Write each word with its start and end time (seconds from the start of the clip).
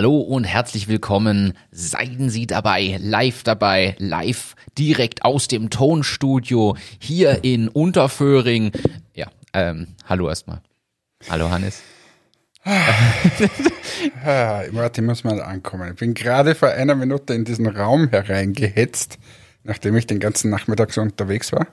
Hallo 0.00 0.16
und 0.16 0.44
herzlich 0.44 0.88
willkommen. 0.88 1.52
Seien 1.72 2.30
Sie 2.30 2.46
dabei, 2.46 2.98
live 3.02 3.42
dabei, 3.42 3.96
live 3.98 4.56
direkt 4.78 5.26
aus 5.26 5.46
dem 5.46 5.68
Tonstudio 5.68 6.74
hier 6.98 7.44
in 7.44 7.68
Unterföhring. 7.68 8.72
Ja, 9.12 9.26
ähm, 9.52 9.88
hallo 10.06 10.30
erstmal. 10.30 10.62
Hallo 11.28 11.50
Hannes. 11.50 11.82
Ah, 14.24 14.62
Martin 14.72 15.04
muss 15.04 15.24
mal 15.24 15.42
ankommen. 15.42 15.90
Ich 15.90 15.98
bin 15.98 16.14
gerade 16.14 16.54
vor 16.54 16.70
einer 16.70 16.94
Minute 16.94 17.34
in 17.34 17.44
diesen 17.44 17.66
Raum 17.66 18.08
hereingehetzt, 18.08 19.18
nachdem 19.64 19.96
ich 19.96 20.06
den 20.06 20.20
ganzen 20.20 20.50
Nachmittag 20.50 20.92
so 20.92 21.00
unterwegs 21.00 21.52
war. 21.52 21.66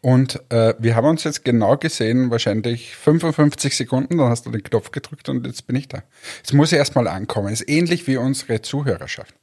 Und 0.00 0.40
äh, 0.50 0.74
wir 0.78 0.96
haben 0.96 1.06
uns 1.06 1.24
jetzt 1.24 1.44
genau 1.44 1.76
gesehen, 1.76 2.30
wahrscheinlich 2.30 2.96
55 2.96 3.76
Sekunden, 3.76 4.18
dann 4.18 4.28
hast 4.28 4.46
du 4.46 4.50
den 4.50 4.62
Knopf 4.62 4.90
gedrückt 4.90 5.28
und 5.28 5.46
jetzt 5.46 5.66
bin 5.66 5.76
ich 5.76 5.88
da. 5.88 6.02
Jetzt 6.38 6.52
muss 6.52 6.72
erstmal 6.72 7.06
ankommen. 7.06 7.52
ist 7.52 7.68
ähnlich 7.68 8.06
wie 8.06 8.16
unsere 8.16 8.62
Zuhörerschaft. 8.62 9.34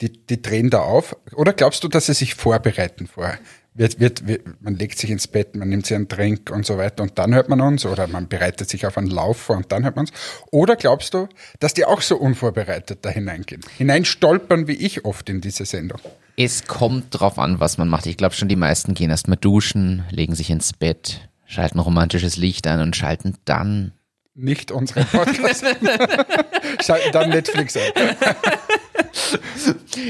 Die, 0.00 0.12
die 0.12 0.40
drehen 0.40 0.70
da 0.70 0.80
auf. 0.80 1.16
Oder 1.32 1.52
glaubst 1.52 1.82
du, 1.82 1.88
dass 1.88 2.06
sie 2.06 2.14
sich 2.14 2.34
vorbereiten 2.34 3.08
vorher? 3.08 3.38
Wird, 3.74 4.00
wird, 4.00 4.26
wird, 4.26 4.42
man 4.60 4.74
legt 4.74 4.98
sich 4.98 5.10
ins 5.10 5.28
Bett, 5.28 5.54
man 5.54 5.68
nimmt 5.68 5.86
sich 5.86 5.94
einen 5.94 6.08
Drink 6.08 6.50
und 6.50 6.66
so 6.66 6.78
weiter 6.78 7.02
und 7.04 7.16
dann 7.16 7.32
hört 7.32 7.48
man 7.48 7.60
uns 7.60 7.86
oder 7.86 8.08
man 8.08 8.26
bereitet 8.26 8.68
sich 8.68 8.86
auf 8.86 8.98
einen 8.98 9.06
Lauf 9.06 9.36
vor 9.36 9.56
und 9.56 9.70
dann 9.70 9.84
hört 9.84 9.94
man 9.94 10.06
uns. 10.06 10.12
Oder 10.50 10.74
glaubst 10.74 11.14
du, 11.14 11.28
dass 11.60 11.74
die 11.74 11.84
auch 11.84 12.00
so 12.00 12.16
unvorbereitet 12.16 12.98
da 13.02 13.10
hineingehen? 13.10 13.60
Hineinstolpern 13.76 14.66
wie 14.66 14.72
ich 14.72 15.04
oft 15.04 15.28
in 15.28 15.40
diese 15.40 15.64
Sendung. 15.64 16.00
Es 16.36 16.66
kommt 16.66 17.06
drauf 17.10 17.38
an, 17.38 17.60
was 17.60 17.78
man 17.78 17.88
macht. 17.88 18.06
Ich 18.06 18.16
glaube 18.16 18.34
schon, 18.34 18.48
die 18.48 18.56
meisten 18.56 18.94
gehen 18.94 19.10
erst 19.10 19.28
mal 19.28 19.36
duschen, 19.36 20.04
legen 20.10 20.34
sich 20.34 20.50
ins 20.50 20.72
Bett, 20.72 21.28
schalten 21.46 21.78
romantisches 21.78 22.36
Licht 22.36 22.66
ein 22.66 22.80
und 22.80 22.96
schalten 22.96 23.36
dann 23.44 23.92
Nicht 24.40 24.70
unsere 24.70 25.04
Podcast. 25.04 25.64
Schalten 26.86 27.10
dann 27.10 27.30
Netflix 27.30 27.76
ein. 27.76 27.90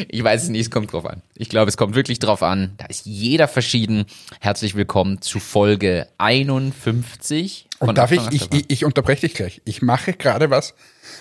Ich 0.07 0.23
weiß 0.23 0.43
es 0.43 0.49
nicht, 0.51 0.61
es 0.61 0.71
kommt 0.71 0.93
drauf 0.93 1.07
an. 1.07 1.23
Ich 1.35 1.49
glaube, 1.49 1.71
es 1.71 1.79
kommt 1.79 1.95
wirklich 1.95 2.19
drauf 2.19 2.43
an. 2.43 2.75
Da 2.77 2.85
ist 2.87 3.07
jeder 3.07 3.49
verschieden. 3.49 4.05
Herzlich 4.39 4.75
willkommen 4.75 5.23
zu 5.23 5.41
Folge 5.41 6.09
51. 6.19 7.69
von 7.79 7.89
Und 7.89 7.97
darf 7.97 8.13
ich, 8.13 8.21
ich, 8.31 8.53
ich, 8.53 8.65
ich 8.69 8.85
unterbreche 8.85 9.23
dich 9.23 9.33
gleich. 9.33 9.63
Ich 9.65 9.81
mache 9.81 10.13
gerade 10.13 10.51
was, 10.51 10.75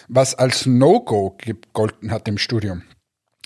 was 0.10 0.36
als 0.36 0.66
No-Go 0.66 1.38
gegolten 1.38 2.12
hat 2.12 2.28
im 2.28 2.38
Studium. 2.38 2.84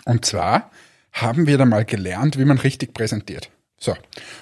Und 0.06 0.26
zwar 0.26 0.72
haben 1.14 1.46
wir 1.46 1.60
da 1.60 1.66
mal 1.66 1.86
gelernt, 1.86 2.40
wie 2.40 2.46
man 2.46 2.58
richtig 2.58 2.96
präsentiert. 2.96 3.52
So. 3.80 3.96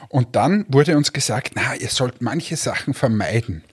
Und 0.08 0.38
dann 0.38 0.66
wurde 0.70 0.96
uns 0.96 1.12
gesagt, 1.12 1.52
na, 1.56 1.76
ihr 1.76 1.90
sollt 1.90 2.22
manche 2.22 2.56
Sachen 2.56 2.94
vermeiden. 2.94 3.66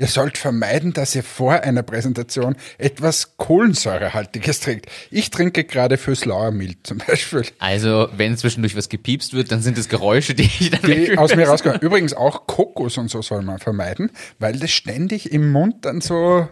Ihr 0.00 0.06
sollt 0.06 0.38
vermeiden, 0.38 0.94
dass 0.94 1.14
ihr 1.14 1.22
vor 1.22 1.60
einer 1.60 1.82
Präsentation 1.82 2.56
etwas 2.78 3.36
Kohlensäurehaltiges 3.36 4.60
trinkt. 4.60 4.86
Ich 5.10 5.28
trinke 5.28 5.64
gerade 5.64 5.98
fürs 5.98 6.24
Lauermilch 6.24 6.78
zum 6.84 6.98
Beispiel. 7.06 7.44
Also, 7.58 8.08
wenn 8.16 8.34
zwischendurch 8.38 8.74
was 8.74 8.88
gepiepst 8.88 9.34
wird, 9.34 9.52
dann 9.52 9.60
sind 9.60 9.76
es 9.76 9.90
Geräusche, 9.90 10.32
die 10.32 10.44
ich 10.44 10.70
dann 10.70 10.90
die 10.90 11.18
aus 11.18 11.36
mir 11.36 11.46
rauskommen. 11.46 11.80
Übrigens 11.82 12.14
auch 12.14 12.46
Kokos 12.46 12.96
und 12.96 13.10
so 13.10 13.20
soll 13.20 13.42
man 13.42 13.58
vermeiden, 13.58 14.10
weil 14.38 14.58
das 14.58 14.70
ständig 14.70 15.32
im 15.32 15.52
Mund 15.52 15.84
dann 15.84 16.00
so 16.00 16.48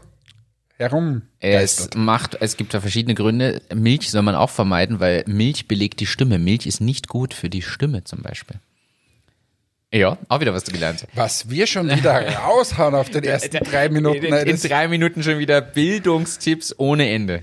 herum. 0.76 1.22
Es 1.40 1.88
macht, 1.96 2.36
es 2.42 2.58
gibt 2.58 2.74
da 2.74 2.82
verschiedene 2.82 3.14
Gründe. 3.14 3.62
Milch 3.74 4.10
soll 4.10 4.22
man 4.22 4.34
auch 4.34 4.50
vermeiden, 4.50 5.00
weil 5.00 5.24
Milch 5.26 5.66
belegt 5.68 6.00
die 6.00 6.06
Stimme. 6.06 6.38
Milch 6.38 6.66
ist 6.66 6.82
nicht 6.82 7.08
gut 7.08 7.32
für 7.32 7.48
die 7.48 7.62
Stimme 7.62 8.04
zum 8.04 8.20
Beispiel. 8.20 8.60
Ja, 9.92 10.18
auch 10.28 10.40
wieder 10.40 10.52
was 10.52 10.64
du 10.64 10.72
gelernt 10.72 11.02
hast. 11.02 11.16
Was 11.16 11.50
wir 11.50 11.66
schon 11.66 11.88
wieder 11.88 12.36
raushauen 12.36 12.94
auf 12.94 13.08
den 13.08 13.24
ersten 13.24 13.64
drei 13.64 13.88
Minuten. 13.88 14.24
In, 14.24 14.30
nein, 14.30 14.46
in 14.46 14.60
drei 14.60 14.86
Minuten 14.88 15.22
schon 15.22 15.38
wieder 15.38 15.62
Bildungstipps 15.62 16.74
ohne 16.78 17.10
Ende. 17.10 17.42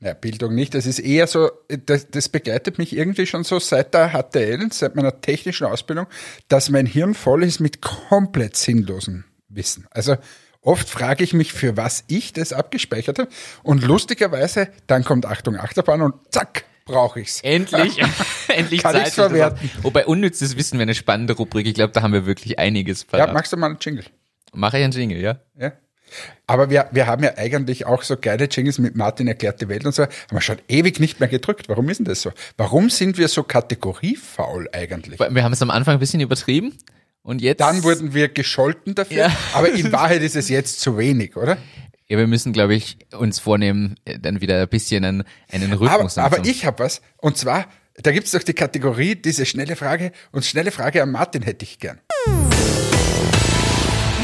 ja, 0.00 0.12
Bildung 0.12 0.54
nicht. 0.54 0.74
Das 0.74 0.84
ist 0.84 0.98
eher 0.98 1.26
so, 1.26 1.50
das, 1.86 2.10
das 2.10 2.28
begleitet 2.28 2.78
mich 2.78 2.94
irgendwie 2.94 3.26
schon 3.26 3.44
so 3.44 3.58
seit 3.58 3.94
der 3.94 4.10
HTL, 4.10 4.68
seit 4.72 4.94
meiner 4.94 5.22
technischen 5.22 5.66
Ausbildung, 5.66 6.06
dass 6.48 6.68
mein 6.68 6.84
Hirn 6.84 7.14
voll 7.14 7.42
ist 7.44 7.60
mit 7.60 7.80
komplett 7.80 8.56
sinnlosen 8.56 9.24
Wissen. 9.48 9.86
Also 9.90 10.16
oft 10.60 10.90
frage 10.90 11.24
ich 11.24 11.32
mich, 11.32 11.54
für 11.54 11.78
was 11.78 12.04
ich 12.08 12.34
das 12.34 12.52
abgespeichert 12.52 13.20
habe. 13.20 13.30
Und 13.62 13.82
lustigerweise, 13.82 14.68
dann 14.86 15.02
kommt 15.02 15.24
Achtung 15.24 15.56
Achterbahn 15.56 16.02
und 16.02 16.14
zack, 16.30 16.64
brauche 16.86 17.20
ich's. 17.20 17.40
Endlich, 17.42 18.00
endlich 18.48 18.82
Kann 18.82 18.94
Zeit. 18.94 19.08
ich's 19.08 19.14
verwerten. 19.16 19.70
Wobei 19.82 20.06
unnützes 20.06 20.56
Wissen 20.56 20.74
wäre 20.78 20.84
eine 20.84 20.94
spannende 20.94 21.34
Rubrik. 21.34 21.66
Ich 21.66 21.74
glaube, 21.74 21.92
da 21.92 22.00
haben 22.00 22.14
wir 22.14 22.24
wirklich 22.24 22.58
einiges 22.58 23.02
Ja, 23.02 23.08
verraten. 23.10 23.34
machst 23.34 23.52
du 23.52 23.58
mal 23.58 23.66
einen 23.66 23.78
Jingle? 23.80 24.04
Mache 24.54 24.78
ich 24.78 24.84
einen 24.84 24.92
Jingle, 24.94 25.20
ja? 25.20 25.38
Ja. 25.60 25.72
Aber 26.46 26.70
wir, 26.70 26.88
wir 26.92 27.08
haben 27.08 27.24
ja 27.24 27.36
eigentlich 27.36 27.84
auch 27.84 28.02
so 28.02 28.16
geile 28.16 28.44
Jingles 28.44 28.78
mit 28.78 28.94
Martin 28.94 29.26
erklärt 29.26 29.60
die 29.60 29.68
Welt 29.68 29.84
und 29.84 29.92
so, 29.94 30.04
haben 30.04 30.10
wir 30.30 30.40
schon 30.40 30.58
ewig 30.68 31.00
nicht 31.00 31.18
mehr 31.18 31.28
gedrückt. 31.28 31.68
Warum 31.68 31.88
ist 31.90 31.98
denn 31.98 32.04
das 32.06 32.22
so? 32.22 32.30
Warum 32.56 32.88
sind 32.90 33.18
wir 33.18 33.26
so 33.28 33.42
kategoriefaul 33.42 34.68
eigentlich? 34.72 35.18
Wir 35.18 35.42
haben 35.42 35.52
es 35.52 35.62
am 35.62 35.70
Anfang 35.70 35.94
ein 35.94 35.98
bisschen 36.00 36.20
übertrieben 36.20 36.74
und 37.22 37.42
jetzt. 37.42 37.60
Dann 37.60 37.82
wurden 37.82 38.14
wir 38.14 38.28
gescholten 38.28 38.94
dafür, 38.94 39.16
Ja. 39.16 39.36
aber 39.52 39.70
in 39.72 39.90
Wahrheit 39.92 40.22
ist 40.22 40.36
es 40.36 40.48
jetzt 40.48 40.80
zu 40.80 40.96
wenig, 40.96 41.36
oder? 41.36 41.58
Ja, 42.08 42.18
wir 42.18 42.28
müssen, 42.28 42.52
glaube 42.52 42.74
ich, 42.76 42.98
uns 43.18 43.40
vornehmen, 43.40 43.96
äh, 44.04 44.18
dann 44.20 44.40
wieder 44.40 44.62
ein 44.62 44.68
bisschen 44.68 45.04
einen, 45.04 45.24
einen 45.50 45.72
Aber, 45.72 45.80
Rhythmus 45.80 46.18
aber 46.18 46.38
anzu- 46.38 46.48
ich 46.48 46.64
habe 46.64 46.84
was, 46.84 47.02
und 47.16 47.36
zwar, 47.36 47.66
da 47.96 48.12
gibt 48.12 48.26
es 48.26 48.32
doch 48.32 48.44
die 48.44 48.52
Kategorie, 48.54 49.16
diese 49.16 49.44
schnelle 49.44 49.74
Frage, 49.74 50.12
und 50.30 50.44
schnelle 50.44 50.70
Frage 50.70 51.02
an 51.02 51.10
Martin 51.10 51.42
hätte 51.42 51.64
ich 51.64 51.80
gern. 51.80 51.98
Eine 52.26 52.52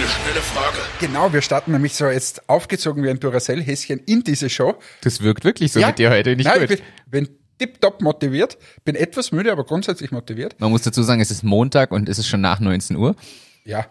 schnelle 0.06 0.40
Frage. 0.42 0.76
Genau, 1.00 1.32
wir 1.32 1.42
starten 1.42 1.72
nämlich 1.72 1.94
so 1.94 2.06
jetzt 2.06 2.48
aufgezogen 2.48 3.02
wie 3.02 3.10
ein 3.10 3.18
Duracell-Häschen 3.18 3.98
in 4.06 4.22
diese 4.22 4.48
Show. 4.48 4.76
Das 5.00 5.20
wirkt 5.20 5.44
wirklich 5.44 5.72
so 5.72 5.80
mit 5.84 5.98
dir 5.98 6.10
heute 6.10 6.36
nicht 6.36 6.46
Nein, 6.46 6.60
gut. 6.60 6.70
Ich 6.70 6.82
bin, 7.10 7.24
bin 7.26 7.36
tipptopp 7.58 8.00
motiviert, 8.00 8.58
bin 8.84 8.94
etwas 8.94 9.32
müde, 9.32 9.50
aber 9.50 9.64
grundsätzlich 9.64 10.12
motiviert. 10.12 10.54
Man 10.60 10.70
muss 10.70 10.82
dazu 10.82 11.02
sagen, 11.02 11.20
es 11.20 11.32
ist 11.32 11.42
Montag 11.42 11.90
und 11.90 12.08
es 12.08 12.18
ist 12.18 12.28
schon 12.28 12.40
nach 12.40 12.60
19 12.60 12.96
Uhr. 12.96 13.16
Ja, 13.64 13.86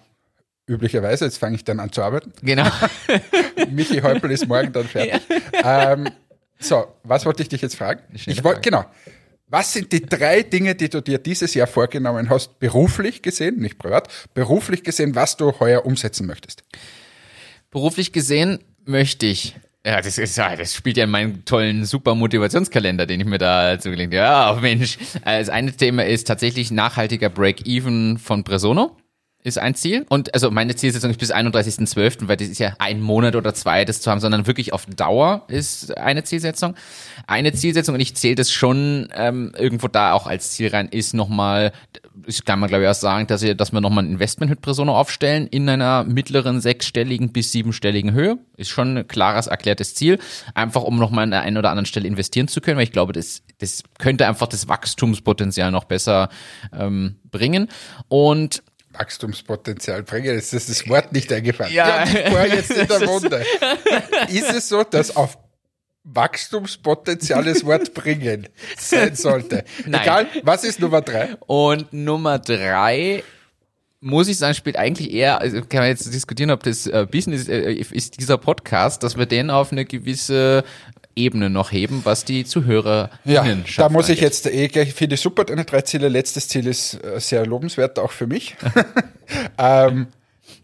üblicherweise, 0.67 1.25
jetzt 1.25 1.37
fange 1.37 1.55
ich 1.55 1.63
dann 1.63 1.79
an 1.79 1.91
zu 1.91 2.01
arbeiten. 2.01 2.31
Genau. 2.41 2.67
Michi 3.71 3.99
Häupl 4.01 4.31
ist 4.31 4.47
morgen 4.47 4.71
dann 4.71 4.85
fertig. 4.87 5.21
ähm, 5.63 6.09
so, 6.59 6.85
was 7.03 7.25
wollte 7.25 7.43
ich 7.43 7.49
dich 7.49 7.61
jetzt 7.61 7.75
fragen? 7.75 8.01
Ich 8.13 8.43
wollte, 8.43 8.61
genau. 8.61 8.85
Was 9.47 9.73
sind 9.73 9.91
die 9.91 10.05
drei 10.05 10.43
Dinge, 10.43 10.75
die 10.75 10.87
du 10.89 11.01
dir 11.01 11.17
dieses 11.17 11.53
Jahr 11.53 11.67
vorgenommen 11.67 12.29
hast, 12.29 12.59
beruflich 12.59 13.21
gesehen, 13.21 13.57
nicht 13.57 13.77
privat, 13.77 14.07
beruflich 14.33 14.83
gesehen, 14.83 15.13
was 15.15 15.35
du 15.35 15.59
heuer 15.59 15.85
umsetzen 15.85 16.25
möchtest? 16.25 16.63
Beruflich 17.69 18.13
gesehen 18.13 18.59
möchte 18.85 19.25
ich. 19.25 19.55
Ja, 19.85 19.99
das 19.99 20.17
ist 20.19 20.37
ja, 20.37 20.55
das 20.55 20.75
spielt 20.75 20.95
ja 20.97 21.05
in 21.05 21.09
meinen 21.09 21.43
tollen 21.43 21.85
super 21.85 22.13
Motivationskalender, 22.15 23.07
den 23.07 23.19
ich 23.19 23.25
mir 23.25 23.39
da 23.39 23.79
zugelegt 23.79 24.13
habe. 24.13 24.15
Ja, 24.15 24.57
Mensch. 24.61 24.97
Äh, 25.25 25.39
Das 25.39 25.49
eine 25.49 25.71
Thema 25.75 26.05
ist 26.05 26.27
tatsächlich 26.27 26.69
nachhaltiger 26.71 27.29
Break-Even 27.29 28.19
von 28.19 28.43
Presono. 28.43 28.95
Ist 29.43 29.57
ein 29.57 29.73
Ziel. 29.73 30.05
Und 30.07 30.33
also 30.35 30.51
meine 30.51 30.75
Zielsetzung 30.75 31.09
ist 31.09 31.19
bis 31.19 31.33
31.12., 31.33 32.27
weil 32.27 32.37
das 32.37 32.47
ist 32.47 32.59
ja 32.59 32.75
ein 32.77 33.01
Monat 33.01 33.35
oder 33.35 33.55
zwei, 33.55 33.85
das 33.85 33.99
zu 33.99 34.11
haben, 34.11 34.19
sondern 34.19 34.45
wirklich 34.45 34.71
auf 34.71 34.85
Dauer 34.85 35.45
ist 35.47 35.97
eine 35.97 36.23
Zielsetzung. 36.23 36.75
Eine 37.25 37.51
Zielsetzung, 37.51 37.95
und 37.95 38.01
ich 38.01 38.15
zähle 38.15 38.35
das 38.35 38.51
schon 38.51 39.07
ähm, 39.15 39.51
irgendwo 39.57 39.87
da 39.87 40.13
auch 40.13 40.27
als 40.27 40.51
Ziel 40.51 40.69
rein, 40.69 40.89
ist 40.89 41.15
nochmal, 41.15 41.71
das 42.13 42.45
kann 42.45 42.59
man 42.59 42.69
glaube 42.69 42.83
ich 42.83 42.89
auch 42.89 42.93
sagen, 42.93 43.25
dass 43.25 43.41
wir, 43.41 43.55
dass 43.55 43.73
wir 43.73 43.81
nochmal 43.81 44.03
ein 44.03 44.11
Investment 44.11 44.51
mit 44.51 44.61
Presono 44.61 44.95
aufstellen 44.95 45.47
in 45.47 45.67
einer 45.67 46.03
mittleren 46.03 46.61
sechsstelligen 46.61 47.31
bis 47.31 47.51
siebenstelligen 47.51 48.13
Höhe. 48.13 48.37
Ist 48.57 48.69
schon 48.69 48.95
ein 48.95 49.07
klares, 49.07 49.47
erklärtes 49.47 49.95
Ziel. 49.95 50.19
Einfach 50.53 50.83
um 50.83 50.99
nochmal 50.99 51.23
an 51.23 51.31
der 51.31 51.41
einen 51.41 51.57
oder 51.57 51.71
anderen 51.71 51.87
Stelle 51.87 52.07
investieren 52.07 52.47
zu 52.47 52.61
können, 52.61 52.77
weil 52.77 52.83
ich 52.83 52.91
glaube, 52.91 53.13
das, 53.13 53.41
das 53.57 53.81
könnte 53.97 54.27
einfach 54.27 54.47
das 54.47 54.67
Wachstumspotenzial 54.67 55.71
noch 55.71 55.85
besser 55.85 56.29
ähm, 56.77 57.15
bringen. 57.31 57.69
Und 58.07 58.61
Wachstumspotenzial 58.93 60.03
bringen, 60.03 60.37
ist 60.37 60.53
das 60.53 60.67
das 60.67 60.87
Wort 60.87 61.11
nicht 61.13 61.31
eingefallen. 61.31 61.73
Ja. 61.73 62.03
und 62.03 62.13
ich 62.13 62.25
bohre 62.25 62.47
jetzt 62.47 62.71
in 62.71 62.87
der 62.87 62.99
Das 62.99 64.29
ist-. 64.29 64.41
Ist 64.41 64.53
es 64.53 64.69
so, 64.69 64.83
dass 64.83 65.15
auf 65.15 65.37
Wachstumspotenzial 66.03 67.43
das 67.43 67.65
Wort 67.65 67.93
bringen 67.93 68.47
sein 68.77 69.15
sollte? 69.15 69.63
Nein. 69.85 70.01
Egal, 70.01 70.27
was 70.43 70.63
ist 70.63 70.79
Nummer 70.79 71.01
drei? 71.01 71.35
Und 71.47 71.93
Nummer 71.93 72.39
drei, 72.39 73.23
muss 73.99 74.27
ich 74.27 74.37
sagen, 74.37 74.55
spielt 74.55 74.77
eigentlich 74.77 75.11
eher, 75.13 75.39
also 75.39 75.61
kann 75.61 75.81
man 75.81 75.89
jetzt 75.89 76.11
diskutieren, 76.11 76.51
ob 76.51 76.63
das 76.63 76.87
äh, 76.87 77.05
Business 77.09 77.47
äh, 77.47 77.73
ist 77.73 78.19
dieser 78.19 78.37
Podcast, 78.37 79.03
dass 79.03 79.17
wir 79.17 79.27
den 79.27 79.51
auf 79.51 79.71
eine 79.71 79.85
gewisse 79.85 80.63
Ebene 81.15 81.49
noch 81.49 81.71
heben, 81.71 82.01
was 82.03 82.25
die 82.25 82.45
Zuhörer 82.45 83.09
Ja, 83.25 83.45
da 83.77 83.89
muss 83.89 84.09
ich 84.09 84.21
jetzt 84.21 84.45
eh 84.47 84.67
gleich, 84.67 84.93
finde 84.93 85.15
ich 85.15 85.21
super, 85.21 85.43
deine 85.43 85.65
drei 85.65 85.81
Ziele. 85.81 86.09
Letztes 86.09 86.47
Ziel 86.47 86.67
ist 86.67 86.95
äh, 87.03 87.19
sehr 87.19 87.45
lobenswert, 87.45 87.99
auch 87.99 88.11
für 88.11 88.27
mich. 88.27 88.55
ähm, 89.57 90.07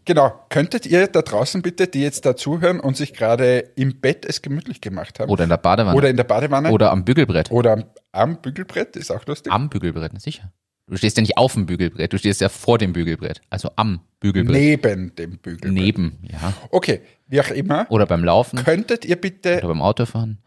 genau, 0.05 0.33
könntet 0.49 0.85
ihr 0.85 1.07
da 1.07 1.21
draußen 1.21 1.61
bitte, 1.61 1.87
die 1.87 2.01
jetzt 2.01 2.25
da 2.25 2.35
zuhören 2.35 2.79
und 2.79 2.97
sich 2.97 3.13
gerade 3.13 3.59
im 3.75 3.99
Bett 3.99 4.25
es 4.25 4.41
gemütlich 4.41 4.81
gemacht 4.81 5.19
haben, 5.19 5.29
Oder 5.29 5.43
in 5.43 5.49
der 5.49 5.57
Badewanne. 5.57 5.97
oder 5.97 6.09
in 6.09 6.17
der 6.17 6.23
Badewanne 6.23 6.71
Oder 6.71 6.91
am 6.91 7.05
Bügelbrett. 7.05 7.51
oder 7.51 7.73
am, 7.73 7.83
am 8.11 8.41
Bügelbrett, 8.41 8.95
ist 8.95 9.11
auch 9.11 9.25
lustig. 9.25 9.51
Am 9.51 9.69
Bügelbrett, 9.69 10.19
sicher. 10.21 10.51
Du 10.87 10.95
stehst 10.95 11.17
ja 11.17 11.21
nicht 11.21 11.37
auf 11.37 11.53
dem 11.53 11.65
Bügelbrett, 11.65 12.13
du 12.13 12.17
stehst 12.17 12.39
ja 12.39 12.47
vor 12.47 12.77
dem 12.77 12.93
Bügelbrett. 12.93 13.41
Also 13.49 13.71
am 13.75 13.99
Bügelbrett. 14.21 14.55
Neben 14.55 15.15
dem 15.15 15.37
Bügelbrett. 15.37 15.73
Neben, 15.73 16.17
ja. 16.21 16.53
Okay, 16.71 17.01
wie 17.27 17.41
auch 17.41 17.49
immer, 17.49 17.85
Oder 17.89 18.05
beim 18.05 18.23
Laufen. 18.23 18.63
könntet 18.63 19.03
ihr 19.03 19.17
bitte 19.17 19.57
Oder 19.57 19.67
beim 19.67 19.81
Autofahren. 19.81 20.37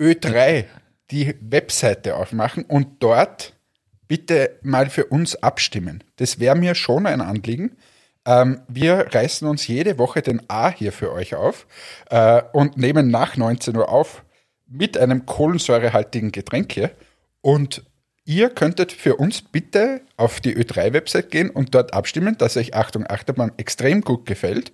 Ö3 0.00 0.64
die 1.10 1.34
Webseite 1.40 2.16
aufmachen 2.16 2.64
und 2.64 3.02
dort 3.02 3.54
bitte 4.06 4.58
mal 4.62 4.88
für 4.90 5.06
uns 5.06 5.36
abstimmen. 5.36 6.04
Das 6.16 6.38
wäre 6.38 6.56
mir 6.56 6.74
schon 6.74 7.06
ein 7.06 7.20
Anliegen. 7.20 7.76
Ähm, 8.26 8.60
wir 8.68 9.08
reißen 9.12 9.46
uns 9.46 9.66
jede 9.66 9.98
Woche 9.98 10.22
den 10.22 10.42
A 10.48 10.70
hier 10.70 10.92
für 10.92 11.12
euch 11.12 11.34
auf 11.34 11.66
äh, 12.10 12.42
und 12.52 12.76
nehmen 12.76 13.08
nach 13.10 13.36
19 13.36 13.76
Uhr 13.76 13.88
auf 13.88 14.24
mit 14.66 14.96
einem 14.96 15.26
kohlensäurehaltigen 15.26 16.32
Getränk 16.32 16.72
hier. 16.72 16.90
Und 17.42 17.84
ihr 18.24 18.50
könntet 18.50 18.92
für 18.92 19.16
uns 19.16 19.42
bitte 19.42 20.00
auf 20.16 20.40
die 20.40 20.56
Ö3-Website 20.56 21.30
gehen 21.30 21.50
und 21.50 21.74
dort 21.74 21.92
abstimmen, 21.94 22.36
dass 22.38 22.56
euch 22.56 22.74
Achtung 22.74 23.06
Achterbahn 23.06 23.52
extrem 23.56 24.00
gut 24.00 24.26
gefällt 24.26 24.72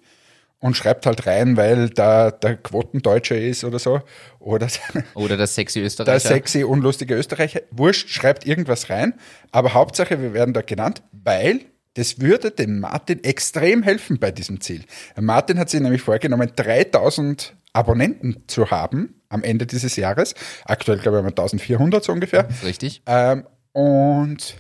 und 0.61 0.77
schreibt 0.77 1.07
halt 1.07 1.27
rein, 1.27 1.57
weil 1.57 1.89
da 1.89 2.31
der 2.31 2.57
Quotendeutsche 2.57 3.35
ist 3.35 3.65
oder 3.65 3.79
so. 3.79 4.03
Oder, 4.39 4.69
Oder 5.15 5.37
der 5.37 5.47
sexy 5.47 5.81
Österreicher. 5.81 6.13
der 6.13 6.21
sexy, 6.21 6.65
unlustige 6.65 7.15
Österreicher. 7.15 7.63
Wurscht, 7.71 8.11
schreibt 8.11 8.47
irgendwas 8.47 8.91
rein. 8.91 9.15
Aber 9.53 9.75
Hauptsache, 9.75 10.21
wir 10.21 10.35
werden 10.35 10.55
da 10.55 10.61
genannt, 10.61 11.03
weil 11.13 11.61
das 11.95 12.21
würde 12.21 12.51
dem 12.51 12.81
Martin 12.81 13.23
extrem 13.25 13.83
helfen 13.83 14.19
bei 14.19 14.31
diesem 14.31 14.61
Ziel. 14.61 14.85
Martin 15.19 15.59
hat 15.59 15.71
sich 15.71 15.81
nämlich 15.81 16.03
vorgenommen, 16.03 16.51
3000 16.55 17.57
Abonnenten 17.73 18.45
zu 18.47 18.71
haben 18.71 19.21
am 19.29 19.43
Ende 19.43 19.67
dieses 19.67 19.97
Jahres. 19.97 20.35
Aktuell, 20.65 20.99
glaube 20.99 21.19
ich, 21.19 21.25
haben 21.25 21.27
wir 21.27 21.43
1400 21.43 22.03
so 22.03 22.13
ungefähr. 22.13 22.49
Richtig. 22.65 23.03
Ähm, 23.07 23.47
und 23.73 24.57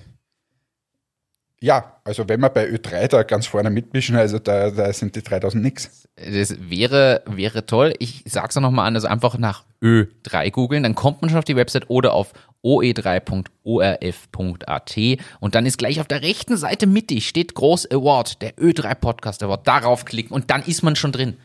ja, 1.62 2.00
also 2.04 2.26
wenn 2.28 2.40
wir 2.40 2.48
bei 2.48 2.66
Ö3 2.66 3.08
da 3.08 3.22
ganz 3.22 3.46
vorne 3.46 3.68
mitmischen, 3.68 4.16
also 4.16 4.38
da, 4.38 4.70
da 4.70 4.90
sind 4.92 5.14
die 5.14 5.22
3000 5.22 5.62
nix. 5.62 6.08
Das 6.16 6.56
wäre, 6.58 7.22
wäre 7.26 7.66
toll. 7.66 7.92
Ich 7.98 8.24
sag's 8.26 8.56
auch 8.56 8.62
nochmal 8.62 8.88
an, 8.88 8.94
also 8.94 9.08
einfach 9.08 9.36
nach 9.36 9.64
Ö3 9.82 10.50
googeln, 10.50 10.82
dann 10.82 10.94
kommt 10.94 11.20
man 11.20 11.28
schon 11.28 11.38
auf 11.38 11.44
die 11.44 11.56
Website 11.56 11.90
oder 11.90 12.14
auf 12.14 12.32
oe3.orf.at 12.64 14.98
und 15.40 15.54
dann 15.54 15.66
ist 15.66 15.78
gleich 15.78 16.00
auf 16.00 16.08
der 16.08 16.22
rechten 16.22 16.56
Seite 16.56 16.86
mittig 16.86 17.28
steht 17.28 17.54
groß 17.54 17.90
Award, 17.90 18.42
der 18.42 18.54
Ö3 18.56 18.94
Podcast 18.94 19.42
Award. 19.42 19.66
Darauf 19.66 20.06
klicken 20.06 20.34
und 20.34 20.50
dann 20.50 20.62
ist 20.62 20.82
man 20.82 20.96
schon 20.96 21.12
drin. 21.12 21.36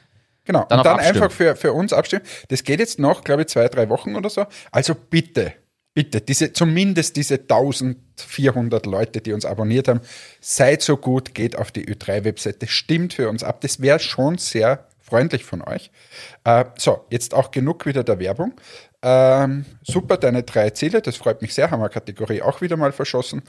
Genau. 0.46 0.66
Dann 0.70 0.80
und 0.80 0.86
dann 0.86 0.96
abstimmen. 0.96 1.24
einfach 1.24 1.36
für, 1.36 1.56
für 1.56 1.74
uns 1.74 1.92
abstimmen. 1.92 2.24
Das 2.50 2.64
geht 2.64 2.80
jetzt 2.80 3.00
noch, 3.00 3.24
glaube 3.24 3.42
ich, 3.42 3.50
zwei, 3.50 3.68
drei 3.68 3.90
Wochen 3.90 4.16
oder 4.16 4.30
so. 4.30 4.46
Also 4.72 4.96
bitte, 4.96 5.54
bitte, 5.96 6.22
diese, 6.22 6.54
zumindest 6.54 7.16
diese 7.16 7.36
1400 7.36 8.86
Leute, 8.86 9.22
die 9.22 9.34
uns 9.34 9.46
abonniert 9.46 9.88
haben, 9.88 10.02
seid 10.42 10.84
so 10.84 10.98
gut, 10.98 11.34
geht 11.34 11.58
auf 11.58 11.72
die 11.72 11.88
Ö3-Webseite, 11.88 12.68
stimmt 12.68 13.14
für 13.16 13.30
uns 13.30 13.44
ab. 13.44 13.62
Das 13.62 13.82
wäre 13.82 14.00
schon 14.00 14.38
sehr 14.38 14.88
freundlich 15.02 15.46
von 15.46 15.62
euch. 15.62 15.92
Äh, 16.44 16.66
so, 16.78 17.06
jetzt 17.10 17.34
auch 17.34 17.52
genug 17.52 17.86
wieder 17.86 18.04
der 18.04 18.20
Werbung. 18.20 18.54
Ähm, 19.02 19.66
super, 19.84 20.18
deine 20.18 20.44
drei 20.44 20.72
Ziele, 20.72 21.00
das 21.00 21.16
freut 21.16 21.44
mich 21.44 21.54
sehr, 21.54 21.70
haben 21.70 21.80
wir 21.80 21.90
Kategorie 21.90 22.42
auch 22.42 22.62
wieder 22.62 22.76
mal 22.76 22.92
verschossen. 22.92 23.44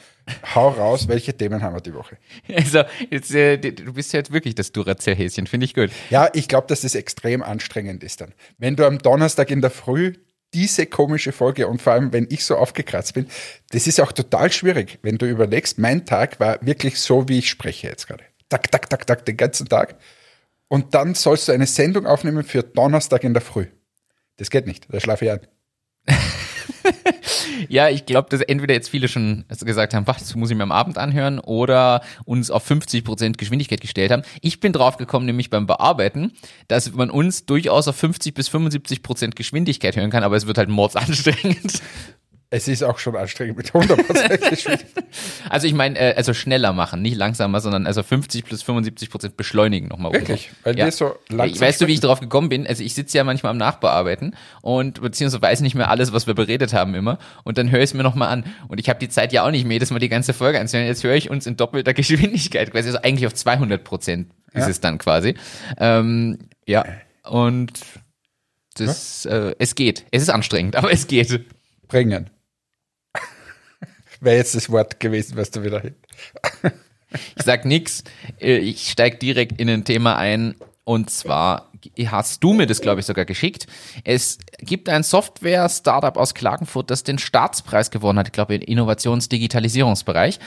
Hau 0.54 0.68
raus, 0.68 1.08
welche 1.08 1.34
Themen 1.34 1.62
haben 1.62 1.74
wir 1.74 1.80
die 1.80 1.94
Woche? 1.94 2.18
Also, 2.54 2.82
jetzt, 3.10 3.34
äh, 3.34 3.56
du 3.56 3.94
bist 3.94 4.12
ja 4.12 4.18
jetzt 4.18 4.32
wirklich 4.32 4.54
das 4.54 4.70
Duracell-Häschen, 4.72 5.46
finde 5.46 5.64
ich 5.64 5.74
gut. 5.74 5.90
Ja, 6.10 6.28
ich 6.34 6.46
glaube, 6.46 6.66
dass 6.68 6.82
das 6.82 6.94
extrem 6.94 7.42
anstrengend 7.42 8.04
ist 8.04 8.20
dann. 8.20 8.34
Wenn 8.58 8.76
du 8.76 8.86
am 8.86 8.98
Donnerstag 8.98 9.50
in 9.50 9.62
der 9.62 9.70
Früh 9.70 10.12
diese 10.54 10.86
komische 10.86 11.32
Folge 11.32 11.66
und 11.68 11.82
vor 11.82 11.92
allem, 11.92 12.12
wenn 12.12 12.26
ich 12.30 12.44
so 12.44 12.56
aufgekratzt 12.56 13.14
bin, 13.14 13.26
das 13.70 13.86
ist 13.86 14.00
auch 14.00 14.12
total 14.12 14.50
schwierig, 14.52 14.98
wenn 15.02 15.18
du 15.18 15.26
überlegst, 15.26 15.78
mein 15.78 16.06
Tag 16.06 16.40
war 16.40 16.58
wirklich 16.64 16.98
so, 17.00 17.28
wie 17.28 17.38
ich 17.38 17.50
spreche 17.50 17.88
jetzt 17.88 18.06
gerade. 18.06 18.24
Tak, 18.48 18.70
tak, 18.70 18.88
tak, 18.88 19.06
tak, 19.06 19.24
den 19.24 19.36
ganzen 19.36 19.68
Tag. 19.68 19.96
Und 20.68 20.94
dann 20.94 21.14
sollst 21.14 21.48
du 21.48 21.52
eine 21.52 21.66
Sendung 21.66 22.06
aufnehmen 22.06 22.44
für 22.44 22.62
Donnerstag 22.62 23.24
in 23.24 23.34
der 23.34 23.42
Früh. 23.42 23.66
Das 24.36 24.50
geht 24.50 24.66
nicht, 24.66 24.86
da 24.90 25.00
schlafe 25.00 25.24
ich 25.24 25.30
ein. 25.32 25.40
Ja, 27.68 27.88
ich 27.88 28.06
glaube, 28.06 28.28
dass 28.30 28.40
entweder 28.40 28.74
jetzt 28.74 28.90
viele 28.90 29.08
schon 29.08 29.44
gesagt 29.60 29.94
haben, 29.94 30.06
was, 30.06 30.34
muss 30.34 30.50
ich 30.50 30.56
mir 30.56 30.62
am 30.62 30.72
Abend 30.72 30.98
anhören, 30.98 31.38
oder 31.38 32.02
uns 32.24 32.50
auf 32.50 32.68
50% 32.70 33.36
Geschwindigkeit 33.36 33.80
gestellt 33.80 34.10
haben. 34.10 34.22
Ich 34.40 34.60
bin 34.60 34.72
drauf 34.72 34.96
gekommen, 34.96 35.26
nämlich 35.26 35.50
beim 35.50 35.66
Bearbeiten, 35.66 36.32
dass 36.68 36.92
man 36.92 37.10
uns 37.10 37.46
durchaus 37.46 37.88
auf 37.88 37.96
50 37.96 38.34
bis 38.34 38.50
75% 38.50 39.30
Geschwindigkeit 39.34 39.96
hören 39.96 40.10
kann, 40.10 40.22
aber 40.22 40.36
es 40.36 40.46
wird 40.46 40.58
halt 40.58 40.68
mordsanstrengend. 40.68 41.82
Es 42.48 42.68
ist 42.68 42.84
auch 42.84 42.98
schon 42.98 43.16
anstrengend 43.16 43.56
mit 43.56 43.72
100% 43.72 44.50
Geschwindigkeit. 44.50 44.86
Also 45.48 45.66
ich 45.66 45.74
meine, 45.74 45.98
äh, 45.98 46.14
also 46.16 46.34
schneller 46.34 46.72
machen, 46.72 47.00
nicht 47.02 47.16
langsamer, 47.16 47.60
sondern 47.60 47.86
also 47.86 48.02
50 48.02 48.44
plus 48.44 48.62
75 48.62 49.10
Prozent 49.10 49.36
beschleunigen 49.36 49.88
nochmal. 49.88 50.12
Wirklich? 50.12 50.50
Weil 50.64 50.76
wir 50.76 50.90
so 50.92 51.14
langsam 51.28 51.60
Weißt 51.60 51.80
du, 51.80 51.86
wie 51.86 51.94
ich 51.94 52.00
drauf 52.00 52.20
gekommen 52.20 52.48
bin? 52.48 52.66
Also 52.66 52.82
ich 52.82 52.94
sitze 52.94 53.16
ja 53.16 53.24
manchmal 53.24 53.50
am 53.50 53.56
Nachbearbeiten 53.56 54.34
und 54.62 55.00
beziehungsweise 55.00 55.40
weiß 55.42 55.60
nicht 55.60 55.74
mehr 55.74 55.88
alles, 55.90 56.12
was 56.12 56.26
wir 56.26 56.34
beredet 56.34 56.72
haben 56.74 56.94
immer 56.94 57.18
und 57.44 57.58
dann 57.58 57.70
höre 57.70 57.78
ich 57.80 57.90
es 57.90 57.94
mir 57.94 58.02
nochmal 58.02 58.28
an 58.28 58.44
und 58.68 58.78
ich 58.80 58.88
habe 58.88 58.98
die 58.98 59.08
Zeit 59.08 59.32
ja 59.32 59.44
auch 59.46 59.50
nicht 59.50 59.64
mehr, 59.64 59.74
jedes 59.76 59.90
Mal 59.90 59.98
die 60.00 60.08
ganze 60.08 60.32
Folge 60.32 60.60
anzuhören. 60.60 60.86
Jetzt 60.88 61.04
höre 61.04 61.14
ich 61.14 61.30
uns 61.30 61.46
in 61.46 61.56
doppelter 61.56 61.94
Geschwindigkeit 61.94 62.70
quasi, 62.72 62.88
also 62.88 63.00
eigentlich 63.02 63.26
auf 63.26 63.34
200 63.34 63.82
Prozent 63.82 64.30
ist 64.52 64.62
Ja. 64.64 64.68
es 64.68 64.80
dann 64.80 64.98
quasi. 64.98 65.34
Ähm, 65.78 66.38
ja, 66.66 66.84
und 67.24 67.72
das, 68.76 69.24
äh, 69.26 69.54
es 69.58 69.74
geht. 69.74 70.04
Es 70.10 70.22
ist 70.22 70.30
anstrengend, 70.30 70.76
aber 70.76 70.92
es 70.92 71.06
geht. 71.06 71.44
bringen. 71.88 72.30
Wäre 74.26 74.38
jetzt 74.38 74.56
das 74.56 74.70
Wort 74.70 74.98
gewesen, 74.98 75.36
was 75.36 75.52
du 75.52 75.62
wieder 75.62 75.80
hin. 75.80 75.94
Ich 77.36 77.44
sag 77.44 77.64
nix. 77.64 78.02
Äh, 78.40 78.56
Ich 78.58 78.90
steig 78.90 79.20
direkt 79.20 79.60
in 79.60 79.70
ein 79.70 79.84
Thema 79.84 80.16
ein. 80.16 80.56
Und 80.82 81.10
zwar 81.10 81.70
hast 82.06 82.42
du 82.42 82.52
mir 82.52 82.66
das, 82.66 82.80
glaube 82.80 82.98
ich, 83.00 83.06
sogar 83.06 83.24
geschickt. 83.24 83.68
Es 84.02 84.38
gibt 84.58 84.88
ein 84.88 85.04
Software-Startup 85.04 86.16
aus 86.16 86.34
Klagenfurt, 86.34 86.90
das 86.90 87.04
den 87.04 87.18
Staatspreis 87.18 87.92
gewonnen 87.92 88.18
hat, 88.18 88.26
ich 88.26 88.32
glaube, 88.32 88.56
im 88.56 88.62
Innovations-Digitalisierungsbereich. 88.62 90.40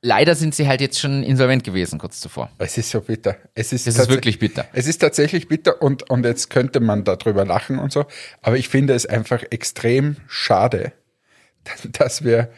Leider 0.00 0.34
sind 0.34 0.54
sie 0.54 0.66
halt 0.66 0.80
jetzt 0.80 0.98
schon 0.98 1.22
insolvent 1.22 1.62
gewesen, 1.64 1.98
kurz 1.98 2.20
zuvor. 2.20 2.50
Es 2.56 2.78
ist 2.78 2.88
so 2.88 3.02
bitter. 3.02 3.36
Es 3.54 3.74
ist, 3.74 3.86
Das 3.86 3.98
ist 3.98 4.08
wirklich 4.08 4.38
bitter. 4.38 4.66
Es 4.72 4.86
ist 4.86 4.98
tatsächlich 4.98 5.48
bitter 5.48 5.82
und, 5.82 6.08
und 6.08 6.24
jetzt 6.24 6.48
könnte 6.48 6.80
man 6.80 7.04
darüber 7.04 7.44
lachen 7.44 7.78
und 7.78 7.92
so. 7.92 8.06
Aber 8.40 8.56
ich 8.56 8.70
finde 8.70 8.94
es 8.94 9.04
einfach 9.04 9.42
extrem 9.50 10.16
schade, 10.28 10.94
dass 11.92 12.24
wir 12.24 12.50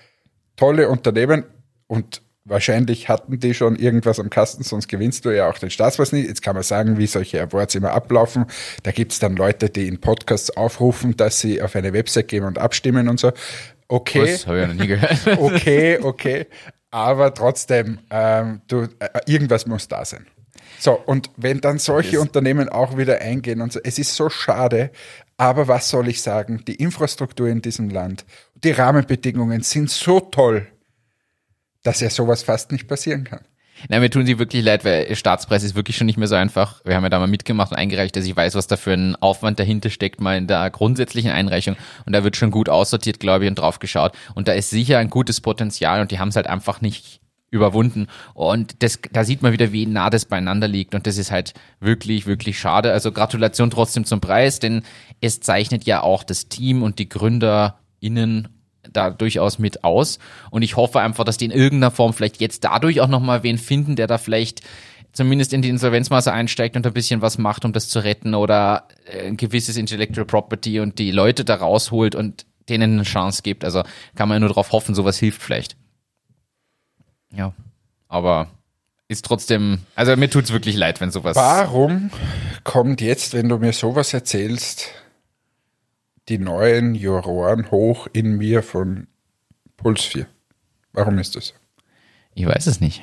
tolle 0.63 0.89
Unternehmen 0.89 1.43
und 1.89 2.23
wahrscheinlich 2.45 3.09
hatten 3.09 3.41
die 3.41 3.53
schon 3.53 3.75
irgendwas 3.75 4.21
am 4.21 4.31
Kasten, 4.31 4.63
sonst 4.63 4.87
gewinnst 4.87 5.25
du 5.25 5.31
ja 5.31 5.51
auch 5.51 5.59
den 5.59 5.71
Staatspreis 5.71 6.13
nicht. 6.13 6.29
Jetzt 6.29 6.41
kann 6.41 6.55
man 6.55 6.63
sagen, 6.63 6.99
wie 6.99 7.09
solche 7.09 7.43
Awards 7.43 7.75
immer 7.75 7.91
ablaufen. 7.91 8.47
Da 8.85 8.93
gibt 8.93 9.11
es 9.11 9.19
dann 9.19 9.35
Leute, 9.35 9.71
die 9.71 9.89
in 9.89 10.01
Podcasts 10.01 10.57
aufrufen, 10.57 11.17
dass 11.17 11.41
sie 11.41 11.61
auf 11.61 11.75
eine 11.75 11.93
Website 11.93 12.29
gehen 12.29 12.45
und 12.45 12.59
abstimmen 12.59 13.09
und 13.09 13.19
so. 13.19 13.33
Okay. 13.89 14.31
Das 14.31 14.47
habe 14.47 14.61
ich 14.61 14.69
noch 14.69 14.75
nie 14.75 14.87
gehört. 14.87 15.19
okay, 15.39 15.99
okay. 16.01 16.47
Aber 16.93 17.35
trotzdem, 17.35 17.99
ähm, 18.11 18.61
du, 18.69 18.83
äh, 19.01 19.09
irgendwas 19.27 19.67
muss 19.67 19.89
da 19.89 20.05
sein. 20.05 20.29
So, 20.79 20.93
und 20.93 21.31
wenn 21.37 21.61
dann 21.61 21.79
solche 21.79 22.21
Unternehmen 22.21 22.69
auch 22.69 22.97
wieder 22.97 23.21
eingehen 23.21 23.61
und 23.63 23.73
so, 23.73 23.81
es 23.83 23.99
ist 23.99 24.15
so 24.15 24.31
schade, 24.31 24.93
aber 25.43 25.67
was 25.67 25.89
soll 25.89 26.07
ich 26.07 26.23
sagen? 26.23 26.63
Die 26.69 26.77
Infrastruktur 26.77 27.49
in 27.49 27.63
diesem 27.63 27.91
Land, 27.91 28.25
die 28.55 28.71
Rahmenbedingungen 28.71 29.63
sind 29.63 29.91
so 29.91 30.21
toll, 30.21 30.69
dass 31.83 32.01
ja 32.01 32.11
sowas 32.11 32.45
fast 32.45 32.71
nicht 32.71 32.87
passieren 32.87 33.25
kann. 33.25 33.41
Nein, 33.89 34.03
mir 34.03 34.11
tun 34.11 34.25
sie 34.25 34.39
wirklich 34.39 34.63
leid, 34.63 34.85
weil 34.85 35.13
Staatspreis 35.17 35.65
ist 35.65 35.75
wirklich 35.75 35.97
schon 35.97 36.07
nicht 36.07 36.17
mehr 36.17 36.29
so 36.29 36.37
einfach. 36.37 36.85
Wir 36.85 36.95
haben 36.95 37.03
ja 37.03 37.09
da 37.09 37.19
mal 37.19 37.27
mitgemacht 37.27 37.73
und 37.73 37.77
eingereicht, 37.77 38.15
dass 38.15 38.25
ich 38.25 38.37
weiß, 38.37 38.55
was 38.55 38.69
da 38.69 38.77
für 38.77 38.93
ein 38.93 39.17
Aufwand 39.17 39.59
dahinter 39.59 39.91
steckt, 39.91 40.21
mal 40.21 40.37
in 40.37 40.47
der 40.47 40.71
grundsätzlichen 40.71 41.33
Einreichung. 41.33 41.75
Und 42.07 42.13
da 42.13 42.23
wird 42.23 42.37
schon 42.37 42.53
gut 42.53 42.69
aussortiert, 42.69 43.19
glaube 43.19 43.45
ich, 43.45 43.51
und 43.51 43.59
drauf 43.59 43.81
geschaut. 43.81 44.13
Und 44.37 44.47
da 44.47 44.53
ist 44.53 44.71
sicher 44.71 44.99
ein 44.99 45.11
gutes 45.11 45.41
Potenzial 45.41 46.01
und 46.01 46.13
die 46.13 46.21
haben 46.21 46.29
es 46.29 46.37
halt 46.37 46.47
einfach 46.47 46.81
nicht 46.81 47.21
überwunden. 47.53 48.09
Und 48.35 48.83
das, 48.83 48.99
da 49.13 49.23
sieht 49.25 49.43
man 49.43 49.53
wieder, 49.53 49.73
wie 49.73 49.87
nah 49.87 50.11
das 50.11 50.25
beieinander 50.25 50.67
liegt. 50.67 50.95
Und 50.95 51.07
das 51.07 51.19
ist 51.19 51.31
halt 51.31 51.55
wirklich, 51.79 52.27
wirklich 52.27 52.59
schade. 52.59 52.93
Also 52.93 53.13
Gratulation 53.13 53.71
trotzdem 53.71 54.05
zum 54.05 54.21
Preis, 54.21 54.59
denn 54.59 54.83
es 55.23 55.41
zeichnet 55.41 55.85
ja 55.85 56.03
auch 56.03 56.25
das 56.25 56.49
Team 56.49 56.83
und 56.83 56.99
die 56.99 57.09
GründerInnen 57.09 58.49
da 58.93 59.11
durchaus 59.11 59.59
mit 59.59 59.85
aus. 59.85 60.19
Und 60.51 60.63
ich 60.63 60.77
hoffe 60.77 61.01
einfach, 61.01 61.25
dass 61.25 61.37
die 61.37 61.45
in 61.47 61.51
irgendeiner 61.53 61.93
Form 61.93 62.13
vielleicht 62.13 62.41
jetzt 62.41 62.65
dadurch 62.65 63.01
auch 63.01 63.09
nochmal 63.09 63.43
wen 63.45 63.57
finden, 63.57 63.97
der 63.97 64.09
da 64.09 64.19
vielleicht 64.19 64.63
zumindest 65.13 65.53
in 65.53 65.63
die 65.63 65.69
Insolvenzmasse 65.69 66.33
einsteigt 66.33 66.75
und 66.77 66.87
ein 66.87 66.93
bisschen 66.93 67.23
was 67.23 67.39
macht, 67.39 67.65
um 67.65 67.73
das 67.73 67.89
zu 67.89 68.01
retten 68.01 68.35
oder 68.35 68.89
äh, 69.05 69.29
ein 69.29 69.37
gewisses 69.37 69.77
Intellectual 69.77 70.27
Property 70.27 70.81
und 70.81 70.99
die 70.99 71.13
Leute 71.13 71.45
da 71.45 71.55
rausholt 71.55 72.15
und 72.15 72.45
denen 72.69 72.95
eine 72.95 73.03
Chance 73.05 73.43
gibt. 73.43 73.65
Also 73.65 73.85
kann 74.17 74.29
man 74.29 74.37
ja 74.37 74.41
nur 74.41 74.49
darauf 74.49 74.73
hoffen, 74.73 74.95
sowas 74.95 75.19
hilft 75.19 75.43
vielleicht. 75.43 75.77
Ja, 77.33 77.55
aber 78.09 78.49
ist 79.09 79.25
trotzdem, 79.25 79.81
also 79.95 80.17
mir 80.17 80.31
tut's 80.31 80.53
wirklich 80.53 80.77
leid, 80.77 81.01
wenn 81.01 81.11
sowas. 81.11 81.37
Warum 81.37 82.11
kommt 82.65 83.01
jetzt, 83.01 83.35
wenn 83.35 83.49
du 83.49 83.59
mir 83.59 83.73
sowas 83.73 84.13
erzählst, 84.15 84.89
die 86.33 86.39
neuen 86.39 86.95
Juroren 86.95 87.71
hoch 87.71 88.09
in 88.15 88.39
mir 88.39 88.63
von 88.63 89.07
Puls 89.77 90.03
4? 90.05 90.27
Warum 90.95 91.19
ist 91.19 91.37
das 91.37 91.49
so? 91.49 91.55
Ich 92.35 92.47
weiß 92.47 92.67
es 92.69 92.81
nicht. 92.81 93.03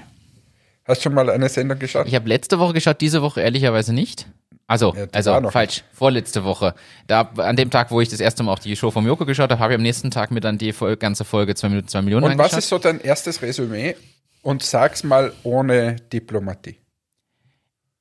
Hast 0.86 1.02
du 1.02 1.04
schon 1.04 1.14
mal 1.14 1.30
eine 1.30 1.48
Sendung 1.48 1.78
geschaut? 1.78 2.08
Ich 2.08 2.16
habe 2.16 2.28
letzte 2.28 2.58
Woche 2.58 2.74
geschaut, 2.74 3.00
diese 3.02 3.22
Woche 3.22 3.42
ehrlicherweise 3.42 3.94
nicht. 3.94 4.28
Also, 4.66 4.96
Ja, 4.96 5.06
also 5.12 5.50
falsch. 5.52 5.84
Vorletzte 5.94 6.44
Woche. 6.44 6.74
Da, 7.06 7.22
an 7.38 7.56
dem 7.56 7.70
Tag, 7.70 7.92
wo 7.92 8.02
ich 8.02 8.10
das 8.10 8.20
erste 8.20 8.42
Mal 8.42 8.52
auch 8.52 8.60
die 8.60 8.76
Show 8.76 8.90
vom 8.90 9.06
Joko 9.06 9.26
geschaut 9.28 9.52
habe, 9.52 9.60
habe 9.60 9.74
ich 9.74 9.78
am 9.78 9.84
nächsten 9.84 10.10
Tag 10.10 10.32
mir 10.32 10.42
dann 10.42 10.58
die 10.58 10.74
ganze 10.98 11.24
Folge 11.24 11.54
2 11.54 11.70
Minuten 11.70 11.88
2 11.88 12.02
Millionen 12.02 12.32
Und 12.32 12.38
was 12.40 12.54
ist 12.54 12.70
so 12.70 12.80
dein 12.80 13.00
erstes 13.00 13.44
Resümee? 13.44 13.96
Und 14.42 14.64
sag's 14.64 15.04
mal 15.04 15.34
ohne 15.44 15.98
Diplomatie. 16.12 16.78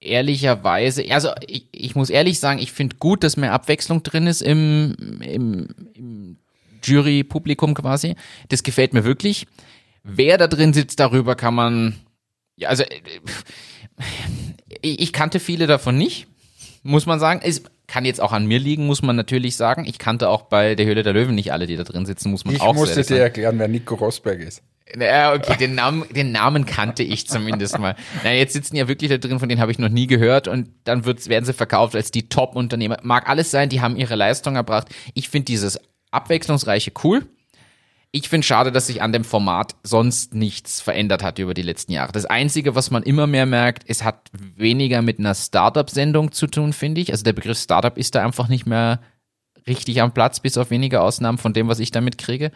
Ehrlicherweise, 0.01 1.05
also 1.11 1.31
ich, 1.47 1.67
ich 1.73 1.95
muss 1.95 2.11
ehrlich 2.11 2.39
sagen, 2.39 2.59
ich 2.59 2.73
finde 2.73 2.97
gut, 2.97 3.25
dass 3.25 3.37
mehr 3.37 3.53
Abwechslung 3.53 4.03
drin 4.03 4.27
ist 4.27 4.43
im, 4.43 5.21
im, 5.23 5.69
im 5.95 6.37
Jury-Publikum 6.83 7.75
quasi. 7.75 8.15
Das 8.49 8.63
gefällt 8.63 8.95
mir 8.95 9.05
wirklich. 9.05 9.47
Wer 10.05 10.39
da 10.39 10.47
drin 10.47 10.73
sitzt, 10.73 11.01
darüber 11.01 11.35
kann 11.35 11.55
man, 11.55 11.95
ja, 12.57 12.69
also 12.69 12.85
äh, 12.85 12.89
ich, 14.83 15.01
ich 15.01 15.13
kannte 15.13 15.41
viele 15.41 15.67
davon 15.67 15.99
nicht, 15.99 16.27
muss 16.83 17.07
man 17.07 17.19
sagen. 17.19 17.41
Es 17.43 17.63
kann 17.87 18.05
jetzt 18.05 18.21
auch 18.21 18.33
an 18.33 18.47
mir 18.47 18.59
liegen, 18.59 18.87
muss 18.87 19.03
man 19.03 19.17
natürlich 19.17 19.57
sagen. 19.57 19.85
Ich 19.87 19.99
kannte 19.99 20.29
auch 20.29 20.43
bei 20.43 20.75
der 20.75 20.87
Höhle 20.87 21.03
der 21.03 21.13
Löwen 21.15 21.35
nicht 21.35 21.53
alle, 21.53 21.67
die 21.67 21.77
da 21.77 21.85
drin 21.85 22.07
sitzen, 22.07 22.31
muss 22.31 22.45
man 22.45 22.55
Ich 22.55 22.61
auch 22.61 22.75
musste 22.75 22.91
ehrlich 22.91 23.07
dir 23.07 23.15
sagen. 23.15 23.23
erklären, 23.23 23.59
wer 23.59 23.69
Nico 23.69 23.95
Rosberg 23.97 24.41
ist. 24.41 24.63
Ja, 24.97 25.35
okay, 25.35 25.57
den 25.57 25.75
Namen, 25.75 26.05
den 26.11 26.33
Namen 26.33 26.65
kannte 26.65 27.03
ich 27.03 27.27
zumindest 27.29 27.79
mal. 27.79 27.95
Na, 28.25 28.33
jetzt 28.33 28.55
sitzen 28.55 28.77
ja 28.77 28.89
wirklich 28.89 29.11
da 29.11 29.19
drin, 29.19 29.39
von 29.39 29.49
denen 29.49 29.61
habe 29.61 29.73
ich 29.73 29.79
noch 29.79 29.89
nie 29.89 30.07
gehört 30.07 30.49
und 30.49 30.71
dann 30.85 31.05
wird's, 31.05 31.29
werden 31.29 31.45
sie 31.45 31.53
verkauft 31.53 31.95
als 31.95 32.11
die 32.11 32.29
Top-Unternehmer. 32.29 32.99
Mag 33.03 33.29
alles 33.29 33.51
sein, 33.51 33.69
die 33.69 33.81
haben 33.81 33.97
ihre 33.97 34.15
Leistung 34.15 34.57
erbracht. 34.57 34.89
Ich 35.15 35.29
finde 35.29 35.47
dieses 35.47 35.79
abwechslungsreiche 36.11 36.93
cool. 37.05 37.27
Ich 38.11 38.31
finde 38.31 38.47
schade, 38.47 38.73
dass 38.73 38.87
sich 38.87 39.03
an 39.03 39.13
dem 39.13 39.25
Format 39.25 39.75
sonst 39.83 40.35
nichts 40.35 40.81
verändert 40.81 41.23
hat 41.23 41.39
über 41.39 41.53
die 41.53 41.63
letzten 41.63 41.93
Jahre. 41.93 42.13
Das 42.13 42.25
Einzige, 42.25 42.75
was 42.75 42.91
man 42.91 43.03
immer 43.03 43.27
mehr 43.27 43.45
merkt, 43.45 43.83
es 43.87 44.03
hat 44.03 44.31
weniger 44.57 45.03
mit 45.03 45.19
einer 45.19 45.35
Startup-Sendung 45.35 46.33
zu 46.33 46.47
tun, 46.47 46.73
finde 46.73 47.03
ich. 47.03 47.13
Also 47.13 47.25
der 47.25 47.35
Begriff 47.35 47.59
Startup 47.59 47.97
ist 47.99 48.15
da 48.15 48.25
einfach 48.25 48.49
nicht 48.49 48.67
mehr 48.67 49.01
richtig 49.67 50.01
am 50.01 50.15
Platz, 50.15 50.41
bis 50.41 50.57
auf 50.57 50.71
wenige 50.71 51.03
Ausnahmen 51.03 51.37
von 51.37 51.53
dem, 51.53 51.69
was 51.69 51.81
ich 51.81 51.91
damit 51.91 52.17
kriege. 52.17 52.51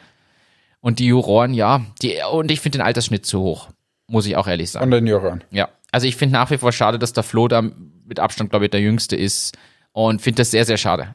Und 0.82 0.98
die 0.98 1.06
Juroren, 1.06 1.54
ja, 1.54 1.86
die, 2.02 2.18
und 2.30 2.50
ich 2.50 2.60
finde 2.60 2.78
den 2.78 2.84
Altersschnitt 2.84 3.24
zu 3.24 3.40
hoch, 3.40 3.68
muss 4.08 4.26
ich 4.26 4.36
auch 4.36 4.48
ehrlich 4.48 4.72
sagen. 4.72 4.82
Von 4.82 4.90
den 4.90 5.06
Jurern. 5.06 5.44
Ja, 5.50 5.68
also 5.92 6.08
ich 6.08 6.16
finde 6.16 6.32
nach 6.34 6.50
wie 6.50 6.58
vor 6.58 6.72
schade, 6.72 6.98
dass 6.98 7.12
der 7.12 7.22
Flo 7.22 7.46
da 7.46 7.62
mit 7.62 8.18
Abstand, 8.18 8.50
glaube 8.50 8.64
ich, 8.64 8.72
der 8.72 8.80
Jüngste 8.80 9.14
ist 9.14 9.56
und 9.92 10.20
finde 10.20 10.42
das 10.42 10.50
sehr, 10.50 10.64
sehr 10.64 10.76
schade. 10.76 11.14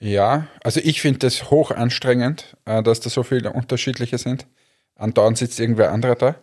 Ja, 0.00 0.46
also 0.64 0.80
ich 0.82 1.02
finde 1.02 1.18
das 1.18 1.50
hoch 1.50 1.70
anstrengend, 1.70 2.56
äh, 2.64 2.82
dass 2.82 3.00
da 3.00 3.10
so 3.10 3.22
viele 3.22 3.52
unterschiedliche 3.52 4.16
sind. 4.16 4.46
Andauernd 4.94 5.36
sitzt 5.36 5.60
irgendwer 5.60 5.92
anderer 5.92 6.14
da. 6.14 6.36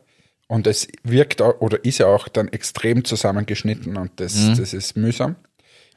Und 0.47 0.67
es 0.67 0.87
wirkt 1.03 1.41
auch, 1.41 1.59
oder 1.61 1.83
ist 1.83 1.97
ja 1.97 2.05
auch 2.05 2.27
dann 2.27 2.49
extrem 2.49 3.03
zusammengeschnitten 3.03 3.97
und 3.97 4.11
das, 4.19 4.53
das 4.55 4.73
ist 4.73 4.95
mühsam. 4.95 5.35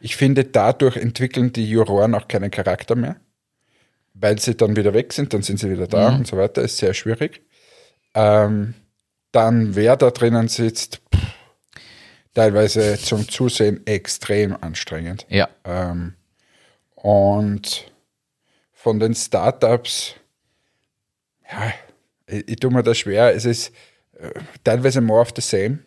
Ich 0.00 0.16
finde, 0.16 0.44
dadurch 0.44 0.96
entwickeln 0.96 1.52
die 1.52 1.68
Juroren 1.68 2.14
auch 2.14 2.28
keinen 2.28 2.50
Charakter 2.50 2.94
mehr, 2.94 3.16
weil 4.20 4.38
sie 4.38 4.56
dann 4.56 4.76
wieder 4.76 4.94
weg 4.94 5.12
sind, 5.12 5.32
dann 5.32 5.42
sind 5.42 5.58
sie 5.58 5.70
wieder 5.70 5.86
da 5.86 6.14
und 6.14 6.26
so 6.26 6.36
weiter. 6.36 6.62
Ist 6.62 6.78
sehr 6.78 6.94
schwierig. 6.94 7.42
Ähm, 8.14 8.74
dann, 9.32 9.76
wer 9.76 9.96
da 9.96 10.10
drinnen 10.10 10.48
sitzt, 10.48 11.00
pff, 11.14 11.22
teilweise 12.34 12.98
zum 12.98 13.28
Zusehen 13.28 13.86
extrem 13.86 14.56
anstrengend. 14.60 15.26
Ja. 15.28 15.48
Ähm, 15.64 16.14
und 16.94 17.92
von 18.72 18.98
den 18.98 19.14
Startups, 19.14 20.14
ja, 21.50 21.72
ich, 22.26 22.48
ich 22.48 22.56
tue 22.56 22.70
mir 22.70 22.82
das 22.82 22.98
schwer. 22.98 23.34
Es 23.34 23.44
ist 23.44 23.72
äh, 24.18 24.30
teilweise 24.64 25.00
more 25.00 25.20
of 25.20 25.32
the 25.34 25.42
same. 25.42 25.80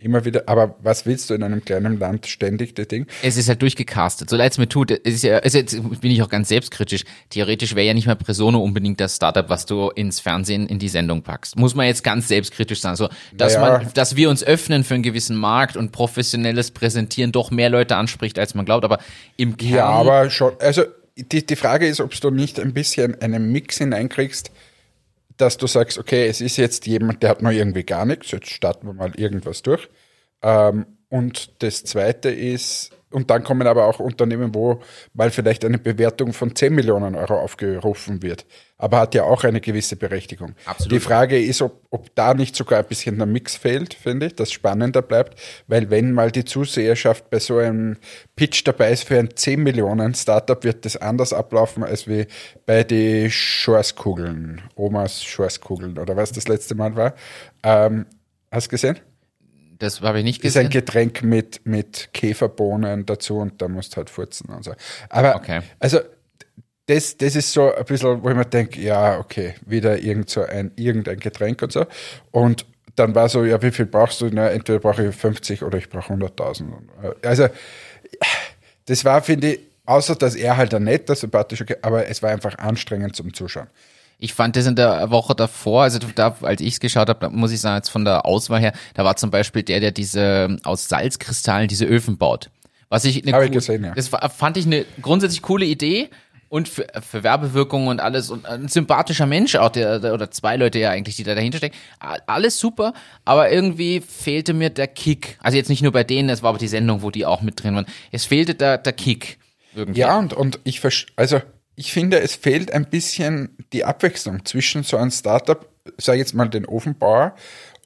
Immer 0.00 0.24
wieder, 0.24 0.44
aber 0.46 0.76
was 0.80 1.06
willst 1.06 1.28
du 1.28 1.34
in 1.34 1.42
einem 1.42 1.64
kleinen 1.64 1.98
Land 1.98 2.28
ständig, 2.28 2.72
das 2.76 2.86
Ding? 2.86 3.08
Es 3.20 3.36
ist 3.36 3.48
halt 3.48 3.60
durchgecastet. 3.62 4.30
So 4.30 4.36
leid 4.36 4.52
es 4.52 4.58
mir 4.58 4.68
tut, 4.68 4.92
es 4.92 5.00
ist 5.02 5.24
ja, 5.24 5.38
es 5.38 5.56
ist, 5.56 5.72
jetzt 5.72 6.00
bin 6.00 6.12
ich 6.12 6.22
auch 6.22 6.28
ganz 6.28 6.50
selbstkritisch. 6.50 7.04
Theoretisch 7.30 7.74
wäre 7.74 7.84
ja 7.84 7.94
nicht 7.94 8.06
mehr 8.06 8.14
Presono 8.14 8.60
unbedingt 8.60 9.00
das 9.00 9.16
Startup, 9.16 9.48
was 9.50 9.66
du 9.66 9.90
ins 9.90 10.20
Fernsehen 10.20 10.68
in 10.68 10.78
die 10.78 10.88
Sendung 10.88 11.22
packst. 11.22 11.58
Muss 11.58 11.74
man 11.74 11.86
jetzt 11.86 12.04
ganz 12.04 12.28
selbstkritisch 12.28 12.80
sagen. 12.80 12.94
So, 12.94 13.08
dass 13.32 13.56
Naja. 13.56 13.78
man, 13.78 13.92
dass 13.94 14.14
wir 14.14 14.30
uns 14.30 14.44
öffnen 14.44 14.84
für 14.84 14.94
einen 14.94 15.02
gewissen 15.02 15.36
Markt 15.36 15.76
und 15.76 15.90
professionelles 15.90 16.70
Präsentieren 16.70 17.32
doch 17.32 17.50
mehr 17.50 17.68
Leute 17.68 17.96
anspricht, 17.96 18.38
als 18.38 18.54
man 18.54 18.64
glaubt. 18.64 18.84
Aber 18.84 19.00
im 19.36 19.56
Kern. 19.56 19.72
Ja, 19.72 19.86
aber 19.86 20.30
schon, 20.30 20.52
also 20.60 20.84
die, 21.16 21.44
die 21.44 21.56
Frage 21.56 21.88
ist, 21.88 22.00
ob 22.00 22.12
du 22.20 22.30
nicht 22.30 22.60
ein 22.60 22.72
bisschen 22.72 23.20
einen 23.20 23.50
Mix 23.50 23.78
hineinkriegst, 23.78 24.52
dass 25.40 25.56
du 25.56 25.66
sagst, 25.66 25.98
okay, 25.98 26.26
es 26.26 26.40
ist 26.40 26.56
jetzt 26.56 26.86
jemand, 26.86 27.22
der 27.22 27.30
hat 27.30 27.42
noch 27.42 27.50
irgendwie 27.50 27.84
gar 27.84 28.04
nichts, 28.04 28.30
jetzt 28.30 28.50
starten 28.50 28.86
wir 28.86 28.94
mal 28.94 29.12
irgendwas 29.16 29.62
durch. 29.62 29.88
Ähm, 30.42 30.86
und 31.08 31.62
das 31.62 31.84
zweite 31.84 32.28
ist, 32.30 32.90
und 33.10 33.30
dann 33.30 33.42
kommen 33.42 33.66
aber 33.66 33.86
auch 33.86 34.00
Unternehmen, 34.00 34.54
wo 34.54 34.80
mal 35.14 35.30
vielleicht 35.30 35.64
eine 35.64 35.78
Bewertung 35.78 36.32
von 36.32 36.54
10 36.54 36.74
Millionen 36.74 37.14
Euro 37.14 37.40
aufgerufen 37.40 38.22
wird. 38.22 38.44
Aber 38.76 38.98
hat 39.00 39.14
ja 39.14 39.24
auch 39.24 39.44
eine 39.44 39.60
gewisse 39.60 39.96
Berechtigung. 39.96 40.54
Absolut. 40.66 40.92
Die 40.92 41.00
Frage 41.00 41.42
ist, 41.42 41.62
ob, 41.62 41.82
ob 41.90 42.14
da 42.14 42.34
nicht 42.34 42.54
sogar 42.54 42.80
ein 42.80 42.84
bisschen 42.84 43.16
der 43.16 43.26
Mix 43.26 43.56
fehlt, 43.56 43.94
finde 43.94 44.26
ich, 44.26 44.36
das 44.36 44.52
spannender 44.52 45.02
bleibt. 45.02 45.40
Weil 45.66 45.90
wenn 45.90 46.12
mal 46.12 46.30
die 46.30 46.44
Zuseherschaft 46.44 47.30
bei 47.30 47.38
so 47.38 47.58
einem 47.58 47.96
Pitch 48.36 48.62
dabei 48.66 48.92
ist 48.92 49.04
für 49.04 49.18
ein 49.18 49.34
10 49.34 49.62
Millionen 49.62 50.14
Startup, 50.14 50.62
wird 50.62 50.84
das 50.84 50.96
anders 50.96 51.32
ablaufen 51.32 51.82
als 51.82 52.06
wie 52.06 52.26
bei 52.66 52.84
die 52.84 53.30
Schorstkugeln, 53.30 54.60
Omas 54.76 55.24
Schorstkugeln 55.24 55.98
oder 55.98 56.16
was 56.16 56.32
das 56.32 56.46
letzte 56.46 56.74
Mal 56.74 56.94
war. 56.94 57.14
Ähm, 57.62 58.06
hast 58.50 58.66
du 58.66 58.70
gesehen? 58.70 59.00
Das 59.78 60.00
habe 60.00 60.18
ich 60.18 60.24
nicht 60.24 60.44
ist 60.44 60.56
ein 60.56 60.68
gesehen. 60.68 60.70
Getränk 60.70 61.22
mit, 61.22 61.60
mit 61.64 62.10
Käferbohnen 62.12 63.06
dazu 63.06 63.38
und 63.38 63.60
da 63.62 63.68
musst 63.68 63.92
du 63.92 63.96
halt 63.98 64.10
furzen 64.10 64.48
und 64.50 64.64
so. 64.64 64.72
Aber 65.08 65.36
Okay. 65.36 65.60
also 65.78 66.00
das, 66.86 67.16
das 67.18 67.36
ist 67.36 67.52
so 67.52 67.74
ein 67.74 67.84
bisschen, 67.84 68.22
wo 68.22 68.30
ich 68.30 68.36
mir 68.36 68.46
denke, 68.46 68.80
ja, 68.80 69.18
okay, 69.18 69.54
wieder 69.66 69.98
irgend 69.98 70.30
so 70.30 70.42
ein, 70.42 70.72
irgendein 70.76 71.20
Getränk 71.20 71.62
und 71.62 71.70
so. 71.72 71.86
Und 72.30 72.64
dann 72.96 73.14
war 73.14 73.28
so, 73.28 73.44
ja, 73.44 73.60
wie 73.62 73.70
viel 73.70 73.86
brauchst 73.86 74.20
du? 74.20 74.30
Na, 74.32 74.48
entweder 74.48 74.78
brauche 74.80 75.06
ich 75.06 75.14
50 75.14 75.62
oder 75.62 75.78
ich 75.78 75.88
brauche 75.90 76.12
100.000. 76.12 76.64
Also 77.22 77.48
das 78.86 79.04
war, 79.04 79.22
finde 79.22 79.52
ich, 79.54 79.60
außer 79.84 80.16
dass 80.16 80.34
er 80.34 80.56
halt 80.56 80.74
ein 80.74 80.84
netter, 80.84 81.14
sympathischer, 81.14 81.66
aber 81.82 82.08
es 82.08 82.22
war 82.22 82.30
einfach 82.30 82.56
anstrengend 82.58 83.14
zum 83.14 83.32
Zuschauen. 83.34 83.68
Ich 84.18 84.34
fand 84.34 84.56
das 84.56 84.66
in 84.66 84.74
der 84.74 85.10
Woche 85.10 85.34
davor, 85.36 85.84
also 85.84 86.00
da, 86.14 86.36
als 86.42 86.60
ich 86.60 86.74
es 86.74 86.80
geschaut 86.80 87.08
habe, 87.08 87.20
da 87.20 87.30
muss 87.30 87.52
ich 87.52 87.60
sagen, 87.60 87.76
jetzt 87.76 87.88
von 87.88 88.04
der 88.04 88.26
Auswahl 88.26 88.60
her, 88.60 88.72
da 88.94 89.04
war 89.04 89.14
zum 89.14 89.30
Beispiel 89.30 89.62
der, 89.62 89.78
der 89.78 89.92
diese 89.92 90.56
aus 90.64 90.88
Salzkristallen 90.88 91.68
diese 91.68 91.84
Öfen 91.84 92.18
baut. 92.18 92.50
Was 92.88 93.04
ich, 93.04 93.26
eine 93.26 93.44
ich 93.44 93.52
gesehen, 93.52 93.84
ja. 93.84 93.94
Das 93.94 94.08
fand 94.08 94.56
ich 94.56 94.66
eine 94.66 94.84
grundsätzlich 95.02 95.42
coole 95.42 95.66
Idee 95.66 96.08
und 96.48 96.68
für, 96.68 96.86
für 97.00 97.22
Werbewirkung 97.22 97.86
und 97.86 98.00
alles 98.00 98.30
und 98.30 98.46
ein 98.46 98.68
sympathischer 98.68 99.26
Mensch 99.26 99.54
auch, 99.54 99.68
der, 99.68 100.00
der 100.00 100.14
oder 100.14 100.30
zwei 100.30 100.56
Leute 100.56 100.78
ja 100.78 100.90
eigentlich, 100.90 101.16
die 101.16 101.22
da 101.22 101.34
dahinter 101.34 101.58
stecken. 101.58 101.76
Alles 102.26 102.58
super, 102.58 102.94
aber 103.24 103.52
irgendwie 103.52 104.00
fehlte 104.00 104.54
mir 104.54 104.70
der 104.70 104.88
Kick. 104.88 105.38
Also 105.42 105.56
jetzt 105.56 105.68
nicht 105.68 105.82
nur 105.82 105.92
bei 105.92 106.04
denen, 106.04 106.28
es 106.28 106.42
war 106.42 106.50
aber 106.50 106.58
die 106.58 106.68
Sendung, 106.68 107.02
wo 107.02 107.10
die 107.10 107.26
auch 107.26 107.42
mit 107.42 107.62
drin 107.62 107.74
waren. 107.74 107.86
Es 108.10 108.24
fehlte 108.24 108.54
der, 108.54 108.78
der 108.78 108.94
Kick. 108.94 109.38
Irgendwie. 109.74 110.00
Ja, 110.00 110.18
und, 110.18 110.32
und 110.32 110.58
ich, 110.64 110.82
also 111.16 111.40
ich 111.78 111.92
finde, 111.92 112.18
es 112.18 112.34
fehlt 112.34 112.72
ein 112.72 112.90
bisschen 112.90 113.56
die 113.72 113.84
Abwechslung 113.84 114.44
zwischen 114.44 114.82
so 114.82 114.96
einem 114.96 115.12
Startup, 115.12 115.64
sage 115.96 116.18
jetzt 116.18 116.34
mal 116.34 116.48
den 116.48 116.66
Ofenbauer 116.66 117.36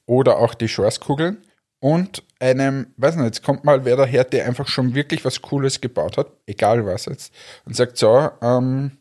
oder 0.07 0.39
auch 0.39 0.55
die 0.55 0.69
Schwarzkugeln 0.69 1.37
und 1.79 2.23
einem, 2.41 2.87
weiß 2.97 3.17
nicht, 3.17 3.27
jetzt 3.27 3.43
kommt 3.43 3.65
mal 3.65 3.85
wer 3.85 3.97
daher, 3.97 4.25
der 4.25 4.47
einfach 4.47 4.67
schon 4.67 4.95
wirklich 4.95 5.27
was 5.27 5.43
Cooles 5.43 5.83
gebaut 5.83 6.17
hat, 6.17 6.29
egal 6.47 6.87
was 6.87 7.05
jetzt, 7.05 7.35
und 7.67 7.77
sagt 7.77 7.99
so, 7.99 8.31
ähm, 8.41 8.93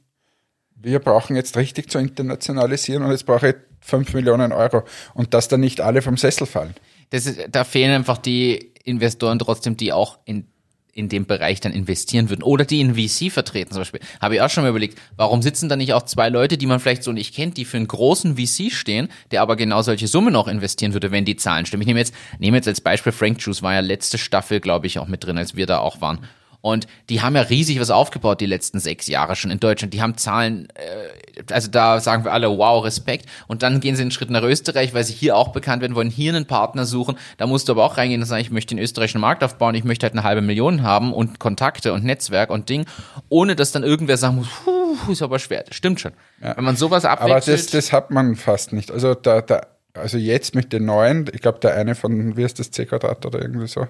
wir 0.76 1.00
brauchen 1.00 1.38
jetzt 1.38 1.56
richtig 1.56 1.90
zu 1.90 1.98
internationalisieren 1.98 3.04
und 3.04 3.12
jetzt 3.12 3.26
brauche 3.26 3.48
ich 3.48 3.56
5 3.80 4.14
Millionen 4.14 4.52
Euro 4.52 4.84
und 5.14 5.34
dass 5.34 5.48
dann 5.48 5.62
nicht 5.62 5.80
alle 5.80 6.02
vom 6.02 6.18
Sessel 6.18 6.46
fallen. 6.46 6.76
Ist, 7.12 7.40
da 7.50 7.64
fehlen 7.64 7.96
einfach 7.96 8.18
die 8.18 8.74
Investoren 8.84 9.40
trotzdem, 9.40 9.78
die 9.78 9.94
auch 9.94 10.20
in, 10.26 10.51
in 10.94 11.10
dem 11.10 11.26
Bereich 11.26 11.62
dann 11.62 11.72
investieren 11.72 12.30
würden. 12.30 12.44
Oder 12.44 12.66
die 12.66 12.82
in 12.82 12.96
VC 12.96 13.32
vertreten 13.32 13.72
zum 13.72 13.82
Beispiel. 13.82 14.02
Habe 14.20 14.36
ich 14.36 14.42
auch 14.42 14.50
schon 14.50 14.64
mal 14.64 14.70
überlegt, 14.70 14.98
warum 15.16 15.42
sitzen 15.42 15.70
da 15.70 15.76
nicht 15.76 15.94
auch 15.94 16.04
zwei 16.04 16.30
Leute, 16.30 16.58
die 16.58 16.66
man 16.66 16.80
vielleicht 16.80 17.04
so 17.04 17.12
nicht 17.12 17.34
kennt, 17.34 17.58
die 17.58 17.66
für 17.66 17.78
einen 17.78 17.88
großen 17.88 18.36
VC 18.36 18.72
stehen, 18.72 19.10
der 19.32 19.42
aber 19.42 19.56
genau 19.56 19.82
solche 19.82 20.08
Summen 20.08 20.36
auch 20.36 20.48
investieren 20.48 20.94
würde, 20.94 21.12
wenn 21.12 21.26
die 21.26 21.38
Zahlen 21.38 21.66
stimmen. 21.66 21.82
Ich 21.82 21.88
nehme 21.88 22.00
jetzt, 22.00 22.14
nehme 22.40 22.58
jetzt 22.58 22.68
als 22.68 22.82
Beispiel 22.82 23.12
Frank 23.12 23.42
Juice, 23.42 23.62
war 23.62 23.74
ja 23.74 23.80
letzte 23.80 24.18
Staffel, 24.18 24.60
glaube 24.60 24.88
ich, 24.88 25.00
auch 25.00 25.08
mit 25.08 25.24
drin, 25.24 25.38
als 25.38 25.56
wir 25.56 25.66
da 25.66 25.80
auch 25.80 26.02
waren. 26.02 26.20
Und 26.62 26.88
die 27.10 27.22
haben 27.22 27.36
ja 27.36 27.42
riesig 27.42 27.80
was 27.80 27.90
aufgebaut 27.90 28.40
die 28.40 28.46
letzten 28.46 28.80
sechs 28.80 29.08
Jahre 29.08 29.36
schon 29.36 29.52
in 29.52 29.60
Deutschland. 29.60 29.94
Die 29.94 30.02
haben 30.02 30.16
Zahlen, 30.18 30.68
äh, 30.76 31.44
also 31.52 31.70
da 31.70 32.00
sagen 32.00 32.24
wir 32.24 32.32
alle, 32.32 32.50
wow, 32.50 32.84
Respekt. 32.84 33.26
Und 33.48 33.64
dann 33.64 33.80
gehen 33.80 33.96
sie 33.96 34.04
einen 34.04 34.12
Schritt 34.12 34.30
nach 34.30 34.44
Österreich, 34.44 34.94
weil 34.94 35.04
sie 35.04 35.14
hier 35.14 35.36
auch 35.36 35.50
bekannt 35.50 35.82
werden 35.82 35.96
wollen, 35.96 36.10
hier 36.10 36.34
einen 36.34 36.46
Partner 36.46 36.86
suchen. 36.86 37.18
Da 37.38 37.48
musst 37.48 37.68
du 37.68 37.74
aber 37.74 37.84
auch 37.84 37.98
reingehen 37.98 38.22
und 38.22 38.28
sagen, 38.28 38.42
ich 38.42 38.52
möchte 38.52 38.76
den 38.76 38.84
österreichischen 38.84 39.22
Markt 39.22 39.44
aufbauen, 39.44 39.76
ich 39.76 39.84
möchte 39.84 40.06
halt 40.06 40.14
eine 40.14 40.24
halbe 40.24 40.42
Million 40.42 40.84
haben 40.84 41.14
und 41.14 41.40
Kontakte 41.40 41.94
und 41.94 42.04
Netzwerk 42.04 42.50
und 42.52 42.70
Ding, 42.70 42.86
ohne 43.30 43.56
dass 43.56 43.72
dann 43.72 43.84
irgendwer 43.84 44.18
sagen 44.18 44.36
muss, 44.36 44.48
puh, 44.64 45.12
ist 45.12 45.22
aber 45.22 45.40
schwer. 45.40 45.64
Das 45.68 45.76
stimmt 45.76 46.00
schon. 46.00 46.12
Wenn 46.40 46.64
man 46.64 46.76
sowas 46.76 47.06
Aber 47.06 47.22
abwechselt. 47.22 47.60
das, 47.60 47.68
das 47.68 47.92
hat 47.92 48.12
man 48.12 48.36
fast 48.36 48.74
nicht. 48.74 48.92
Also 48.92 49.16
da, 49.16 49.42
da, 49.42 49.62
also 49.94 50.18
jetzt 50.18 50.56
mit 50.56 50.74
den 50.74 50.86
neuen, 50.86 51.30
ich 51.34 51.42
glaube 51.42 51.60
der 51.60 51.76
eine 51.76 51.96
von, 51.96 52.38
wie 52.38 52.44
ist 52.44 52.60
das, 52.60 52.72
C 52.72 52.86
Quadrat 52.86 53.26
oder 53.26 53.42
irgendwie 53.42 53.68
so, 53.68 53.88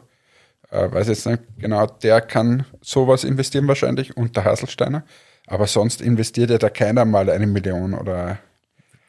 äh, 0.72 0.92
weiß 0.92 1.08
jetzt 1.08 1.28
nicht 1.28 1.44
genau, 1.58 1.86
der 1.86 2.22
kann 2.22 2.66
sowas 2.82 3.24
investieren 3.24 3.68
wahrscheinlich 3.68 4.18
und 4.18 4.36
der 4.36 4.46
Haselsteiner. 4.46 5.04
Aber 5.48 5.68
sonst 5.68 6.02
investiert 6.02 6.50
ja 6.50 6.58
da 6.58 6.70
keiner 6.70 7.06
mal 7.06 7.30
eine 7.30 7.46
Million 7.48 7.94
oder. 7.94 8.40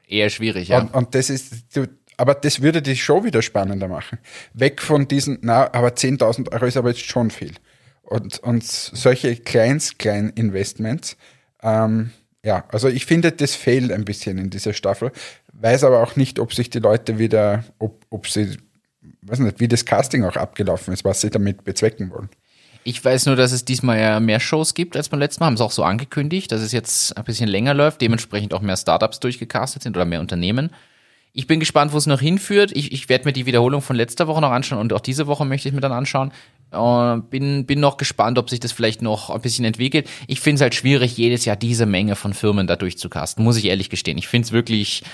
Eher 0.09 0.29
schwierig, 0.29 0.69
ja. 0.69 0.81
Und, 0.81 0.95
und 0.95 1.15
das 1.15 1.31
ist, 1.31 1.77
du, 1.77 1.87
aber 2.17 2.35
das 2.35 2.63
würde 2.63 2.83
die 2.83 2.97
Show 2.97 3.25
wieder 3.25 3.43
spannender 3.43 3.89
machen. 3.89 4.19
Weg 4.53 4.83
von 4.83 5.09
diesen, 5.09 5.39
na, 5.43 5.73
aber 5.73 5.89
10.000 5.89 6.53
Euro 6.53 6.67
ist 6.67 6.77
aber 6.77 6.91
jetzt 6.91 7.05
schon 7.05 7.31
viel. 7.31 7.53
Und, 8.03 8.41
und 8.41 8.65
solche 8.65 9.37
kleins, 9.37 9.97
kleinen 9.97 10.31
Investments, 10.31 11.17
ähm, 11.63 12.11
ja, 12.45 12.65
also 12.69 12.89
ich 12.89 13.07
finde, 13.07 13.31
das 13.31 13.55
fehlt 13.55 13.93
ein 13.93 14.05
bisschen 14.05 14.39
in 14.39 14.51
dieser 14.51 14.73
Staffel. 14.73 15.13
Weiß 15.53 15.85
aber 15.85 16.03
auch 16.03 16.17
nicht, 16.17 16.41
ob 16.41 16.53
sich 16.53 16.71
die 16.71 16.81
Leute 16.81 17.19
wieder, 17.19 17.65
ob, 17.79 18.05
ob 18.11 18.27
sie, 18.27 18.57
weiß 19.23 19.39
nicht, 19.41 19.61
wie 19.61 19.69
das 19.69 19.85
Casting 19.85 20.25
auch 20.25 20.37
abgelaufen 20.37 20.93
ist, 20.93 21.05
was 21.05 21.21
sie 21.21 21.31
damit 21.31 21.65
bezwecken 21.65 22.11
wollen. 22.11 22.29
Ich 22.85 23.05
weiß 23.05 23.27
nur, 23.27 23.37
dass 23.37 23.53
es 23.53 23.65
diesmal 23.65 24.01
ja 24.01 24.19
mehr 24.19 24.41
Shows 24.41 24.75
gibt 24.75 24.97
als 24.97 25.09
beim 25.09 25.21
letzten 25.21 25.41
Mal. 25.41 25.47
Haben 25.47 25.57
sie 25.57 25.65
auch 25.65 25.71
so 25.71 25.85
angekündigt, 25.85 26.51
dass 26.51 26.61
es 26.61 26.73
jetzt 26.73 27.17
ein 27.17 27.25
bisschen 27.25 27.49
länger 27.49 27.75
läuft, 27.75 28.01
dementsprechend 28.01 28.55
auch 28.55 28.61
mehr 28.61 28.77
Startups 28.77 29.21
durchgecastet 29.21 29.85
sind 29.85 29.97
oder 29.97 30.05
mehr 30.05 30.21
Unternehmen. 30.21 30.71
Ich 31.33 31.47
bin 31.47 31.61
gespannt, 31.61 31.93
wo 31.93 31.97
es 31.97 32.07
noch 32.07 32.21
hinführt. 32.21 32.73
Ich, 32.75 32.93
ich 32.93 33.09
werde 33.09 33.25
mir 33.25 33.33
die 33.33 33.47
Wiederholung 33.47 33.81
von 33.81 33.97
letzter 33.97 34.27
Woche 34.27 34.41
noch 34.41 34.51
anschauen 34.51 34.81
und 34.81 34.93
auch 34.93 35.01
diese 35.01 35.27
Woche 35.29 35.45
möchte 35.45 35.69
ich 35.69 35.75
mir 35.75 35.81
dann 35.81 35.93
anschauen. 35.93 36.33
Äh, 36.73 37.19
bin, 37.31 37.67
bin 37.67 37.81
noch 37.81 37.97
gespannt, 37.97 38.39
ob 38.39 38.51
sich 38.51 38.61
das 38.61 38.73
vielleicht 38.73 39.01
noch 39.01 39.31
ein 39.31 39.41
bisschen 39.41 39.65
entwickelt. 39.65 40.09
Ich 40.27 40.41
finde 40.41 40.57
es 40.57 40.61
halt 40.63 40.75
schwierig, 40.75 41.17
jedes 41.17 41.45
Jahr 41.45 41.57
diese 41.57 41.87
Menge 41.87 42.17
von 42.17 42.35
Firmen 42.35 42.67
da 42.67 42.77
durchzucasten, 42.77 43.45
muss 43.45 43.57
ich 43.57 43.67
ehrlich 43.67 43.91
gestehen. 43.91 44.19
Ich 44.19 44.29
finde 44.29 44.47
es 44.47 44.53
wirklich 44.53 45.05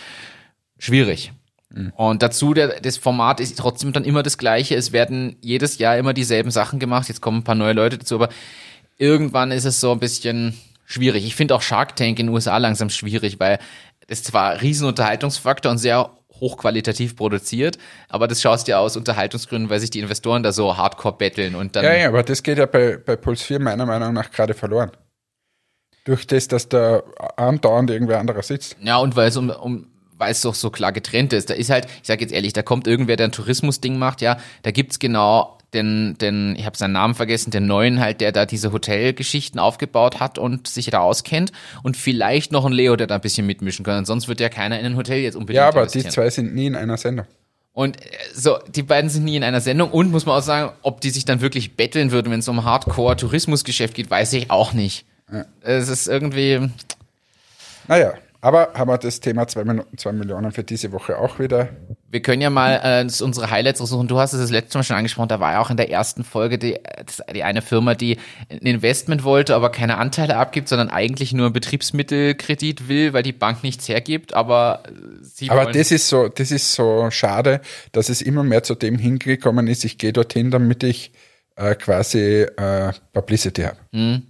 schwierig. 0.78 1.32
Mhm. 1.70 1.92
Und 1.96 2.22
dazu, 2.22 2.54
der, 2.54 2.80
das 2.80 2.96
Format 2.96 3.40
ist 3.40 3.58
trotzdem 3.58 3.92
dann 3.92 4.04
immer 4.04 4.22
das 4.22 4.38
gleiche. 4.38 4.74
Es 4.74 4.92
werden 4.92 5.36
jedes 5.40 5.78
Jahr 5.78 5.98
immer 5.98 6.14
dieselben 6.14 6.50
Sachen 6.50 6.78
gemacht. 6.78 7.08
Jetzt 7.08 7.20
kommen 7.20 7.38
ein 7.38 7.44
paar 7.44 7.54
neue 7.54 7.74
Leute 7.74 7.98
dazu, 7.98 8.16
aber 8.16 8.28
irgendwann 8.96 9.50
ist 9.50 9.64
es 9.64 9.80
so 9.80 9.92
ein 9.92 10.00
bisschen 10.00 10.58
schwierig. 10.86 11.24
Ich 11.24 11.36
finde 11.36 11.54
auch 11.54 11.62
Shark 11.62 11.96
Tank 11.96 12.18
in 12.18 12.26
den 12.26 12.34
USA 12.34 12.56
langsam 12.56 12.90
schwierig, 12.90 13.38
weil 13.38 13.58
das 14.06 14.22
zwar 14.22 14.60
riesen 14.62 14.86
Unterhaltungsfaktor 14.86 15.70
und 15.70 15.78
sehr 15.78 16.10
hochqualitativ 16.40 17.16
produziert, 17.16 17.78
aber 18.08 18.28
das 18.28 18.40
schaust 18.40 18.68
dir 18.68 18.78
aus 18.78 18.96
Unterhaltungsgründen, 18.96 19.70
weil 19.70 19.80
sich 19.80 19.90
die 19.90 20.00
Investoren 20.00 20.42
da 20.42 20.52
so 20.52 20.76
hardcore 20.76 21.16
betteln 21.16 21.54
und 21.54 21.76
dann. 21.76 21.84
Ja, 21.84 21.94
ja, 21.94 22.08
aber 22.08 22.22
das 22.22 22.42
geht 22.42 22.58
ja 22.58 22.66
bei, 22.66 22.96
bei 22.96 23.16
Puls 23.16 23.42
4 23.42 23.60
meiner 23.60 23.86
Meinung 23.86 24.12
nach 24.12 24.30
gerade 24.30 24.54
verloren. 24.54 24.92
Durch 26.04 26.26
das, 26.26 26.48
dass 26.48 26.68
da 26.68 27.02
andauernd 27.36 27.90
irgendwer 27.90 28.18
anderer 28.18 28.42
sitzt. 28.42 28.76
Ja, 28.80 28.98
und 28.98 29.14
weil 29.16 29.28
es 29.28 29.36
um, 29.36 29.50
um 29.50 29.88
weil 30.18 30.32
es 30.32 30.42
doch 30.42 30.54
so 30.54 30.70
klar 30.70 30.92
getrennt 30.92 31.32
ist. 31.32 31.50
Da 31.50 31.54
ist 31.54 31.70
halt, 31.70 31.86
ich 31.86 32.06
sag 32.08 32.20
jetzt 32.20 32.32
ehrlich, 32.32 32.52
da 32.52 32.62
kommt 32.62 32.86
irgendwer, 32.86 33.16
der 33.16 33.28
ein 33.28 33.32
Tourismusding 33.32 33.98
macht, 33.98 34.20
ja, 34.20 34.38
da 34.62 34.70
gibt's 34.70 34.98
genau 34.98 35.58
den, 35.74 36.16
den, 36.18 36.56
ich 36.56 36.64
habe 36.64 36.76
seinen 36.76 36.92
Namen 36.92 37.14
vergessen, 37.14 37.50
den 37.50 37.66
neuen 37.66 38.00
halt, 38.00 38.20
der 38.20 38.32
da 38.32 38.46
diese 38.46 38.72
Hotelgeschichten 38.72 39.60
aufgebaut 39.60 40.18
hat 40.18 40.38
und 40.38 40.66
sich 40.66 40.86
da 40.86 41.00
auskennt 41.00 41.52
und 41.82 41.96
vielleicht 41.96 42.52
noch 42.52 42.64
ein 42.64 42.72
Leo, 42.72 42.96
der 42.96 43.06
da 43.06 43.16
ein 43.16 43.20
bisschen 43.20 43.46
mitmischen 43.46 43.84
kann. 43.84 44.04
Sonst 44.04 44.28
wird 44.28 44.40
ja 44.40 44.48
keiner 44.48 44.80
in 44.80 44.86
ein 44.86 44.96
Hotel 44.96 45.18
jetzt 45.18 45.34
unbedingt. 45.34 45.58
Ja, 45.58 45.68
aber 45.68 45.86
die 45.86 46.04
zwei 46.04 46.30
sind 46.30 46.54
nie 46.54 46.66
in 46.66 46.74
einer 46.74 46.96
Sendung. 46.96 47.26
Und 47.74 48.00
äh, 48.00 48.08
so, 48.34 48.58
die 48.68 48.82
beiden 48.82 49.10
sind 49.10 49.24
nie 49.24 49.36
in 49.36 49.44
einer 49.44 49.60
Sendung 49.60 49.90
und 49.90 50.10
muss 50.10 50.26
man 50.26 50.38
auch 50.38 50.42
sagen, 50.42 50.72
ob 50.82 51.00
die 51.00 51.10
sich 51.10 51.24
dann 51.24 51.40
wirklich 51.40 51.76
betteln 51.76 52.10
würden, 52.10 52.32
wenn 52.32 52.40
es 52.40 52.48
um 52.48 52.64
Hardcore-Tourismusgeschäft 52.64 53.94
geht, 53.94 54.10
weiß 54.10 54.32
ich 54.32 54.50
auch 54.50 54.72
nicht. 54.72 55.04
Ja. 55.32 55.44
Es 55.60 55.88
ist 55.88 56.08
irgendwie. 56.08 56.70
Naja. 57.86 58.14
Aber 58.40 58.70
haben 58.74 58.88
wir 58.88 58.98
das 58.98 59.18
Thema 59.18 59.48
2 59.48 59.64
Millionen 60.12 60.52
für 60.52 60.62
diese 60.62 60.92
Woche 60.92 61.18
auch 61.18 61.40
wieder. 61.40 61.70
Wir 62.08 62.22
können 62.22 62.40
ja 62.40 62.50
mal 62.50 62.80
äh, 62.84 63.24
unsere 63.24 63.50
Highlights 63.50 63.80
raussuchen. 63.80 64.06
Du 64.06 64.20
hast 64.20 64.32
es 64.32 64.40
das 64.40 64.50
letzte 64.50 64.78
Mal 64.78 64.84
schon 64.84 64.96
angesprochen, 64.96 65.28
da 65.28 65.40
war 65.40 65.52
ja 65.52 65.60
auch 65.60 65.70
in 65.70 65.76
der 65.76 65.90
ersten 65.90 66.22
Folge 66.22 66.56
die, 66.56 66.78
die 67.34 67.42
eine 67.42 67.62
Firma, 67.62 67.96
die 67.96 68.16
ein 68.48 68.58
Investment 68.58 69.24
wollte, 69.24 69.56
aber 69.56 69.72
keine 69.72 69.98
Anteile 69.98 70.36
abgibt, 70.36 70.68
sondern 70.68 70.88
eigentlich 70.88 71.32
nur 71.32 71.50
Betriebsmittelkredit 71.50 72.88
will, 72.88 73.12
weil 73.12 73.24
die 73.24 73.32
Bank 73.32 73.64
nichts 73.64 73.88
hergibt, 73.88 74.34
aber 74.34 74.84
sie 75.20 75.50
Aber 75.50 75.72
das 75.72 75.90
ist 75.90 76.08
so, 76.08 76.28
das 76.28 76.52
ist 76.52 76.72
so 76.72 77.10
schade, 77.10 77.60
dass 77.90 78.08
es 78.08 78.22
immer 78.22 78.44
mehr 78.44 78.62
zu 78.62 78.76
dem 78.76 78.98
hingekommen 78.98 79.66
ist, 79.66 79.84
ich 79.84 79.98
gehe 79.98 80.12
dorthin, 80.12 80.52
damit 80.52 80.84
ich 80.84 81.10
äh, 81.56 81.74
quasi 81.74 82.42
äh, 82.42 82.92
Publicity 83.12 83.62
habe. 83.62 83.78
Mhm. 83.90 84.22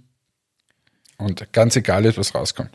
Und 1.19 1.53
ganz 1.53 1.75
egal 1.75 2.05
ist, 2.05 2.17
was 2.17 2.33
rauskommt. 2.33 2.71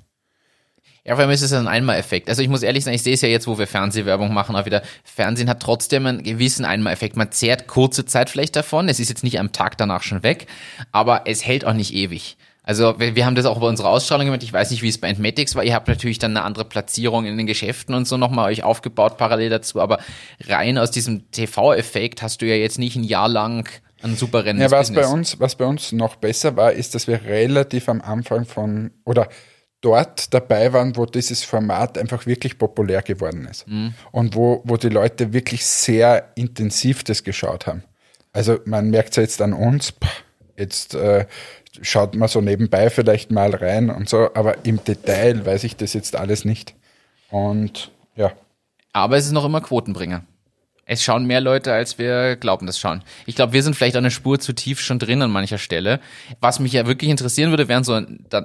Ja, 1.06 1.16
vor 1.16 1.22
allem 1.22 1.30
ist 1.32 1.42
es 1.42 1.52
ein 1.52 1.68
Einmaleffekt. 1.68 2.30
Also 2.30 2.40
ich 2.40 2.48
muss 2.48 2.62
ehrlich 2.62 2.84
sagen, 2.84 2.94
ich 2.94 3.02
sehe 3.02 3.12
es 3.12 3.20
ja 3.20 3.28
jetzt, 3.28 3.46
wo 3.46 3.58
wir 3.58 3.66
Fernsehwerbung 3.66 4.32
machen, 4.32 4.56
auch 4.56 4.64
wieder. 4.64 4.82
Fernsehen 5.04 5.50
hat 5.50 5.60
trotzdem 5.60 6.06
einen 6.06 6.22
gewissen 6.22 6.64
Einmaleffekt. 6.64 7.16
Man 7.16 7.30
zehrt 7.30 7.66
kurze 7.66 8.06
Zeit 8.06 8.30
vielleicht 8.30 8.56
davon. 8.56 8.88
Es 8.88 8.98
ist 8.98 9.10
jetzt 9.10 9.22
nicht 9.22 9.38
am 9.38 9.52
Tag 9.52 9.76
danach 9.76 10.02
schon 10.02 10.22
weg, 10.22 10.46
aber 10.92 11.22
es 11.26 11.44
hält 11.44 11.66
auch 11.66 11.74
nicht 11.74 11.92
ewig. 11.92 12.38
Also 12.62 12.98
wir, 12.98 13.14
wir 13.14 13.26
haben 13.26 13.34
das 13.34 13.44
auch 13.44 13.60
bei 13.60 13.66
unserer 13.66 13.90
Ausstrahlung 13.90 14.24
gemacht. 14.24 14.42
Ich 14.42 14.52
weiß 14.52 14.70
nicht, 14.70 14.80
wie 14.80 14.88
es 14.88 14.96
bei 14.96 15.08
Entmatics 15.08 15.54
war. 15.54 15.62
Ihr 15.62 15.74
habt 15.74 15.88
natürlich 15.88 16.18
dann 16.18 16.30
eine 16.30 16.42
andere 16.42 16.64
Platzierung 16.64 17.26
in 17.26 17.36
den 17.36 17.46
Geschäften 17.46 17.94
und 17.94 18.08
so 18.08 18.16
nochmal 18.16 18.50
euch 18.50 18.64
aufgebaut 18.64 19.18
parallel 19.18 19.50
dazu. 19.50 19.82
Aber 19.82 19.98
rein 20.46 20.78
aus 20.78 20.90
diesem 20.90 21.30
TV-Effekt 21.30 22.22
hast 22.22 22.40
du 22.40 22.46
ja 22.46 22.54
jetzt 22.54 22.78
nicht 22.78 22.96
ein 22.96 23.04
Jahr 23.04 23.28
lang 23.28 23.68
ein 24.00 24.16
super 24.16 24.46
Rennen. 24.46 24.60
Ja, 24.60 24.70
was 24.70 24.88
Business. 24.88 25.06
bei 25.06 25.12
uns, 25.12 25.40
was 25.40 25.54
bei 25.56 25.64
uns 25.66 25.92
noch 25.92 26.16
besser 26.16 26.56
war, 26.56 26.72
ist, 26.72 26.94
dass 26.94 27.06
wir 27.06 27.24
relativ 27.24 27.90
am 27.90 28.00
Anfang 28.00 28.46
von 28.46 28.90
oder 29.04 29.28
dort 29.84 30.32
dabei 30.32 30.72
waren, 30.72 30.96
wo 30.96 31.04
dieses 31.04 31.44
Format 31.44 31.98
einfach 31.98 32.26
wirklich 32.26 32.58
populär 32.58 33.02
geworden 33.02 33.46
ist. 33.50 33.68
Mhm. 33.68 33.94
Und 34.12 34.34
wo, 34.34 34.62
wo 34.64 34.76
die 34.76 34.88
Leute 34.88 35.32
wirklich 35.32 35.64
sehr 35.66 36.30
intensiv 36.36 37.04
das 37.04 37.22
geschaut 37.22 37.66
haben. 37.66 37.84
Also 38.32 38.58
man 38.64 38.90
merkt 38.90 39.10
es 39.10 39.16
jetzt 39.16 39.42
an 39.42 39.52
uns, 39.52 39.92
jetzt 40.56 40.94
äh, 40.94 41.26
schaut 41.82 42.14
man 42.14 42.28
so 42.28 42.40
nebenbei 42.40 42.88
vielleicht 42.88 43.30
mal 43.30 43.54
rein 43.54 43.90
und 43.90 44.08
so, 44.08 44.30
aber 44.34 44.64
im 44.64 44.82
Detail 44.82 45.44
weiß 45.44 45.64
ich 45.64 45.76
das 45.76 45.92
jetzt 45.92 46.16
alles 46.16 46.44
nicht. 46.44 46.74
Und 47.30 47.92
ja. 48.16 48.32
Aber 48.92 49.16
es 49.16 49.26
ist 49.26 49.32
noch 49.32 49.44
immer 49.44 49.60
Quotenbringer. 49.60 50.24
Es 50.86 51.02
schauen 51.02 51.26
mehr 51.26 51.40
Leute, 51.40 51.72
als 51.72 51.98
wir 51.98 52.36
glauben, 52.36 52.66
das 52.66 52.78
schauen. 52.78 53.02
Ich 53.26 53.36
glaube, 53.36 53.52
wir 53.52 53.62
sind 53.62 53.74
vielleicht 53.74 53.96
eine 53.96 54.10
Spur 54.10 54.38
zu 54.38 54.52
tief 54.52 54.80
schon 54.80 54.98
drin 54.98 55.22
an 55.22 55.30
mancher 55.30 55.58
Stelle. 55.58 56.00
Was 56.40 56.60
mich 56.60 56.72
ja 56.72 56.86
wirklich 56.86 57.10
interessieren 57.10 57.50
würde, 57.50 57.68
wären 57.68 57.84
so 57.84 58.00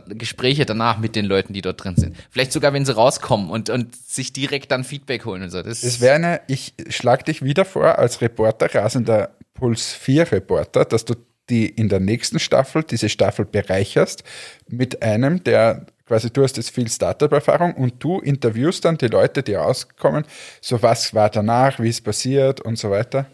Gespräche 0.10 0.66
danach 0.66 1.00
mit 1.00 1.16
den 1.16 1.26
Leuten, 1.26 1.54
die 1.54 1.62
dort 1.62 1.84
drin 1.84 1.96
sind. 1.98 2.16
Vielleicht 2.30 2.52
sogar, 2.52 2.74
wenn 2.74 2.86
sie 2.86 2.96
rauskommen 2.96 3.50
und, 3.50 3.70
und 3.70 3.96
sich 3.96 4.32
direkt 4.32 4.72
dann 4.72 4.84
Feedback 4.84 5.26
holen 5.26 5.44
und 5.44 5.50
so. 5.50 5.62
Das, 5.62 5.82
das 5.82 6.00
wäre 6.00 6.16
eine, 6.16 6.42
ich 6.48 6.74
schlag 6.90 7.26
dich 7.26 7.44
wieder 7.44 7.66
vor 7.66 8.00
als 8.00 8.22
Reporter, 8.22 8.74
rasender 8.74 9.32
Puls 9.54 9.94
4 9.94 10.32
Reporter, 10.32 10.86
dass 10.86 11.04
du 11.06 11.16
die 11.50 11.68
in 11.68 11.90
der 11.90 12.00
nächsten 12.00 12.40
Staffel, 12.40 12.84
diese 12.84 13.10
Staffel 13.10 13.46
bereicherst 13.46 14.24
mit 14.68 15.02
einem, 15.02 15.44
der 15.44 15.88
quasi 16.10 16.32
du 16.32 16.44
hast 16.44 16.58
jetzt 16.58 16.72
viel 16.72 16.90
Startup-Erfahrung 16.90 17.76
und 17.76 18.04
du 18.04 18.20
interviewst 18.20 18.84
dann 18.84 18.98
die 18.98 19.08
Leute, 19.08 19.44
die 19.44 19.54
rauskommen, 19.54 20.26
so 20.60 20.82
was 20.82 21.14
war 21.14 21.30
danach, 21.30 21.80
wie 21.80 21.90
es 21.90 22.02
passiert 22.02 22.60
und 22.62 22.78
so 22.78 22.90
weiter. 22.90 23.28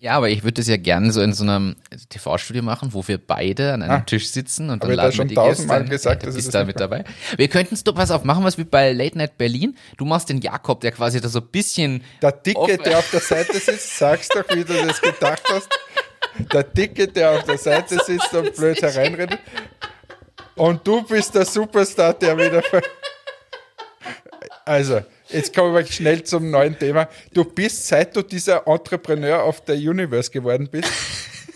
Ja, 0.00 0.16
aber 0.16 0.30
ich 0.30 0.42
würde 0.42 0.54
das 0.54 0.66
ja 0.66 0.78
gerne 0.78 1.12
so 1.12 1.22
in 1.22 1.32
so 1.32 1.44
einem 1.44 1.76
TV-Studio 2.08 2.62
machen, 2.62 2.92
wo 2.92 3.06
wir 3.06 3.18
beide 3.18 3.74
an 3.74 3.82
einem 3.82 3.92
ah, 3.92 4.00
Tisch 4.00 4.30
sitzen 4.30 4.70
und 4.70 4.82
dann 4.82 4.90
laden 4.90 5.16
wir 5.16 5.24
die 5.26 5.34
Gäste. 5.36 5.84
gesagt, 5.84 6.24
ja, 6.24 6.28
du 6.30 6.34
bist 6.34 6.52
da 6.52 6.64
mit 6.64 6.80
dabei. 6.80 7.04
Wir 7.36 7.46
könnten 7.46 7.74
es 7.74 7.84
doch 7.84 7.94
was 7.94 8.10
auf 8.10 8.24
machen, 8.24 8.42
was 8.42 8.58
wie 8.58 8.64
bei 8.64 8.92
Late 8.92 9.16
Night 9.16 9.38
Berlin. 9.38 9.76
Du 9.98 10.04
machst 10.04 10.28
den 10.28 10.40
Jakob, 10.40 10.80
der 10.80 10.90
quasi 10.90 11.20
da 11.20 11.28
so 11.28 11.38
ein 11.38 11.46
bisschen. 11.52 12.02
Der 12.20 12.32
Dicke, 12.32 12.78
der 12.78 12.98
auf 12.98 13.10
der 13.12 13.20
Seite 13.20 13.52
sitzt, 13.60 13.96
sagst 13.96 14.34
doch, 14.34 14.44
wie 14.56 14.64
du 14.64 14.74
das 14.86 15.00
gedacht 15.00 15.44
hast. 15.52 15.68
Der 16.52 16.64
Dicke, 16.64 17.06
der 17.06 17.32
auf 17.32 17.44
der 17.44 17.58
Seite 17.58 18.00
sitzt 18.04 18.34
und 18.34 18.56
blöd 18.56 18.82
hereinredet. 18.82 19.38
Und 20.56 20.86
du 20.86 21.02
bist 21.02 21.34
der 21.34 21.44
Superstar, 21.44 22.14
der 22.14 22.36
wieder. 22.36 22.62
Also, 24.64 25.00
jetzt 25.28 25.54
kommen 25.54 25.74
wir 25.74 25.84
schnell 25.86 26.22
zum 26.22 26.50
neuen 26.50 26.78
Thema. 26.78 27.08
Du 27.32 27.44
bist, 27.44 27.86
seit 27.88 28.14
du 28.14 28.22
dieser 28.22 28.66
Entrepreneur 28.66 29.46
of 29.46 29.62
the 29.66 29.72
Universe 29.72 30.30
geworden 30.30 30.68
bist, 30.70 30.90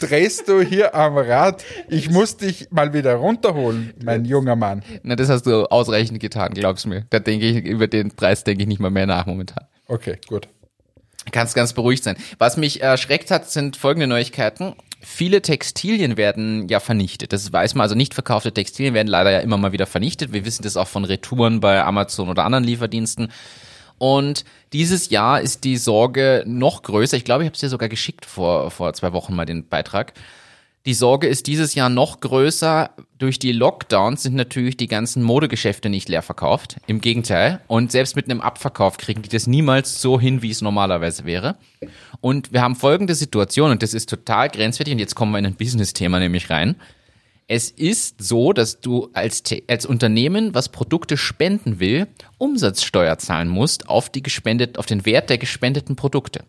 drehst 0.00 0.48
du 0.48 0.60
hier 0.60 0.94
am 0.94 1.16
Rad. 1.16 1.64
Ich 1.88 2.10
muss 2.10 2.36
dich 2.36 2.68
mal 2.70 2.92
wieder 2.92 3.14
runterholen, 3.14 3.94
mein 4.02 4.24
junger 4.24 4.56
Mann. 4.56 4.82
Na, 5.02 5.14
das 5.14 5.28
hast 5.28 5.46
du 5.46 5.66
ausreichend 5.66 6.20
getan, 6.20 6.52
glaubst 6.54 6.86
mir. 6.86 7.06
Da 7.10 7.18
denke 7.18 7.46
ich, 7.46 7.64
über 7.64 7.86
den 7.86 8.10
Preis 8.10 8.44
denke 8.44 8.62
ich 8.62 8.68
nicht 8.68 8.80
mal 8.80 8.90
mehr 8.90 9.06
nach 9.06 9.26
momentan. 9.26 9.66
Okay, 9.86 10.18
gut. 10.26 10.48
Kannst 11.32 11.54
ganz 11.54 11.72
beruhigt 11.72 12.04
sein. 12.04 12.16
Was 12.38 12.56
mich 12.56 12.82
erschreckt 12.82 13.30
hat, 13.30 13.50
sind 13.50 13.76
folgende 13.76 14.06
Neuigkeiten. 14.06 14.74
Viele 15.00 15.42
Textilien 15.42 16.16
werden 16.16 16.68
ja 16.68 16.80
vernichtet. 16.80 17.32
Das 17.32 17.52
weiß 17.52 17.74
man, 17.74 17.82
also 17.82 17.94
nicht 17.94 18.14
verkaufte 18.14 18.52
Textilien 18.52 18.94
werden 18.94 19.08
leider 19.08 19.30
ja 19.30 19.40
immer 19.40 19.56
mal 19.56 19.72
wieder 19.72 19.86
vernichtet. 19.86 20.32
Wir 20.32 20.44
wissen 20.44 20.62
das 20.62 20.76
auch 20.76 20.88
von 20.88 21.04
Retouren 21.04 21.60
bei 21.60 21.82
Amazon 21.82 22.28
oder 22.28 22.44
anderen 22.44 22.64
Lieferdiensten. 22.64 23.32
Und 23.98 24.44
dieses 24.72 25.10
Jahr 25.10 25.40
ist 25.40 25.64
die 25.64 25.76
Sorge 25.76 26.44
noch 26.46 26.82
größer. 26.82 27.16
Ich 27.16 27.24
glaube, 27.24 27.44
ich 27.44 27.48
habe 27.48 27.54
es 27.54 27.60
dir 27.60 27.68
sogar 27.68 27.88
geschickt 27.88 28.26
vor, 28.26 28.70
vor 28.70 28.92
zwei 28.92 29.12
Wochen 29.12 29.34
mal 29.34 29.46
den 29.46 29.68
Beitrag. 29.68 30.12
Die 30.86 30.94
Sorge 30.94 31.26
ist 31.26 31.48
dieses 31.48 31.74
Jahr 31.74 31.88
noch 31.88 32.20
größer. 32.20 32.90
Durch 33.18 33.40
die 33.40 33.50
Lockdowns 33.50 34.22
sind 34.22 34.36
natürlich 34.36 34.76
die 34.76 34.86
ganzen 34.86 35.24
Modegeschäfte 35.24 35.88
nicht 35.88 36.08
leer 36.08 36.22
verkauft. 36.22 36.76
Im 36.86 37.00
Gegenteil. 37.00 37.60
Und 37.66 37.90
selbst 37.90 38.14
mit 38.14 38.30
einem 38.30 38.40
Abverkauf 38.40 38.96
kriegen 38.96 39.22
die 39.22 39.28
das 39.28 39.48
niemals 39.48 40.00
so 40.00 40.20
hin, 40.20 40.42
wie 40.42 40.50
es 40.50 40.62
normalerweise 40.62 41.24
wäre. 41.24 41.56
Und 42.20 42.52
wir 42.52 42.62
haben 42.62 42.76
folgende 42.76 43.16
Situation, 43.16 43.72
und 43.72 43.82
das 43.82 43.94
ist 43.94 44.08
total 44.08 44.48
grenzwertig, 44.48 44.92
und 44.92 45.00
jetzt 45.00 45.16
kommen 45.16 45.32
wir 45.32 45.40
in 45.40 45.46
ein 45.46 45.56
Business-Thema 45.56 46.20
nämlich 46.20 46.50
rein. 46.50 46.76
Es 47.48 47.68
ist 47.70 48.22
so, 48.22 48.52
dass 48.52 48.80
du 48.80 49.10
als, 49.12 49.42
als 49.66 49.86
Unternehmen, 49.86 50.54
was 50.54 50.68
Produkte 50.68 51.16
spenden 51.16 51.80
will, 51.80 52.06
Umsatzsteuer 52.38 53.18
zahlen 53.18 53.48
musst 53.48 53.88
auf 53.88 54.08
die 54.08 54.22
gespendet, 54.22 54.78
auf 54.78 54.86
den 54.86 55.04
Wert 55.04 55.30
der 55.30 55.38
gespendeten 55.38 55.96
Produkte. 55.96 56.44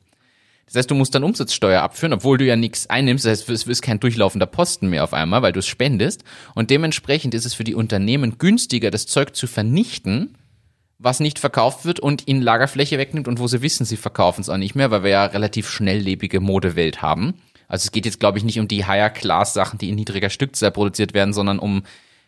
Das 0.68 0.76
heißt, 0.76 0.92
du 0.92 0.96
musst 0.96 1.16
dann 1.16 1.24
Umsatzsteuer 1.24 1.82
abführen, 1.82 2.14
obwohl 2.14 2.38
du 2.38 2.46
ja 2.46 2.58
nichts 2.58 2.90
einnimmst. 2.90 3.26
Das 3.26 3.40
heißt, 3.40 3.50
es 3.50 3.64
ist 3.64 3.82
kein 3.82 4.02
durchlaufender 4.02 4.46
Posten 4.46 4.90
mehr 4.90 5.04
auf 5.04 5.14
einmal, 5.14 5.42
weil 5.42 5.54
du 5.54 5.60
es 5.60 5.68
spendest. 5.68 6.24
Und 6.56 6.70
dementsprechend 6.70 7.34
ist 7.34 7.46
es 7.46 7.54
für 7.54 7.64
die 7.64 7.74
Unternehmen 7.74 8.38
günstiger, 8.38 8.92
das 8.92 9.08
Zeug 9.08 9.34
zu 9.34 9.48
vernichten, 9.48 10.36
was 11.00 11.22
nicht 11.22 11.40
verkauft 11.40 11.86
wird 11.86 12.02
und 12.02 12.28
ihnen 12.28 12.42
Lagerfläche 12.42 12.98
wegnimmt 12.98 13.30
und 13.30 13.40
wo 13.40 13.48
sie 13.48 13.62
wissen, 13.62 13.86
sie 13.86 13.98
verkaufen 13.98 14.42
es 14.42 14.50
auch 14.50 14.58
nicht 14.58 14.76
mehr, 14.76 14.92
weil 14.92 15.04
wir 15.04 15.12
ja 15.12 15.26
relativ 15.26 15.70
schnelllebige 15.70 16.42
Modewelt 16.42 17.02
haben. 17.02 17.36
Also 17.70 17.86
es 17.86 17.92
geht 17.92 18.06
jetzt, 18.06 18.20
glaube 18.20 18.38
ich, 18.38 18.44
nicht 18.44 18.60
um 18.60 18.68
die 18.68 18.86
Higher-Class-Sachen, 18.86 19.78
die 19.78 19.90
in 19.90 19.96
niedriger 19.96 20.30
Stückzahl 20.30 20.72
produziert 20.72 21.14
werden, 21.14 21.34
sondern 21.34 21.60
um, 21.60 21.84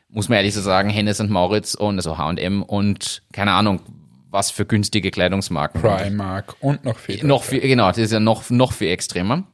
muss 0.10 0.30
man 0.30 0.38
ehrlich 0.38 0.54
so 0.54 0.62
sagen, 0.62 0.90
Hennes 0.90 1.20
und 1.20 1.30
Mauritz 1.30 1.74
und 1.74 1.98
also 1.98 2.18
H&M 2.18 2.64
und 2.64 3.24
keine 3.34 3.52
Ahnung, 3.52 3.82
was 4.30 4.52
für 4.52 4.66
günstige 4.66 5.12
Kleidungsmarken. 5.12 5.82
Primark 5.82 6.56
und 6.60 6.86
noch 6.86 6.98
viel. 6.98 7.24
Noch 7.26 7.44
viel, 7.44 7.62
genau, 7.62 7.88
das 7.88 7.98
ist 7.98 8.12
ja 8.12 8.20
noch, 8.20 8.50
noch 8.50 8.74
viel 8.74 8.90
extremer. 8.90 9.48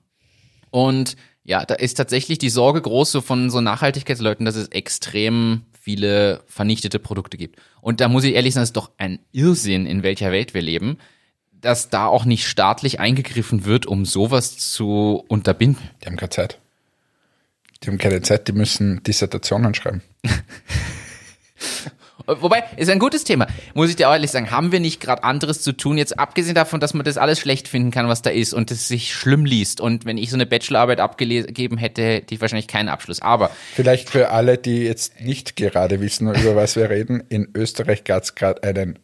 Und 0.70 1.16
ja, 1.44 1.64
da 1.66 1.76
ist 1.76 1.96
tatsächlich 1.96 2.38
die 2.40 2.50
Sorge 2.50 2.82
groß 2.82 3.12
so 3.12 3.22
von 3.22 3.50
so 3.50 3.62
Nachhaltigkeitsleuten, 3.62 4.46
dass 4.46 4.56
es 4.56 4.68
extrem 4.70 5.62
viele 5.80 6.42
vernichtete 6.48 6.98
Produkte 6.98 7.38
gibt. 7.38 7.62
Und 7.80 8.02
da 8.02 8.08
muss 8.08 8.24
ich 8.24 8.34
ehrlich 8.34 8.56
sagen, 8.56 8.64
es 8.64 8.70
ist 8.70 8.78
doch 8.78 8.92
ein 8.98 9.20
Irrsinn, 9.32 9.86
in 9.86 10.02
welcher 10.02 10.32
Welt 10.32 10.56
wir 10.56 10.64
leben, 10.64 10.98
dass 11.52 11.90
da 11.90 12.08
auch 12.08 12.26
nicht 12.26 12.48
staatlich 12.48 13.00
eingegriffen 13.00 13.66
wird, 13.66 13.86
um 13.86 14.06
sowas 14.06 14.58
zu 14.58 15.24
unterbinden. 15.28 15.90
Die 16.02 16.08
haben 16.08 16.18
keine 16.18 16.32
Zeit. 16.32 16.60
Die 17.84 17.88
haben 17.88 18.00
keine 18.00 18.22
Zeit, 18.24 18.48
die 18.48 18.54
müssen 18.54 19.04
Dissertationen 19.04 19.76
schreiben. 19.76 20.02
Wobei, 22.26 22.64
ist 22.78 22.90
ein 22.90 23.00
gutes 23.00 23.24
Thema. 23.24 23.48
Muss 23.74 23.90
ich 23.90 23.96
dir 23.96 24.10
auch 24.10 24.14
ehrlich 24.14 24.32
sagen, 24.32 24.50
haben 24.50 24.72
wir 24.72 24.80
nicht 24.80 25.00
gerade 25.00 25.24
anderes 25.24 25.62
zu 25.62 25.74
tun, 25.74 25.98
jetzt 25.98 26.18
abgesehen 26.18 26.56
davon, 26.56 26.80
dass 26.80 26.94
man 26.94 27.04
das 27.04 27.18
alles 27.18 27.40
schlecht 27.40 27.68
finden 27.68 27.92
kann, 27.92 28.08
was 28.08 28.22
da 28.22 28.30
ist 28.30 28.54
und 28.54 28.72
es 28.72 28.88
sich 28.88 29.14
schlimm 29.14 29.46
liest. 29.46 29.82
Und 29.82 30.06
wenn 30.06 30.18
ich 30.18 30.30
so 30.30 30.36
eine 30.36 30.46
Bachelorarbeit 30.46 31.00
abgegeben 31.00 31.78
hätte, 31.78 32.02
hätte 32.02 32.34
ich 32.34 32.42
wahrscheinlich 32.42 32.68
keinen 32.68 32.90
Abschluss. 32.90 33.22
Aber. 33.22 33.52
Vielleicht 33.74 34.10
für 34.10 34.32
alle, 34.32 34.58
die 34.58 34.84
jetzt 34.84 35.22
nicht 35.22 35.56
gerade 35.56 36.02
wissen, 36.02 36.28
über 36.34 36.56
was 36.56 36.76
wir 36.76 36.90
reden, 36.90 37.24
in 37.30 37.50
Österreich 37.54 38.04
gab 38.04 38.24
es 38.24 38.36
gerade 38.36 38.64
einen 38.64 38.98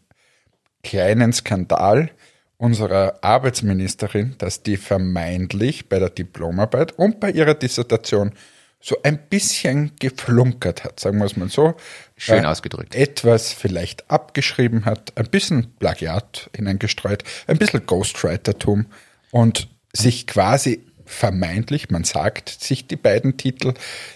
kleinen 0.84 1.34
Skandal 1.34 2.10
unserer 2.58 3.20
Arbeitsministerin, 3.22 4.36
dass 4.38 4.64
die 4.64 4.78
vermeintlich 4.78 5.90
bei 5.90 6.00
der 6.00 6.10
Diplomarbeit 6.10 6.94
und 6.98 7.20
bei 7.20 7.32
ihrer 7.32 7.56
Dissertation 7.56 8.34
so 8.80 8.98
ein 9.04 9.20
bisschen 9.30 9.92
geflunkert 10.00 10.84
hat, 10.84 11.00
sagen 11.00 11.20
wir 11.20 11.26
es 11.26 11.38
mal 11.38 11.50
so. 11.50 11.76
Schön 12.24 12.44
äh, 12.44 12.48
ausgedrückt. 12.48 12.94
Etwas 12.94 13.52
vielleicht 13.52 14.12
abgeschrieben 14.12 14.86
hat, 14.86 15.18
ein 15.18 15.26
bisschen 15.26 15.74
Plagiat 15.80 16.52
hineingestreut, 16.56 17.24
ein 17.48 17.58
bisschen 17.58 17.88
Ghostwritertum 17.88 18.86
und 19.32 19.70
sich 19.92 20.28
quasi 20.28 20.86
vermeintlich, 21.04 21.90
man 21.90 22.04
sagt, 22.04 22.50
sich 22.50 22.86
die 22.86 22.96
beiden 22.96 23.38
Titel 23.38 23.74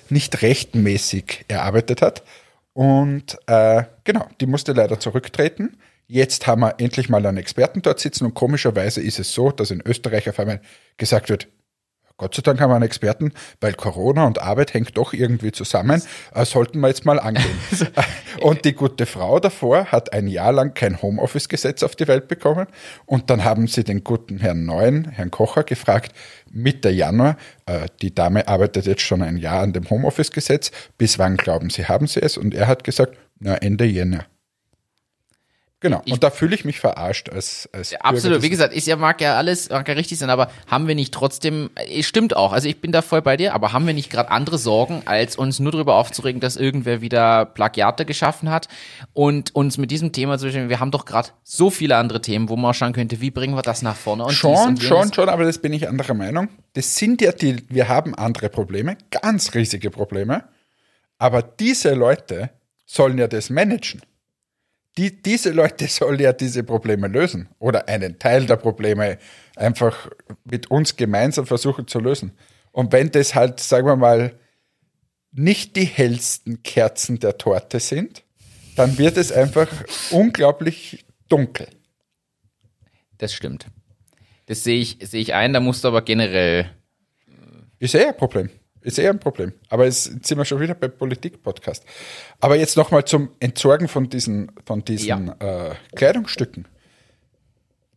nicht 0.10 0.44
rechtmäßig 0.44 1.46
erarbeitet 1.48 2.04
hat. 2.04 2.22
Und 2.74 3.40
äh, 3.48 3.86
genau, 4.04 4.28
die 4.40 4.46
musste 4.46 4.74
leider 4.74 5.00
zurücktreten. 5.00 5.76
Jetzt 6.06 6.46
haben 6.46 6.62
wir 6.62 6.76
endlich 6.78 7.10
mal 7.10 7.26
einen 7.26 7.38
Experten 7.38 7.82
dort 7.82 8.00
sitzen 8.00 8.26
und 8.26 8.36
komischerweise 8.36 9.02
ist 9.02 9.18
es 9.18 9.34
so, 9.34 9.50
dass 9.50 9.72
in 9.72 9.82
Österreich 9.84 10.30
auf 10.30 10.40
einmal 10.40 10.62
gesagt 10.98 11.30
wird, 11.30 11.48
Gott 12.18 12.34
sei 12.34 12.42
Dank 12.44 12.62
haben 12.62 12.70
wir 12.70 12.76
einen 12.76 12.86
Experten, 12.86 13.34
weil 13.60 13.74
Corona 13.74 14.26
und 14.26 14.42
Arbeit 14.42 14.74
hängt 14.74 14.98
doch 14.98 15.12
irgendwie 15.12 15.52
zusammen. 15.52 16.02
Äh, 16.34 16.46
sollten 16.46 16.80
wir 16.80 16.88
jetzt 16.88 17.06
mal 17.06 17.20
angehen. 17.20 17.60
und 18.42 18.64
die 18.64 18.72
gute 18.72 19.06
Frau 19.06 19.42
davor 19.42 19.92
hat 19.92 20.14
ein 20.14 20.28
Jahr 20.28 20.54
lang 20.54 20.74
kein 20.74 21.02
Homeoffice-Gesetz 21.02 21.84
auf 21.84 21.98
die 21.98 22.08
Welt 22.08 22.30
bekommen. 22.30 22.68
Und 23.06 23.30
dann 23.30 23.44
haben 23.44 23.68
sie 23.68 23.84
den 23.84 24.06
guten 24.06 24.38
Herrn 24.38 24.66
Neuen, 24.66 25.10
Herrn 25.10 25.30
Kocher, 25.30 25.66
gefragt, 25.66 26.16
Mitte 26.50 26.90
Januar, 26.90 27.36
äh, 27.66 27.88
die 28.02 28.16
Dame 28.16 28.48
arbeitet 28.48 28.86
jetzt 28.86 29.02
schon 29.02 29.22
ein 29.22 29.36
Jahr 29.36 29.62
an 29.62 29.74
dem 29.74 29.90
Homeoffice-Gesetz. 29.90 30.72
Bis 30.98 31.20
wann 31.20 31.36
glauben 31.36 31.70
Sie, 31.70 31.86
haben 31.86 32.08
Sie 32.08 32.22
es? 32.22 32.38
Und 32.38 32.54
er 32.54 32.68
hat 32.68 32.86
gesagt, 32.86 33.18
na, 33.40 33.56
Ende 33.56 33.84
Jänner. 33.84 34.26
Genau. 35.82 36.02
Ich, 36.06 36.14
und 36.14 36.24
da 36.24 36.30
fühle 36.30 36.56
ich 36.56 36.64
mich 36.64 36.80
verarscht 36.80 37.30
als, 37.30 37.70
als 37.74 37.92
ja, 37.92 38.00
Absolut. 38.00 38.42
Wie 38.42 38.50
gesagt, 38.50 38.74
ja, 38.74 38.96
mag 38.96 39.20
ja 39.20 39.36
alles, 39.36 39.70
mag 39.70 39.88
ja 39.88 39.94
richtig 39.94 40.18
sein, 40.18 40.30
aber 40.30 40.50
haben 40.68 40.88
wir 40.88 40.96
nicht 40.96 41.14
trotzdem, 41.14 41.70
es 41.76 41.90
äh, 41.90 42.04
stimmt 42.04 42.36
auch, 42.36 42.54
also 42.54 42.68
ich 42.70 42.80
bin 42.80 42.94
da 42.94 43.02
voll 43.02 43.22
bei 43.22 43.36
dir, 43.36 43.54
aber 43.54 43.74
haben 43.74 43.86
wir 43.86 43.94
nicht 43.94 44.10
gerade 44.10 44.32
andere 44.32 44.58
Sorgen, 44.58 45.02
als 45.06 45.36
uns 45.36 45.60
nur 45.60 45.74
darüber 45.74 45.96
aufzuregen, 45.96 46.40
dass 46.40 46.56
irgendwer 46.56 47.02
wieder 47.02 47.46
Plagiate 47.46 48.06
geschaffen 48.06 48.50
hat 48.50 48.70
und 49.14 49.54
uns 49.54 49.78
mit 49.78 49.92
diesem 49.92 50.14
Thema 50.14 50.38
zu 50.38 50.46
beschäftigen, 50.46 50.70
wir 50.70 50.80
haben 50.80 50.92
doch 50.92 51.06
gerade 51.06 51.30
so 51.44 51.70
viele 51.70 51.98
andere 51.98 52.22
Themen, 52.22 52.48
wo 52.48 52.56
man 52.56 52.74
schauen 52.74 52.94
könnte, 52.94 53.20
wie 53.20 53.30
bringen 53.30 53.56
wir 53.56 53.62
das 53.62 53.82
nach 53.82 53.98
vorne? 53.98 54.24
Und 54.24 54.32
schon, 54.32 54.80
schon, 54.80 55.14
schon, 55.14 55.28
aber 55.30 55.44
das 55.44 55.58
bin 55.58 55.74
ich 55.74 55.90
anderer 55.90 56.14
Meinung. 56.14 56.48
Das 56.74 56.96
sind 56.96 57.22
ja 57.22 57.34
die, 57.34 57.58
wir 57.70 57.90
haben 57.90 58.16
andere 58.16 58.50
Probleme, 58.50 58.98
ganz 59.12 59.54
riesige 59.54 59.92
Probleme, 59.92 60.46
aber 61.18 61.42
diese 61.42 61.94
Leute 61.94 62.50
sollen 62.86 63.18
ja 63.18 63.28
das 63.28 63.50
managen 63.50 64.02
die, 64.98 65.22
diese 65.22 65.52
Leute 65.52 65.88
sollen 65.88 66.20
ja 66.20 66.34
diese 66.34 66.64
Probleme 66.64 67.08
lösen 67.08 67.50
oder 67.60 67.88
einen 67.88 68.20
Teil 68.20 68.46
der 68.46 68.56
Probleme 68.56 69.18
einfach 69.56 70.10
mit 70.46 70.72
uns 70.72 70.96
gemeinsam 70.96 71.46
versuchen 71.46 71.88
zu 71.88 72.00
lösen. 72.00 72.32
Und 72.72 72.92
wenn 72.92 73.12
das 73.12 73.36
halt, 73.36 73.60
sagen 73.60 73.88
wir 73.88 73.96
mal, 73.96 74.38
nicht 75.32 75.76
die 75.76 75.86
hellsten 75.86 76.64
Kerzen 76.64 77.20
der 77.20 77.38
Torte 77.38 77.80
sind, 77.80 78.24
dann 78.76 78.98
wird 78.98 79.18
es 79.18 79.32
einfach 79.32 79.68
unglaublich 80.12 81.06
dunkel. 81.28 81.68
Das 83.18 83.34
stimmt. 83.34 83.68
Das 84.46 84.64
sehe 84.64 84.80
ich, 84.80 84.98
sehe 85.02 85.22
ich 85.22 85.34
ein, 85.34 85.54
da 85.54 85.60
musst 85.60 85.84
du 85.84 85.88
aber 85.88 86.02
generell. 86.02 86.70
Ist 87.80 87.96
eher 87.96 88.10
ein 88.10 88.18
Problem. 88.18 88.50
Ist 88.86 89.00
eher 89.00 89.10
ein 89.10 89.20
Problem. 89.20 89.52
Aber 89.70 89.86
jetzt 89.86 90.04
sind 90.04 90.38
wir 90.38 90.46
schon 90.46 90.60
wieder 90.62 90.76
beim 90.76 90.96
Politik-Podcast. 90.96 91.84
Aber 92.40 92.56
jetzt 92.56 92.78
nochmal 92.78 93.04
zum 93.04 93.32
Entsorgen 93.40 93.88
von 93.88 94.10
diesen, 94.10 94.52
von 94.64 94.86
diesen 94.86 95.28
ja. 95.28 95.70
äh, 95.70 95.76
Kleidungsstücken. 95.96 96.68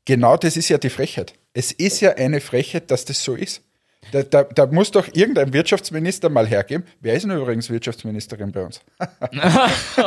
Genau 0.07 0.38
das 0.38 0.57
ist 0.57 0.70
ja 0.70 0.79
die 0.79 0.88
Frechheit. 0.88 1.35
Es 1.53 1.72
ist 1.72 2.01
ja 2.01 2.14
eine 2.14 2.40
Frechheit, 2.40 2.90
dass 2.90 3.05
das 3.05 3.22
so 3.22 3.35
ist. 3.35 3.61
Da, 4.12 4.22
da, 4.22 4.44
da 4.44 4.64
muss 4.64 4.90
doch 4.90 5.07
irgendein 5.12 5.53
Wirtschaftsminister 5.53 6.31
mal 6.31 6.46
hergeben. 6.46 6.85
Wer 7.03 7.12
ist 7.12 7.24
denn 7.24 7.37
übrigens 7.37 7.68
Wirtschaftsministerin 7.68 8.51
bei 8.53 8.64
uns? 8.64 8.81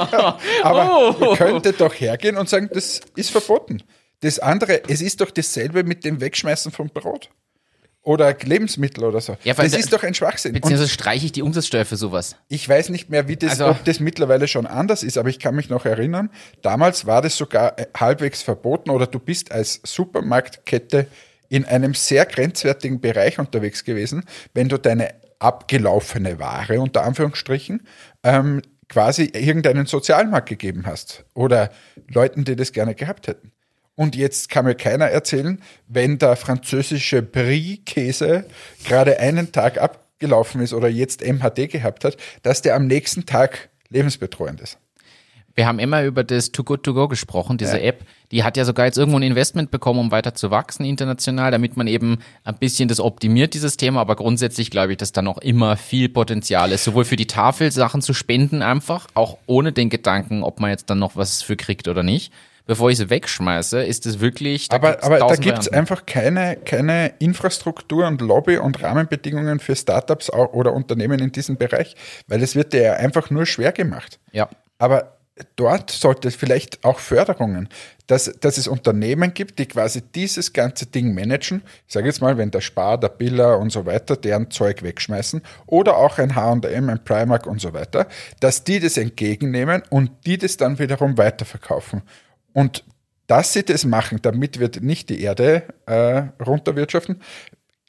Aber 0.64 1.16
oh. 1.22 1.36
könnte 1.36 1.74
doch 1.74 1.94
hergehen 1.94 2.38
und 2.38 2.50
sagen, 2.50 2.72
das 2.74 3.02
ist 3.16 3.30
verboten. 3.30 3.84
Das 4.22 4.40
andere, 4.40 4.82
es 4.90 5.04
ist 5.04 5.22
doch 5.22 5.30
dasselbe 5.30 5.84
mit 5.84 6.06
dem 6.06 6.22
Wegschmeißen 6.22 6.72
von 6.72 6.90
Brot 6.90 7.30
oder 8.04 8.36
Lebensmittel 8.42 9.04
oder 9.04 9.22
so. 9.22 9.38
Ja, 9.44 9.54
das 9.54 9.74
ist 9.74 9.94
doch 9.94 10.04
ein 10.04 10.14
Schwachsinn. 10.14 10.54
Beziehungsweise 10.54 10.90
streiche 10.90 11.26
ich 11.26 11.32
die 11.32 11.44
Umsatzsteuer 11.44 11.86
für 11.86 11.98
sowas. 11.98 12.36
Ich 12.48 12.68
weiß 12.68 12.90
nicht 12.90 13.10
mehr, 13.10 13.28
wie 13.28 13.36
das, 13.36 13.52
also, 13.52 13.68
ob 13.68 13.84
das 13.86 14.00
mittlerweile 14.00 14.48
schon 14.48 14.66
anders 14.66 15.04
ist, 15.04 15.18
aber 15.18 15.30
ich 15.30 15.40
kann 15.40 15.56
mich 15.56 15.70
noch 15.70 15.86
erinnern, 15.86 16.32
damals 16.62 17.06
war 17.06 17.22
das 17.22 17.38
sogar 17.38 17.78
äh, 17.78 17.86
halbwegs 17.96 18.42
verboten 18.42 18.90
oder 18.90 19.06
du 19.06 19.20
bist 19.20 19.52
als 19.52 19.82
Supermarktkette 19.84 21.08
in 21.50 21.66
einem 21.66 21.94
sehr 21.94 22.26
grenzwertigen 22.26 23.02
Bereich 23.02 23.38
unterwegs 23.38 23.84
gewesen, 23.84 24.24
wenn 24.54 24.70
du 24.70 24.78
deine 24.78 25.14
abgelaufene 25.40 26.40
Ware 26.40 26.80
unter 26.80 27.04
Anführungsstrichen 27.04 27.86
ähm, 28.24 28.62
quasi 28.88 29.26
irgendeinen 29.34 29.86
Sozialmarkt 29.86 30.50
gegeben 30.50 30.86
hast 30.86 31.26
oder 31.34 31.72
Leuten, 32.08 32.46
die 32.46 32.56
das 32.56 32.72
gerne 32.72 32.96
gehabt 32.96 33.28
hätten. 33.28 33.52
Und 34.02 34.16
jetzt 34.16 34.50
kann 34.50 34.66
mir 34.66 34.74
keiner 34.74 35.06
erzählen, 35.06 35.62
wenn 35.88 36.18
der 36.18 36.36
französische 36.36 37.22
Brie-Käse 37.22 38.46
gerade 38.84 39.20
einen 39.20 39.52
Tag 39.52 39.80
abgelaufen 39.80 40.60
ist 40.60 40.74
oder 40.74 40.90
jetzt 40.90 41.22
MHD 41.22 41.70
gehabt 41.70 42.04
hat, 42.04 42.18
dass 42.42 42.64
der 42.64 42.76
am 42.76 42.88
nächsten 42.88 43.28
Tag 43.28 43.70
lebensbedrohend 43.90 44.60
ist. 44.60 44.80
Wir 45.54 45.68
haben 45.68 45.78
immer 45.78 46.04
über 46.04 46.24
das 46.24 46.52
Too 46.52 46.64
Good 46.64 46.82
To 46.82 46.96
Go 46.96 47.10
gesprochen, 47.10 47.60
diese 47.60 47.78
ja. 47.78 47.90
App. 47.90 48.04
Die 48.32 48.44
hat 48.44 48.58
ja 48.58 48.66
sogar 48.66 48.88
jetzt 48.88 48.98
irgendwo 48.98 49.20
ein 49.20 49.24
Investment 49.24 49.70
bekommen, 49.70 50.00
um 50.00 50.10
weiter 50.10 50.34
zu 50.34 50.50
wachsen 50.50 50.84
international, 50.84 51.52
damit 51.52 51.78
man 51.78 51.86
eben 51.86 52.24
ein 52.44 52.58
bisschen 52.58 52.90
das 52.90 53.00
optimiert, 53.00 53.54
dieses 53.54 53.78
Thema. 53.78 54.02
Aber 54.02 54.16
grundsätzlich 54.16 54.72
glaube 54.72 54.94
ich, 54.94 54.98
dass 54.98 55.12
da 55.12 55.22
noch 55.22 55.38
immer 55.38 55.78
viel 55.78 56.10
Potenzial 56.10 56.72
ist, 56.72 56.86
sowohl 56.86 57.06
für 57.06 57.18
die 57.18 57.28
Tafel 57.28 57.72
Sachen 57.72 58.02
zu 58.02 58.16
spenden 58.16 58.64
einfach, 58.64 59.06
auch 59.14 59.38
ohne 59.46 59.72
den 59.72 59.92
Gedanken, 59.92 60.42
ob 60.42 60.60
man 60.60 60.72
jetzt 60.72 60.90
dann 60.90 60.98
noch 60.98 61.16
was 61.16 61.44
für 61.44 61.56
kriegt 61.56 61.88
oder 61.88 62.02
nicht 62.02 62.34
bevor 62.66 62.90
ich 62.90 62.98
sie 62.98 63.10
wegschmeiße, 63.10 63.84
ist 63.84 64.06
es 64.06 64.20
wirklich. 64.20 64.68
Da 64.68 64.76
aber 64.78 65.04
aber 65.04 65.20
da 65.20 65.36
gibt 65.36 65.60
es 65.60 65.68
einfach 65.68 66.06
keine, 66.06 66.58
keine 66.58 67.14
Infrastruktur 67.20 68.08
und 68.08 68.22
Lobby 68.22 68.58
und 68.58 68.82
Rahmenbedingungen 68.82 69.60
für 69.60 69.76
Startups 69.76 70.32
oder 70.32 70.74
Unternehmen 70.74 71.20
in 71.20 71.32
diesem 71.32 71.58
Bereich, 71.58 71.96
weil 72.28 72.42
es 72.42 72.56
wird 72.56 72.74
dir 72.74 72.98
einfach 72.98 73.30
nur 73.30 73.46
schwer 73.46 73.72
gemacht. 73.72 74.20
Ja. 74.32 74.50
Aber 74.78 75.18
dort 75.56 75.92
sollte 75.92 76.28
es 76.28 76.36
vielleicht 76.36 76.84
auch 76.84 77.00
Förderungen, 77.00 77.70
dass, 78.08 78.26
dass 78.40 78.58
es 78.58 78.68
Unternehmen 78.68 79.34
gibt, 79.34 79.60
die 79.60 79.66
quasi 79.66 80.02
dieses 80.02 80.54
ganze 80.54 80.86
Ding 80.86 81.14
managen. 81.14 81.64
Ich 81.88 81.94
sage 81.94 82.08
jetzt 82.08 82.22
mal, 82.22 82.38
wenn 82.38 82.52
der 82.52 82.62
Spar, 82.62 82.98
der 83.00 83.10
Biller 83.10 83.58
und 83.60 83.72
so 83.72 83.86
weiter 83.86 84.18
deren 84.18 84.52
Zeug 84.52 84.84
wegschmeißen 84.84 85.42
oder 85.66 85.98
auch 85.98 86.18
ein 86.18 86.36
H&M, 86.36 86.90
ein 86.90 87.04
Primark 87.04 87.48
und 87.48 87.62
so 87.62 87.74
weiter, 87.74 88.08
dass 88.40 88.64
die 88.64 88.80
das 88.80 88.98
entgegennehmen 88.98 89.84
und 89.90 90.12
die 90.26 90.38
das 90.38 90.58
dann 90.58 90.80
wiederum 90.80 91.18
weiterverkaufen. 91.18 92.02
Und 92.54 92.84
dass 93.28 93.54
sie 93.54 93.64
das 93.64 93.86
machen, 93.86 94.20
damit 94.22 94.60
wird 94.60 94.82
nicht 94.82 95.10
die 95.10 95.22
Erde 95.22 95.64
äh, 95.86 96.24
runterwirtschaften, 96.44 97.22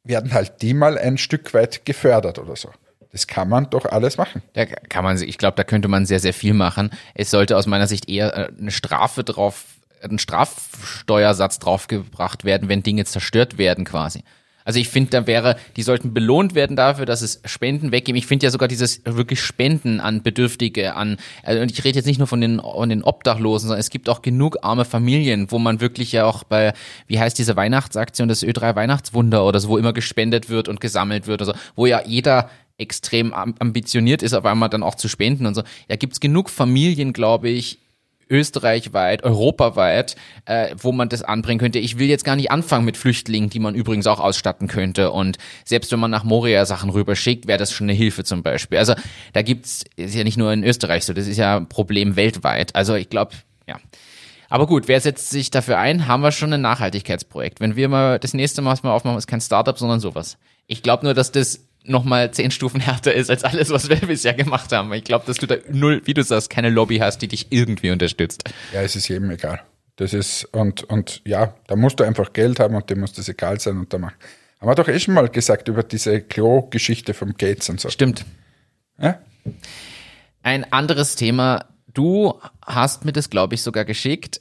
werden 0.04 0.32
halt 0.32 0.62
die 0.62 0.74
mal 0.74 0.98
ein 0.98 1.18
Stück 1.18 1.54
weit 1.54 1.84
gefördert 1.84 2.38
oder 2.38 2.56
so. 2.56 2.70
Das 3.12 3.26
kann 3.26 3.48
man 3.48 3.68
doch 3.68 3.84
alles 3.84 4.16
machen. 4.16 4.42
Da 4.54 4.64
kann 4.64 5.04
man, 5.04 5.20
ich 5.20 5.36
glaube, 5.36 5.56
da 5.56 5.64
könnte 5.64 5.88
man 5.88 6.06
sehr, 6.06 6.18
sehr 6.18 6.32
viel 6.32 6.54
machen. 6.54 6.90
Es 7.14 7.30
sollte 7.30 7.56
aus 7.56 7.66
meiner 7.66 7.86
Sicht 7.86 8.08
eher 8.08 8.36
äh, 8.36 8.52
eine 8.58 8.70
Strafe 8.70 9.22
drauf, 9.22 9.64
ein 10.02 10.18
Strafsteuersatz 10.18 11.58
draufgebracht 11.58 12.44
werden, 12.44 12.68
wenn 12.68 12.82
Dinge 12.82 13.04
zerstört 13.04 13.58
werden 13.58 13.84
quasi. 13.84 14.24
Also 14.64 14.78
ich 14.78 14.88
finde, 14.88 15.10
da 15.10 15.26
wäre, 15.26 15.56
die 15.76 15.82
sollten 15.82 16.14
belohnt 16.14 16.54
werden 16.54 16.76
dafür, 16.76 17.06
dass 17.06 17.22
es 17.22 17.40
Spenden 17.44 17.92
weggeben. 17.92 18.18
Ich 18.18 18.26
finde 18.26 18.44
ja 18.44 18.50
sogar 18.50 18.68
dieses 18.68 19.02
wirklich 19.04 19.40
Spenden 19.40 20.00
an 20.00 20.22
Bedürftige, 20.22 20.94
an, 20.94 21.16
also 21.42 21.60
und 21.60 21.70
ich 21.70 21.84
rede 21.84 21.96
jetzt 21.96 22.06
nicht 22.06 22.18
nur 22.18 22.26
von 22.26 22.40
den, 22.40 22.60
von 22.60 22.88
den 22.88 23.02
Obdachlosen, 23.02 23.68
sondern 23.68 23.80
es 23.80 23.90
gibt 23.90 24.08
auch 24.08 24.22
genug 24.22 24.58
arme 24.62 24.84
Familien, 24.84 25.50
wo 25.50 25.58
man 25.58 25.80
wirklich 25.80 26.12
ja 26.12 26.24
auch 26.24 26.44
bei, 26.44 26.72
wie 27.06 27.18
heißt 27.18 27.38
diese 27.38 27.56
Weihnachtsaktion, 27.56 28.28
das 28.28 28.42
Ö3 28.44 28.76
Weihnachtswunder 28.76 29.44
oder 29.44 29.60
so, 29.60 29.68
wo 29.68 29.78
immer 29.78 29.92
gespendet 29.92 30.48
wird 30.48 30.68
und 30.68 30.80
gesammelt 30.80 31.26
wird, 31.26 31.40
also 31.40 31.54
wo 31.74 31.86
ja 31.86 32.02
jeder 32.04 32.50
extrem 32.78 33.32
ambitioniert 33.32 34.22
ist, 34.22 34.34
auf 34.34 34.44
einmal 34.44 34.68
dann 34.68 34.82
auch 34.82 34.94
zu 34.94 35.08
spenden 35.08 35.46
und 35.46 35.54
so. 35.54 35.62
Da 35.88 35.96
gibt's 35.96 36.20
genug 36.20 36.50
Familien, 36.50 37.12
glaube 37.12 37.48
ich, 37.48 37.78
österreichweit, 38.32 39.22
europaweit, 39.22 40.16
äh, 40.46 40.74
wo 40.78 40.90
man 40.90 41.08
das 41.10 41.22
anbringen 41.22 41.60
könnte. 41.60 41.78
Ich 41.78 41.98
will 41.98 42.08
jetzt 42.08 42.24
gar 42.24 42.34
nicht 42.34 42.50
anfangen 42.50 42.86
mit 42.86 42.96
Flüchtlingen, 42.96 43.50
die 43.50 43.60
man 43.60 43.74
übrigens 43.74 44.06
auch 44.06 44.18
ausstatten 44.18 44.66
könnte. 44.66 45.10
Und 45.10 45.36
selbst 45.64 45.92
wenn 45.92 46.00
man 46.00 46.10
nach 46.10 46.24
Moria 46.24 46.64
Sachen 46.64 46.90
rüberschickt, 46.90 47.46
wäre 47.46 47.58
das 47.58 47.72
schon 47.72 47.84
eine 47.84 47.96
Hilfe 47.96 48.24
zum 48.24 48.42
Beispiel. 48.42 48.78
Also 48.78 48.94
da 49.34 49.42
gibt's, 49.42 49.84
ist 49.96 50.14
ja 50.14 50.24
nicht 50.24 50.38
nur 50.38 50.52
in 50.52 50.64
Österreich 50.64 51.04
so, 51.04 51.12
das 51.12 51.28
ist 51.28 51.36
ja 51.36 51.58
ein 51.58 51.68
Problem 51.68 52.16
weltweit. 52.16 52.74
Also 52.74 52.94
ich 52.94 53.10
glaube, 53.10 53.32
ja. 53.68 53.76
Aber 54.48 54.66
gut, 54.66 54.88
wer 54.88 55.00
setzt 55.00 55.30
sich 55.30 55.50
dafür 55.50 55.78
ein? 55.78 56.08
Haben 56.08 56.22
wir 56.22 56.32
schon 56.32 56.52
ein 56.52 56.60
Nachhaltigkeitsprojekt. 56.60 57.60
Wenn 57.60 57.76
wir 57.76 57.88
mal 57.88 58.18
das 58.18 58.34
nächste 58.34 58.60
Mal, 58.60 58.76
wir 58.82 58.92
aufmachen, 58.92 59.18
ist 59.18 59.26
kein 59.26 59.40
Startup, 59.40 59.78
sondern 59.78 60.00
sowas. 60.00 60.38
Ich 60.66 60.82
glaube 60.82 61.04
nur, 61.04 61.14
dass 61.14 61.32
das 61.32 61.60
nochmal 61.84 62.30
zehn 62.32 62.50
Stufen 62.50 62.80
härter 62.80 63.14
ist 63.14 63.30
als 63.30 63.44
alles, 63.44 63.70
was 63.70 63.88
wir 63.88 63.96
bisher 64.06 64.34
gemacht 64.34 64.72
haben. 64.72 64.92
Ich 64.92 65.04
glaube, 65.04 65.26
dass 65.26 65.38
du 65.38 65.46
da 65.46 65.56
null, 65.70 66.02
wie 66.04 66.14
du 66.14 66.22
sagst, 66.22 66.50
keine 66.50 66.70
Lobby 66.70 66.98
hast, 66.98 67.18
die 67.18 67.28
dich 67.28 67.46
irgendwie 67.50 67.90
unterstützt. 67.90 68.44
Ja, 68.72 68.82
es 68.82 68.96
ist 68.96 69.08
jedem 69.08 69.30
egal. 69.30 69.62
Das 69.96 70.14
ist, 70.14 70.44
und, 70.52 70.84
und 70.84 71.22
ja, 71.24 71.54
da 71.66 71.76
musst 71.76 72.00
du 72.00 72.04
einfach 72.04 72.32
Geld 72.32 72.60
haben 72.60 72.74
und 72.74 72.88
dem 72.90 73.00
muss 73.00 73.12
das 73.12 73.28
egal 73.28 73.60
sein 73.60 73.78
und 73.78 73.92
da 73.92 73.98
machen. 73.98 74.14
Haben 74.60 74.68
wir 74.68 74.74
doch 74.74 74.88
eh 74.88 74.98
schon 74.98 75.14
mal 75.14 75.28
gesagt 75.28 75.68
über 75.68 75.82
diese 75.82 76.20
Klo-Geschichte 76.20 77.14
vom 77.14 77.34
Gates 77.36 77.68
und 77.68 77.80
so. 77.80 77.90
Stimmt. 77.90 78.24
Ja? 79.00 79.18
Ein 80.42 80.72
anderes 80.72 81.16
Thema. 81.16 81.66
Du 81.92 82.40
hast 82.64 83.04
mir 83.04 83.12
das, 83.12 83.28
glaube 83.28 83.54
ich, 83.54 83.62
sogar 83.62 83.84
geschickt 83.84 84.40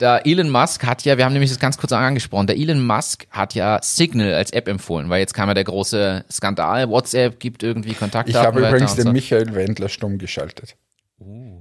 der 0.00 0.26
Elon 0.26 0.50
Musk 0.50 0.84
hat 0.84 1.04
ja, 1.04 1.16
wir 1.18 1.24
haben 1.24 1.32
nämlich 1.32 1.50
das 1.50 1.60
ganz 1.60 1.78
kurz 1.78 1.92
angesprochen, 1.92 2.46
der 2.46 2.56
Elon 2.56 2.84
Musk 2.84 3.26
hat 3.30 3.54
ja 3.54 3.80
Signal 3.82 4.34
als 4.34 4.50
App 4.52 4.68
empfohlen, 4.68 5.08
weil 5.08 5.20
jetzt 5.20 5.34
kam 5.34 5.48
ja 5.48 5.54
der 5.54 5.64
große 5.64 6.24
Skandal, 6.30 6.88
WhatsApp 6.88 7.38
gibt 7.38 7.62
irgendwie 7.62 7.94
Kontakte. 7.94 8.30
Ich 8.30 8.36
habe 8.36 8.60
übrigens 8.60 8.94
den 8.96 9.04
so. 9.04 9.12
Michael 9.12 9.54
Wendler 9.54 9.88
stumm 9.88 10.18
geschaltet. 10.18 10.76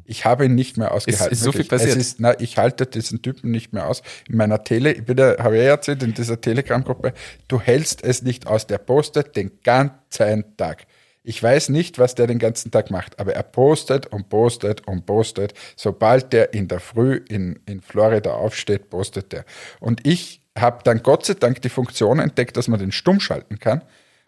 Ich 0.05 0.25
habe 0.25 0.45
ihn 0.45 0.55
nicht 0.55 0.77
mehr 0.77 0.91
ausgehalten. 0.91 1.31
Ist, 1.31 1.39
ist 1.39 1.43
so 1.43 1.51
viel 1.51 1.63
passiert? 1.63 1.91
Es 1.91 1.95
ist, 1.95 2.19
na, 2.19 2.37
ich 2.39 2.57
halte 2.57 2.85
diesen 2.85 3.21
Typen 3.21 3.51
nicht 3.51 3.71
mehr 3.71 3.87
aus. 3.87 4.01
In 4.27 4.37
meiner 4.37 4.63
Tele, 4.63 4.91
ich 4.91 5.05
bin 5.05 5.15
da, 5.15 5.37
habe 5.39 5.57
ich 5.57 5.63
erzählt, 5.63 6.03
in 6.03 6.13
dieser 6.13 6.41
Telegram-Gruppe, 6.41 7.13
du 7.47 7.61
hältst 7.61 8.03
es 8.03 8.23
nicht 8.23 8.47
aus. 8.47 8.67
Der 8.67 8.79
postet 8.79 9.35
den 9.35 9.59
ganzen 9.63 10.57
Tag. 10.57 10.85
Ich 11.23 11.41
weiß 11.41 11.69
nicht, 11.69 11.99
was 11.99 12.15
der 12.15 12.27
den 12.27 12.37
ganzen 12.37 12.69
Tag 12.69 12.91
macht, 12.91 13.19
aber 13.19 13.33
er 13.33 13.43
postet 13.43 14.07
und 14.07 14.27
postet 14.27 14.85
und 14.85 15.05
postet. 15.05 15.53
Sobald 15.77 16.33
der 16.33 16.53
in 16.53 16.67
der 16.67 16.81
Früh 16.81 17.21
in, 17.29 17.59
in 17.65 17.79
Florida 17.81 18.33
aufsteht, 18.33 18.89
postet 18.89 19.33
er. 19.33 19.45
Und 19.79 20.05
ich 20.05 20.41
habe 20.57 20.81
dann 20.83 21.01
Gott 21.01 21.25
sei 21.25 21.35
Dank 21.35 21.61
die 21.61 21.69
Funktion 21.69 22.19
entdeckt, 22.19 22.57
dass 22.57 22.67
man 22.67 22.79
den 22.79 22.91
stumm 22.91 23.21
schalten 23.21 23.57
kann. 23.57 23.83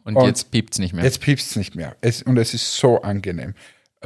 Und, 0.05 0.15
und 0.15 0.25
jetzt 0.25 0.51
piept's 0.51 0.79
nicht 0.79 0.93
mehr. 0.93 1.03
Jetzt 1.03 1.19
piept's 1.19 1.55
nicht 1.55 1.75
mehr. 1.75 1.95
Es, 2.01 2.21
und 2.21 2.37
es 2.37 2.53
ist 2.53 2.75
so 2.75 3.01
angenehm. 3.01 3.55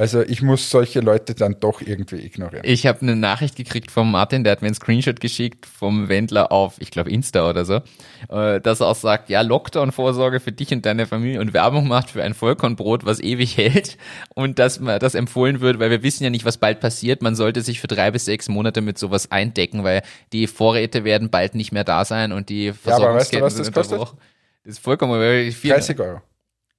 Also 0.00 0.22
ich 0.22 0.40
muss 0.40 0.70
solche 0.70 1.00
Leute 1.00 1.34
dann 1.34 1.56
doch 1.60 1.82
irgendwie 1.82 2.24
ignorieren. 2.24 2.62
Ich 2.64 2.86
habe 2.86 3.02
eine 3.02 3.16
Nachricht 3.16 3.54
gekriegt 3.56 3.90
vom 3.90 4.10
Martin, 4.10 4.44
der 4.44 4.52
hat 4.52 4.62
mir 4.62 4.68
einen 4.68 4.74
Screenshot 4.74 5.20
geschickt 5.20 5.66
vom 5.66 6.08
Wendler 6.08 6.50
auf, 6.52 6.76
ich 6.78 6.90
glaube 6.90 7.10
Insta 7.10 7.46
oder 7.46 7.66
so, 7.66 7.82
äh, 8.30 8.62
dass 8.62 8.80
er 8.80 8.86
auch 8.86 8.94
sagt, 8.94 9.28
ja, 9.28 9.42
Lockdown-Vorsorge 9.42 10.40
für 10.40 10.52
dich 10.52 10.72
und 10.72 10.86
deine 10.86 11.04
Familie 11.04 11.42
und 11.42 11.52
Werbung 11.52 11.86
macht 11.86 12.08
für 12.08 12.22
ein 12.22 12.32
Vollkornbrot, 12.32 13.04
was 13.04 13.20
ewig 13.20 13.58
hält 13.58 13.98
und 14.34 14.58
dass 14.58 14.80
man 14.80 14.98
das 15.00 15.14
empfohlen 15.14 15.60
wird, 15.60 15.80
weil 15.80 15.90
wir 15.90 16.02
wissen 16.02 16.24
ja 16.24 16.30
nicht, 16.30 16.46
was 16.46 16.56
bald 16.56 16.80
passiert. 16.80 17.20
Man 17.20 17.34
sollte 17.34 17.60
sich 17.60 17.78
für 17.78 17.86
drei 17.86 18.10
bis 18.10 18.24
sechs 18.24 18.48
Monate 18.48 18.80
mit 18.80 18.96
sowas 18.96 19.30
eindecken, 19.30 19.84
weil 19.84 20.00
die 20.32 20.46
Vorräte 20.46 21.04
werden 21.04 21.28
bald 21.28 21.54
nicht 21.54 21.72
mehr 21.72 21.84
da 21.84 22.06
sein 22.06 22.32
und 22.32 22.48
die 22.48 22.72
Versorgungsketten 22.72 22.94
ja, 22.94 23.08
aber 23.10 23.18
weißt 23.18 23.34
du, 23.34 23.40
was 23.42 23.66
das 23.66 23.72
kostet? 23.90 24.18
Das 24.64 24.76
ist 24.76 24.78
vollkommen 24.78 25.52
viel. 25.52 25.72
30 25.72 26.00
Euro. 26.00 26.22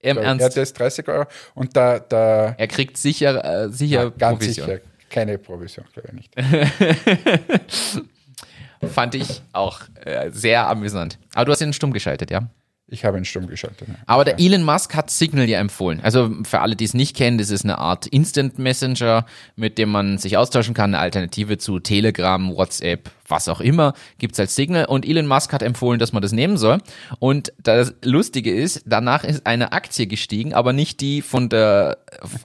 Im 0.01 0.17
so, 0.17 0.21
Ernst? 0.21 0.41
Ja, 0.41 0.47
das 0.47 0.57
ist 0.57 0.79
30 0.79 1.07
Euro. 1.07 1.25
Und 1.53 1.75
da, 1.77 1.99
da 1.99 2.55
er 2.57 2.67
kriegt 2.67 2.97
sicher, 2.97 3.65
äh, 3.65 3.69
sicher 3.69 4.03
ja, 4.03 4.09
ganz 4.09 4.39
Provision. 4.39 4.67
sicher 4.67 4.81
keine 5.11 5.37
Provision, 5.37 5.85
glaube 5.93 6.09
ich 6.09 6.15
nicht. 6.15 6.33
Fand 8.93 9.13
ich 9.13 9.41
auch 9.51 9.81
äh, 10.03 10.31
sehr 10.31 10.67
amüsant. 10.67 11.19
Aber 11.35 11.45
du 11.45 11.51
hast 11.51 11.61
ihn 11.61 11.73
stumm 11.73 11.93
geschaltet, 11.93 12.31
ja? 12.31 12.49
Ich 12.93 13.05
habe 13.05 13.17
ihn 13.17 13.23
stumm 13.23 13.47
geschaltet. 13.47 13.87
Ja. 13.87 13.95
Aber 14.05 14.25
der 14.25 14.37
Elon 14.37 14.63
Musk 14.63 14.95
hat 14.95 15.09
Signal 15.09 15.47
ja 15.47 15.59
empfohlen. 15.59 16.01
Also 16.03 16.29
für 16.43 16.59
alle, 16.59 16.75
die 16.75 16.83
es 16.83 16.93
nicht 16.93 17.15
kennen, 17.15 17.37
das 17.37 17.49
ist 17.49 17.63
eine 17.63 17.77
Art 17.77 18.05
Instant 18.05 18.59
Messenger, 18.59 19.25
mit 19.55 19.77
dem 19.77 19.89
man 19.89 20.17
sich 20.17 20.35
austauschen 20.35 20.73
kann, 20.73 20.93
eine 20.93 20.99
Alternative 20.99 21.57
zu 21.57 21.79
Telegram, 21.79 22.53
WhatsApp, 22.53 23.09
was 23.29 23.47
auch 23.47 23.61
immer, 23.61 23.93
gibt's 24.19 24.41
als 24.41 24.55
Signal. 24.55 24.85
Und 24.85 25.07
Elon 25.07 25.25
Musk 25.25 25.53
hat 25.53 25.63
empfohlen, 25.63 25.99
dass 25.99 26.11
man 26.11 26.21
das 26.21 26.33
nehmen 26.33 26.57
soll. 26.57 26.79
Und 27.19 27.53
das 27.63 27.93
Lustige 28.03 28.53
ist, 28.53 28.83
danach 28.85 29.23
ist 29.23 29.47
eine 29.47 29.71
Aktie 29.71 30.05
gestiegen, 30.05 30.53
aber 30.53 30.73
nicht 30.73 30.99
die 30.99 31.21
von 31.21 31.47
der 31.47 31.99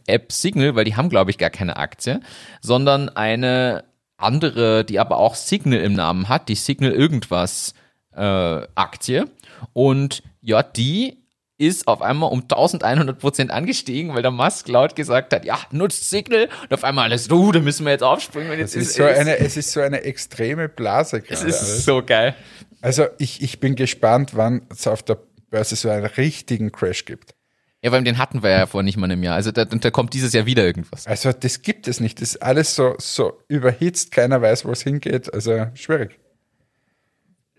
App 0.07 0.31
Signal, 0.31 0.77
weil 0.77 0.85
die 0.85 0.95
haben, 0.95 1.09
glaube 1.09 1.33
ich, 1.33 1.39
gar 1.39 1.51
keine 1.51 1.77
Aktie, 1.77 2.21
sondern 2.61 3.09
eine 3.09 3.83
andere, 4.17 4.85
die 4.85 5.01
aber 5.01 5.17
auch 5.17 5.35
Signal 5.35 5.81
im 5.81 5.95
Namen 5.95 6.29
hat, 6.29 6.49
die 6.49 6.55
Signal 6.55 6.93
irgendwas 6.93 7.75
äh, 8.17 8.63
Aktie. 8.75 9.27
Und 9.73 10.23
ja, 10.47 10.63
die 10.63 11.25
ist 11.59 11.89
auf 11.89 12.03
einmal 12.03 12.31
um 12.31 12.43
1100 12.43 13.19
Prozent 13.19 13.51
angestiegen, 13.51 14.15
weil 14.15 14.23
der 14.23 14.31
Musk 14.31 14.69
laut 14.69 14.95
gesagt 14.95 15.33
hat, 15.33 15.45
ja, 15.45 15.59
nutzt 15.73 16.09
Signal 16.09 16.49
und 16.63 16.73
auf 16.73 16.85
einmal 16.85 17.05
alles, 17.05 17.29
du, 17.29 17.51
da 17.51 17.61
müssen 17.61 17.85
wir 17.85 17.93
jetzt 17.93 18.05
aufspringen. 18.05 18.57
Jetzt 18.59 18.77
ist, 18.77 18.91
ist 18.91 18.95
so 18.95 19.05
eine, 19.05 19.39
es 19.39 19.57
ist 19.57 19.73
so 19.73 19.81
eine 19.81 20.03
extreme 20.03 20.69
Blase 20.69 21.21
gerade. 21.21 21.35
Es 21.35 21.43
ist 21.43 21.61
alles. 21.61 21.85
so 21.85 22.03
geil. 22.05 22.37
Also 22.81 23.07
ich, 23.19 23.43
ich 23.43 23.59
bin 23.59 23.75
gespannt, 23.75 24.33
wann 24.37 24.63
es 24.71 24.87
auf 24.87 25.03
der 25.03 25.19
Börse 25.51 25.75
so 25.75 25.89
einen 25.89 26.07
richtigen 26.07 26.71
Crash 26.71 27.07
gibt. 27.07 27.35
Ja, 27.83 27.91
weil 27.91 28.05
den 28.05 28.19
hatten 28.19 28.43
wir 28.43 28.51
ja 28.51 28.67
vor 28.67 28.83
nicht 28.83 28.99
mal 28.99 29.11
einem 29.11 29.23
Jahr. 29.23 29.35
Also 29.35 29.51
da, 29.51 29.65
da 29.65 29.91
kommt 29.91 30.15
dieses 30.15 30.33
Jahr 30.33 30.47
wieder 30.47 30.65
irgendwas. 30.65 31.07
Also 31.07 31.33
das 31.33 31.63
gibt 31.63 31.89
es 31.89 31.99
nicht. 31.99 32.21
Das 32.21 32.35
ist 32.35 32.43
alles 32.43 32.75
so, 32.75 32.95
so 32.99 33.41
überhitzt, 33.49 34.13
keiner 34.13 34.41
weiß, 34.43 34.65
wo 34.65 34.71
es 34.71 34.83
hingeht. 34.83 35.33
Also 35.33 35.67
schwierig 35.75 36.19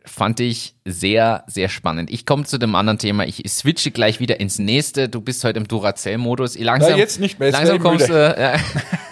fand 0.09 0.39
ich 0.39 0.75
sehr, 0.85 1.43
sehr 1.47 1.69
spannend. 1.69 2.11
Ich 2.11 2.25
komme 2.25 2.45
zu 2.45 2.57
dem 2.57 2.75
anderen 2.75 2.97
Thema. 2.97 3.25
Ich 3.25 3.43
switche 3.47 3.91
gleich 3.91 4.19
wieder 4.19 4.39
ins 4.39 4.59
nächste. 4.59 5.09
Du 5.09 5.21
bist 5.21 5.43
heute 5.43 5.59
im 5.59 5.67
Duracell-Modus. 5.67 6.57
Langsam, 6.57 6.91
Na, 6.91 6.97
jetzt 6.97 7.19
nicht 7.19 7.39
mehr. 7.39 7.49
Jetzt 7.49 7.57
langsam 7.57 7.79
kommst 7.79 8.09
du. 8.09 8.13
Äh, 8.13 8.57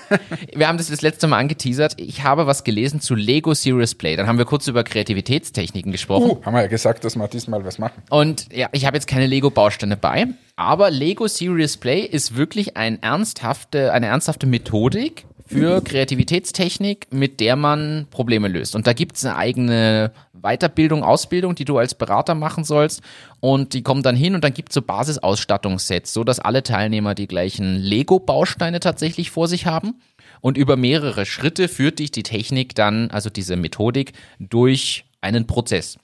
wir 0.55 0.67
haben 0.67 0.77
das 0.77 0.87
das 0.87 1.01
letzte 1.01 1.27
Mal 1.27 1.39
angeteasert. 1.39 1.99
Ich 1.99 2.23
habe 2.23 2.47
was 2.47 2.63
gelesen 2.63 3.01
zu 3.01 3.15
Lego 3.15 3.53
Serious 3.53 3.95
Play. 3.95 4.15
Dann 4.15 4.27
haben 4.27 4.37
wir 4.37 4.45
kurz 4.45 4.67
über 4.67 4.83
Kreativitätstechniken 4.83 5.91
gesprochen. 5.91 6.31
Uh, 6.31 6.45
haben 6.45 6.53
wir 6.53 6.61
ja 6.61 6.67
gesagt, 6.67 7.03
dass 7.03 7.15
wir 7.15 7.27
diesmal 7.27 7.63
was 7.65 7.79
machen. 7.79 8.01
Und 8.09 8.53
ja, 8.53 8.69
ich 8.71 8.85
habe 8.85 8.97
jetzt 8.97 9.07
keine 9.07 9.27
Lego-Bausteine 9.27 9.97
bei. 9.97 10.27
Aber 10.55 10.89
Lego 10.89 11.27
Serious 11.27 11.77
Play 11.77 12.01
ist 12.01 12.37
wirklich 12.37 12.77
ein 12.77 13.01
ernsthafte, 13.03 13.91
eine 13.91 14.07
ernsthafte 14.07 14.47
Methodik, 14.47 15.25
für 15.45 15.81
Kreativitätstechnik, 15.81 17.07
mit 17.11 17.39
der 17.39 17.55
man 17.55 18.07
Probleme 18.09 18.47
löst. 18.47 18.75
Und 18.75 18.87
da 18.87 18.93
gibt 18.93 19.17
es 19.17 19.25
eine 19.25 19.35
eigene 19.35 20.11
Weiterbildung, 20.33 21.03
Ausbildung, 21.03 21.55
die 21.55 21.65
du 21.65 21.77
als 21.77 21.93
Berater 21.95 22.35
machen 22.35 22.63
sollst. 22.63 23.01
Und 23.39 23.73
die 23.73 23.83
kommen 23.83 24.03
dann 24.03 24.15
hin 24.15 24.35
und 24.35 24.43
dann 24.43 24.53
gibt 24.53 24.69
es 24.69 24.73
so 24.75 24.81
Basisausstattungssets, 24.81 26.13
so 26.13 26.23
dass 26.23 26.39
alle 26.39 26.63
Teilnehmer 26.63 27.15
die 27.15 27.27
gleichen 27.27 27.75
Lego-Bausteine 27.75 28.79
tatsächlich 28.79 29.31
vor 29.31 29.47
sich 29.47 29.65
haben. 29.65 30.01
Und 30.41 30.57
über 30.57 30.77
mehrere 30.77 31.25
Schritte 31.25 31.67
führt 31.67 31.99
dich 31.99 32.11
die 32.11 32.23
Technik 32.23 32.75
dann, 32.75 33.09
also 33.11 33.29
diese 33.29 33.55
Methodik, 33.55 34.13
durch 34.39 35.05
einen 35.21 35.47
Prozess. 35.47 35.97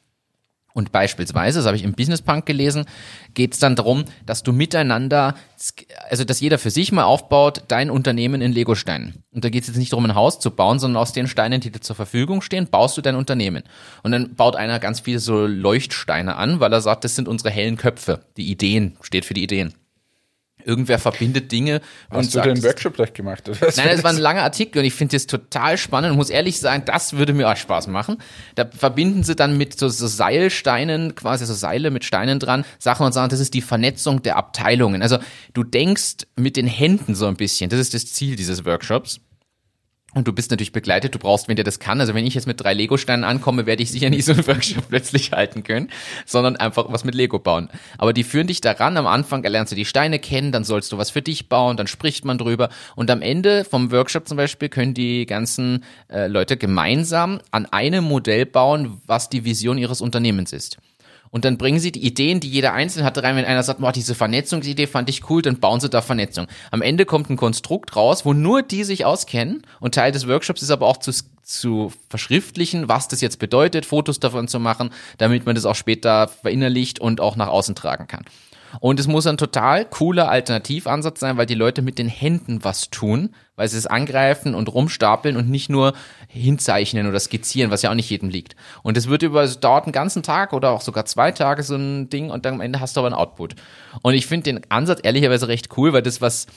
Und 0.73 0.91
beispielsweise, 0.91 1.60
das 1.60 1.65
habe 1.65 1.75
ich 1.75 1.84
im 1.84 1.93
Business 1.93 2.21
Punk 2.21 2.45
gelesen, 2.45 2.86
geht 3.34 3.53
es 3.53 3.60
dann 3.60 3.75
darum, 3.75 4.05
dass 4.25 4.43
du 4.43 4.51
miteinander, 4.53 5.36
also 6.10 6.23
dass 6.23 6.39
jeder 6.39 6.57
für 6.57 6.71
sich 6.71 6.91
mal 6.91 7.03
aufbaut, 7.03 7.63
dein 7.67 7.89
Unternehmen 7.89 8.41
in 8.41 8.51
Legosteinen. 8.51 9.23
Und 9.31 9.43
da 9.43 9.49
geht 9.49 9.63
es 9.63 9.67
jetzt 9.67 9.77
nicht 9.77 9.91
darum, 9.91 10.05
ein 10.05 10.15
Haus 10.15 10.39
zu 10.39 10.51
bauen, 10.51 10.79
sondern 10.79 11.01
aus 11.01 11.13
den 11.13 11.27
Steinen, 11.27 11.62
die 11.62 11.71
dir 11.71 11.81
zur 11.81 11.95
Verfügung 11.95 12.41
stehen, 12.41 12.67
baust 12.67 12.97
du 12.97 13.01
dein 13.01 13.15
Unternehmen. 13.15 13.63
Und 14.03 14.12
dann 14.12 14.36
baut 14.36 14.55
einer 14.55 14.79
ganz 14.79 15.01
viele 15.01 15.19
so 15.19 15.45
Leuchtsteine 15.45 16.36
an, 16.36 16.60
weil 16.60 16.71
er 16.71 16.81
sagt, 16.81 17.03
das 17.03 17.15
sind 17.15 17.27
unsere 17.27 17.49
hellen 17.49 17.77
Köpfe. 17.77 18.25
Die 18.38 18.49
Ideen, 18.49 18.97
steht 19.01 19.25
für 19.25 19.34
die 19.34 19.43
Ideen. 19.43 19.73
Irgendwer 20.65 21.00
verbindet 21.00 21.52
Dinge. 21.52 21.82
Hast 22.10 22.17
und 22.17 22.26
du 22.26 22.32
sagt, 22.32 22.45
den 22.45 22.63
Workshop 22.63 22.95
gleich 22.95 23.13
gemacht? 23.13 23.47
Oder? 23.50 23.58
Nein, 23.76 23.89
das 23.91 24.04
war 24.04 24.12
ein 24.12 24.17
langer 24.17 24.43
Artikel 24.43 24.80
und 24.80 24.86
ich 24.86 24.93
finde 24.93 25.15
das 25.15 25.28
total 25.28 25.78
spannend 25.78 26.12
und 26.12 26.17
muss 26.17 26.30
ehrlich 26.30 26.60
sagen, 26.60 26.84
das 26.86 27.13
würde 27.13 27.34
mir 27.34 27.50
auch 27.50 27.56
Spaß 27.58 27.88
machen. 27.88 28.17
Da 28.56 28.65
verbinden 28.65 29.24
sie 29.24 29.36
dann 29.36 29.58
mit 29.58 29.78
so, 29.78 29.89
so 29.89 30.08
Seilsteinen, 30.08 31.15
quasi 31.15 31.45
so 31.45 31.54
Seile 31.54 31.91
mit 31.91 32.06
Steinen 32.06 32.39
dran, 32.39 32.65
Sachen 32.80 33.06
und 33.06 33.13
sagen, 33.13 33.30
das 33.30 33.39
ist 33.39 33.54
die 33.54 33.62
Vernetzung 33.62 34.21
der 34.21 34.38
Abteilungen. 34.38 35.02
Also 35.02 35.17
du 35.54 35.63
denkst 35.63 36.28
mit 36.36 36.58
den 36.58 36.67
Händen 36.67 37.15
so 37.15 37.28
ein 37.28 37.36
bisschen, 37.36 37.69
das 37.69 37.80
ist 37.80 37.93
das 37.93 38.06
Ziel 38.06 38.36
dieses 38.36 38.65
Workshops. 38.65 39.19
Und 40.13 40.28
du 40.28 40.34
bist 40.34 40.52
natürlich 40.52 40.74
begleitet, 40.74 41.15
du 41.15 41.19
brauchst, 41.19 41.47
wenn 41.47 41.56
der 41.56 41.63
das 41.63 41.80
kann. 41.80 42.02
Also 42.02 42.13
wenn 42.13 42.26
ich 42.26 42.34
jetzt 42.34 42.45
mit 42.45 42.60
drei 42.60 42.74
Lego-Steinen 42.74 43.24
ankomme, 43.24 43.65
werde 43.65 43.82
ich 43.82 43.91
sicher 43.91 44.10
nicht 44.10 44.26
so 44.26 44.34
einen 44.34 44.45
Workshop 44.45 44.84
plötzlich 44.89 45.32
halten 45.32 45.63
können, 45.63 45.89
sondern 46.26 46.58
einfach 46.58 46.86
was 46.89 47.06
mit 47.06 47.15
Lego 47.15 47.39
bauen. 47.39 47.69
Aber 47.97 48.12
die 48.12 48.26
führen 48.26 48.47
dich 48.47 48.60
daran, 48.60 48.97
am 48.97 49.08
Anfang 49.08 49.41
lernst 49.43 49.71
du 49.71 49.76
die 49.76 49.86
Steine 49.86 50.19
kennen, 50.19 50.52
dann 50.52 50.65
sollst 50.65 50.91
du 50.91 50.97
was 50.97 51.12
für 51.12 51.21
dich 51.21 51.47
bauen, 51.47 51.78
dann 51.78 51.88
spricht 51.88 52.26
man 52.26 52.38
drüber. 52.38 52.69
Und 52.95 53.10
am 53.10 53.21
Ende 53.21 53.63
vom 53.63 53.91
Workshop 53.91 54.28
zum 54.28 54.36
Beispiel 54.36 54.67
können 54.67 54.93
die 54.93 55.26
ganzen 55.26 55.86
äh, 56.10 56.28
Leute 56.28 56.58
gemeinsam 56.58 57.39
an 57.52 57.65
einem 57.67 58.04
Modell 58.04 58.45
bauen, 58.45 59.02
was 59.08 59.30
die 59.30 59.45
Vision 59.45 59.78
ihres 59.78 60.02
Unternehmens 60.02 60.52
ist. 60.52 60.78
Und 61.31 61.45
dann 61.45 61.57
bringen 61.57 61.79
sie 61.79 61.93
die 61.93 62.05
Ideen, 62.05 62.41
die 62.41 62.49
jeder 62.49 62.73
Einzelne 62.73 63.05
hatte, 63.05 63.23
rein. 63.23 63.37
Wenn 63.37 63.45
einer 63.45 63.63
sagt, 63.63 63.79
boah, 63.79 63.93
diese 63.93 64.15
Vernetzungsidee 64.15 64.85
fand 64.85 65.09
ich 65.09 65.29
cool, 65.29 65.41
dann 65.41 65.59
bauen 65.59 65.79
sie 65.79 65.89
da 65.89 66.01
Vernetzung. 66.01 66.47
Am 66.71 66.81
Ende 66.81 67.05
kommt 67.05 67.29
ein 67.29 67.37
Konstrukt 67.37 67.95
raus, 67.95 68.25
wo 68.25 68.33
nur 68.33 68.61
die 68.61 68.83
sich 68.83 69.05
auskennen. 69.05 69.63
Und 69.79 69.95
Teil 69.95 70.11
des 70.11 70.27
Workshops 70.27 70.61
ist 70.61 70.71
aber 70.71 70.87
auch 70.87 70.97
zu, 70.97 71.11
zu 71.41 71.93
verschriftlichen, 72.09 72.89
was 72.89 73.07
das 73.07 73.21
jetzt 73.21 73.39
bedeutet, 73.39 73.85
Fotos 73.85 74.19
davon 74.19 74.49
zu 74.49 74.59
machen, 74.59 74.91
damit 75.17 75.45
man 75.45 75.55
das 75.55 75.65
auch 75.65 75.75
später 75.75 76.27
verinnerlicht 76.27 76.99
und 76.99 77.21
auch 77.21 77.37
nach 77.37 77.47
außen 77.47 77.75
tragen 77.75 78.07
kann. 78.07 78.25
Und 78.79 78.99
es 78.99 79.07
muss 79.07 79.27
ein 79.27 79.38
total 79.38 79.86
cooler 79.86 80.29
Alternativansatz 80.29 81.19
sein, 81.19 81.38
weil 81.38 81.45
die 81.45 81.55
Leute 81.55 81.81
mit 81.81 81.97
den 81.97 82.07
Händen 82.07 82.63
was 82.63 82.89
tun, 82.89 83.36
weil 83.55 83.67
sie 83.67 83.77
es 83.77 83.88
angreifen 83.88 84.55
und 84.55 84.73
rumstapeln 84.73 85.38
und 85.38 85.49
nicht 85.49 85.69
nur 85.69 85.93
hinzeichnen 86.27 87.07
oder 87.07 87.19
skizzieren, 87.19 87.71
was 87.71 87.81
ja 87.81 87.89
auch 87.91 87.95
nicht 87.95 88.10
jedem 88.10 88.29
liegt. 88.29 88.55
Und 88.84 88.97
es 88.97 89.07
wird 89.07 89.23
über, 89.23 89.43
es 89.43 89.60
dauert 89.60 89.86
einen 89.86 89.93
ganzen 89.93 90.23
Tag 90.23 90.53
oder 90.53 90.71
auch 90.71 90.81
sogar 90.81 91.05
zwei 91.05 91.31
Tage 91.31 91.63
so 91.63 91.75
ein 91.75 92.10
Ding 92.10 92.29
und 92.29 92.45
dann 92.45 92.55
am 92.55 92.62
Ende 92.62 92.79
hast 92.79 92.95
du 92.95 93.01
aber 93.01 93.10
ein 93.10 93.13
Output. 93.13 93.55
Und 94.01 94.13
ich 94.13 94.25
finde 94.25 94.45
den 94.45 94.71
Ansatz 94.71 94.99
ehrlicherweise 95.03 95.47
recht 95.47 95.77
cool, 95.77 95.93
weil 95.93 96.01
das 96.01 96.21
was, 96.21 96.47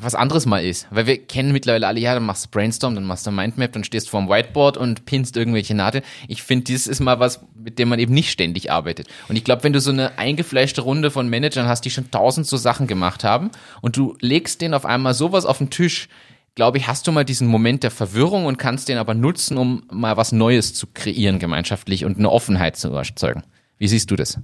was 0.00 0.14
anderes 0.14 0.46
mal 0.46 0.64
ist. 0.64 0.86
Weil 0.90 1.06
wir 1.06 1.18
kennen 1.18 1.52
mittlerweile 1.52 1.86
alle, 1.86 2.00
ja, 2.00 2.14
dann 2.14 2.24
machst 2.24 2.46
du 2.46 2.50
Brainstorm, 2.50 2.94
dann 2.94 3.04
machst 3.04 3.26
du 3.26 3.30
Mindmap, 3.30 3.72
dann 3.72 3.84
stehst 3.84 4.06
du 4.06 4.10
vorm 4.10 4.28
Whiteboard 4.28 4.76
und 4.76 5.04
pinst 5.04 5.36
irgendwelche 5.36 5.74
Nadeln. 5.74 6.04
Ich 6.28 6.42
finde, 6.42 6.64
dieses 6.64 6.86
ist 6.86 7.00
mal 7.00 7.20
was, 7.20 7.44
mit 7.54 7.78
dem 7.78 7.88
man 7.88 7.98
eben 7.98 8.14
nicht 8.14 8.30
ständig 8.30 8.70
arbeitet. 8.70 9.08
Und 9.28 9.36
ich 9.36 9.44
glaube, 9.44 9.64
wenn 9.64 9.72
du 9.72 9.80
so 9.80 9.90
eine 9.90 10.18
eingefleischte 10.18 10.80
Runde 10.80 11.10
von 11.10 11.28
Managern 11.28 11.66
hast, 11.66 11.84
die 11.84 11.90
schon 11.90 12.10
tausend 12.10 12.46
so 12.46 12.56
Sachen 12.56 12.86
gemacht 12.86 13.22
haben 13.22 13.50
und 13.82 13.96
du 13.96 14.16
legst 14.20 14.60
denen 14.60 14.74
auf 14.74 14.86
einmal 14.86 15.14
sowas 15.14 15.44
auf 15.44 15.58
den 15.58 15.70
Tisch, 15.70 16.08
glaube 16.54 16.78
ich, 16.78 16.86
hast 16.86 17.06
du 17.06 17.12
mal 17.12 17.24
diesen 17.24 17.48
Moment 17.48 17.82
der 17.82 17.90
Verwirrung 17.90 18.46
und 18.46 18.58
kannst 18.58 18.88
den 18.88 18.98
aber 18.98 19.14
nutzen, 19.14 19.58
um 19.58 19.82
mal 19.90 20.16
was 20.16 20.32
Neues 20.32 20.74
zu 20.74 20.86
kreieren 20.86 21.38
gemeinschaftlich 21.38 22.04
und 22.04 22.18
eine 22.18 22.30
Offenheit 22.30 22.76
zu 22.76 22.92
erzeugen. 22.92 23.42
Wie 23.78 23.88
siehst 23.88 24.10
du 24.10 24.16
das? 24.16 24.38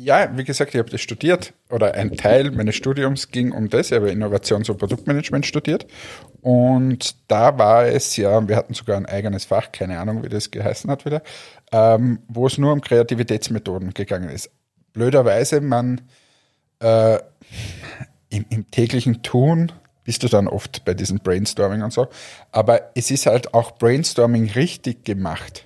Ja, 0.00 0.30
wie 0.36 0.44
gesagt, 0.44 0.74
ich 0.74 0.78
habe 0.78 0.90
das 0.90 1.00
studiert 1.00 1.54
oder 1.70 1.94
ein 1.94 2.16
Teil 2.16 2.52
meines 2.52 2.76
Studiums 2.76 3.32
ging 3.32 3.50
um 3.50 3.68
das. 3.68 3.90
Ich 3.90 3.96
habe 3.96 4.12
Innovations- 4.12 4.70
und 4.70 4.78
Produktmanagement 4.78 5.44
studiert 5.44 5.88
und 6.40 7.16
da 7.26 7.58
war 7.58 7.84
es 7.84 8.16
ja, 8.16 8.46
wir 8.46 8.54
hatten 8.54 8.74
sogar 8.74 8.96
ein 8.96 9.06
eigenes 9.06 9.46
Fach, 9.46 9.72
keine 9.72 9.98
Ahnung, 9.98 10.22
wie 10.22 10.28
das 10.28 10.52
geheißen 10.52 10.88
hat 10.88 11.04
wieder, 11.04 11.22
ähm, 11.72 12.20
wo 12.28 12.46
es 12.46 12.58
nur 12.58 12.72
um 12.72 12.80
Kreativitätsmethoden 12.80 13.92
gegangen 13.92 14.28
ist. 14.28 14.52
Blöderweise, 14.92 15.60
man 15.60 16.02
äh, 16.78 17.18
im, 18.28 18.46
im 18.50 18.70
täglichen 18.70 19.24
Tun 19.24 19.72
bist 20.04 20.22
du 20.22 20.28
dann 20.28 20.46
oft 20.46 20.84
bei 20.84 20.94
diesem 20.94 21.18
Brainstorming 21.18 21.82
und 21.82 21.92
so, 21.92 22.06
aber 22.52 22.92
es 22.94 23.10
ist 23.10 23.26
halt 23.26 23.52
auch 23.52 23.72
Brainstorming 23.72 24.48
richtig 24.50 25.04
gemacht, 25.04 25.64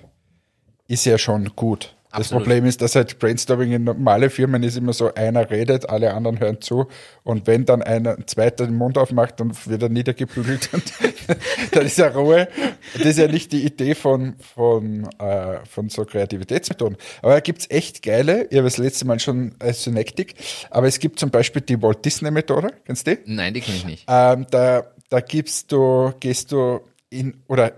ist 0.87 1.05
ja 1.05 1.19
schon 1.19 1.55
gut. 1.55 1.95
Das 2.13 2.27
Absolut. 2.27 2.43
Problem 2.43 2.65
ist, 2.65 2.79
dass 2.79 2.95
halt 2.95 3.17
Brainstorming 3.17 3.71
in 3.71 3.85
normale 3.85 4.29
Firmen 4.29 4.61
ist 4.61 4.77
immer 4.77 4.93
so, 4.93 5.11
einer 5.15 5.49
redet, 5.49 5.89
alle 5.89 6.13
anderen 6.13 6.39
hören 6.39 6.61
zu 6.61 6.85
und 7.23 7.47
wenn 7.47 7.65
dann 7.65 7.81
einer, 7.81 8.15
ein 8.15 8.27
zweiter 8.27 8.67
den 8.67 8.75
Mund 8.75 8.99
aufmacht, 8.99 9.39
dann 9.39 9.51
wird 9.65 9.81
er 9.81 9.89
niedergebügelt 9.89 10.69
und 10.73 10.83
dann 11.71 11.85
ist 11.87 11.97
ja 11.97 12.09
Ruhe. 12.09 12.47
Das 12.93 13.03
ist 13.03 13.17
ja 13.17 13.27
nicht 13.27 13.51
die 13.51 13.65
Idee 13.65 13.95
von, 13.95 14.35
von, 14.37 15.09
äh, 15.17 15.65
von 15.65 15.89
so 15.89 16.05
Kreativitätsmethoden. 16.05 16.97
Aber 17.23 17.33
da 17.33 17.39
gibt's 17.39 17.65
echt 17.71 18.03
geile, 18.03 18.43
ich 18.51 18.57
habe 18.57 18.65
das 18.65 18.77
letzte 18.77 19.05
Mal 19.05 19.19
schon 19.19 19.55
äh, 19.57 19.73
Synectic, 19.73 20.35
aber 20.69 20.85
es 20.85 20.99
gibt 20.99 21.19
zum 21.19 21.31
Beispiel 21.31 21.63
die 21.63 21.81
Walt 21.81 22.05
Disney 22.05 22.29
Methode, 22.29 22.75
kennst 22.85 23.07
du 23.07 23.15
die? 23.15 23.21
Nein, 23.25 23.55
die 23.55 23.61
kenne 23.61 23.77
ich 23.77 23.85
nicht. 23.85 24.05
Ähm, 24.07 24.45
da, 24.51 24.83
da 25.09 25.19
gibst 25.19 25.71
du, 25.71 26.13
gehst 26.19 26.51
du 26.51 26.81
in, 27.09 27.41
oder 27.47 27.73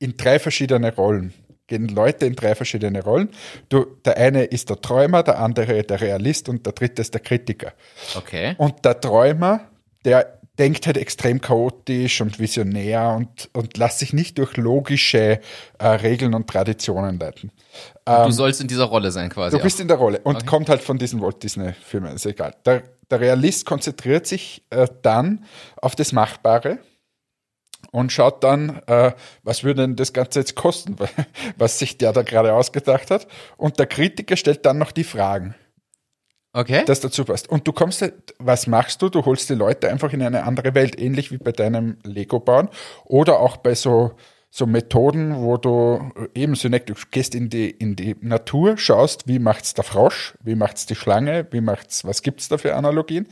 in 0.00 0.16
drei 0.16 0.40
verschiedene 0.40 0.92
Rollen. 0.92 1.32
Gehen 1.66 1.88
Leute 1.88 2.26
in 2.26 2.36
drei 2.36 2.54
verschiedene 2.54 3.02
Rollen. 3.02 3.30
Du, 3.68 3.86
der 4.04 4.16
eine 4.16 4.44
ist 4.44 4.70
der 4.70 4.80
Träumer, 4.80 5.22
der 5.22 5.40
andere 5.40 5.82
der 5.82 6.00
Realist 6.00 6.48
und 6.48 6.64
der 6.64 6.72
dritte 6.72 7.02
ist 7.02 7.12
der 7.12 7.20
Kritiker. 7.20 7.72
Okay. 8.14 8.54
Und 8.58 8.84
der 8.84 9.00
Träumer, 9.00 9.60
der 10.04 10.36
denkt 10.58 10.86
halt 10.86 10.96
extrem 10.96 11.40
chaotisch 11.40 12.20
und 12.20 12.38
visionär 12.38 13.14
und, 13.16 13.50
und 13.52 13.76
lässt 13.76 13.98
sich 13.98 14.12
nicht 14.12 14.38
durch 14.38 14.56
logische 14.56 15.40
äh, 15.78 15.86
Regeln 15.86 16.34
und 16.34 16.48
Traditionen 16.48 17.18
leiten. 17.18 17.50
du 18.26 18.32
sollst 18.32 18.60
in 18.60 18.68
dieser 18.68 18.84
Rolle 18.84 19.10
sein 19.10 19.28
quasi. 19.28 19.56
Du 19.56 19.62
bist 19.62 19.80
in 19.80 19.88
der 19.88 19.96
Rolle 19.96 20.20
und 20.20 20.46
kommt 20.46 20.68
halt 20.68 20.82
von 20.82 20.98
diesen 20.98 21.20
Walt 21.20 21.42
Disney-Filmen, 21.42 22.14
ist 22.14 22.26
egal. 22.26 22.54
Der, 22.64 22.84
der 23.10 23.20
Realist 23.20 23.66
konzentriert 23.66 24.26
sich 24.26 24.62
äh, 24.70 24.86
dann 25.02 25.44
auf 25.76 25.94
das 25.94 26.12
Machbare 26.12 26.78
und 27.92 28.12
schaut 28.12 28.42
dann, 28.44 28.82
äh, 28.86 29.12
was 29.42 29.64
würde 29.64 29.82
denn 29.82 29.96
das 29.96 30.12
Ganze 30.12 30.40
jetzt 30.40 30.54
kosten, 30.54 30.96
was 31.56 31.78
sich 31.78 31.98
der 31.98 32.12
da 32.12 32.22
gerade 32.22 32.54
ausgedacht 32.54 33.10
hat. 33.10 33.26
Und 33.56 33.78
der 33.78 33.86
Kritiker 33.86 34.36
stellt 34.36 34.66
dann 34.66 34.78
noch 34.78 34.92
die 34.92 35.04
Fragen, 35.04 35.54
okay. 36.52 36.82
das 36.86 37.00
dazu 37.00 37.24
passt. 37.24 37.48
Und 37.48 37.66
du 37.66 37.72
kommst, 37.72 38.04
was 38.38 38.66
machst 38.66 39.02
du? 39.02 39.08
Du 39.08 39.24
holst 39.24 39.48
die 39.50 39.54
Leute 39.54 39.88
einfach 39.88 40.12
in 40.12 40.22
eine 40.22 40.44
andere 40.44 40.74
Welt, 40.74 41.00
ähnlich 41.00 41.30
wie 41.32 41.38
bei 41.38 41.52
deinem 41.52 41.98
Lego-Bauen 42.04 42.68
oder 43.04 43.40
auch 43.40 43.56
bei 43.56 43.74
so 43.74 44.12
so 44.56 44.64
Methoden, 44.64 45.36
wo 45.36 45.58
du 45.58 46.12
eben 46.34 46.54
Synect, 46.54 46.88
du 46.88 46.94
gehst 47.10 47.34
in 47.34 47.50
die, 47.50 47.68
in 47.68 47.94
die 47.94 48.16
Natur, 48.22 48.78
schaust, 48.78 49.28
wie 49.28 49.38
macht's 49.38 49.74
der 49.74 49.84
Frosch, 49.84 50.34
wie 50.42 50.54
macht's 50.54 50.86
die 50.86 50.94
Schlange, 50.94 51.46
wie 51.50 51.60
macht's, 51.60 52.06
was 52.06 52.22
gibt's 52.22 52.48
da 52.48 52.56
für 52.56 52.74
Analogien 52.74 53.28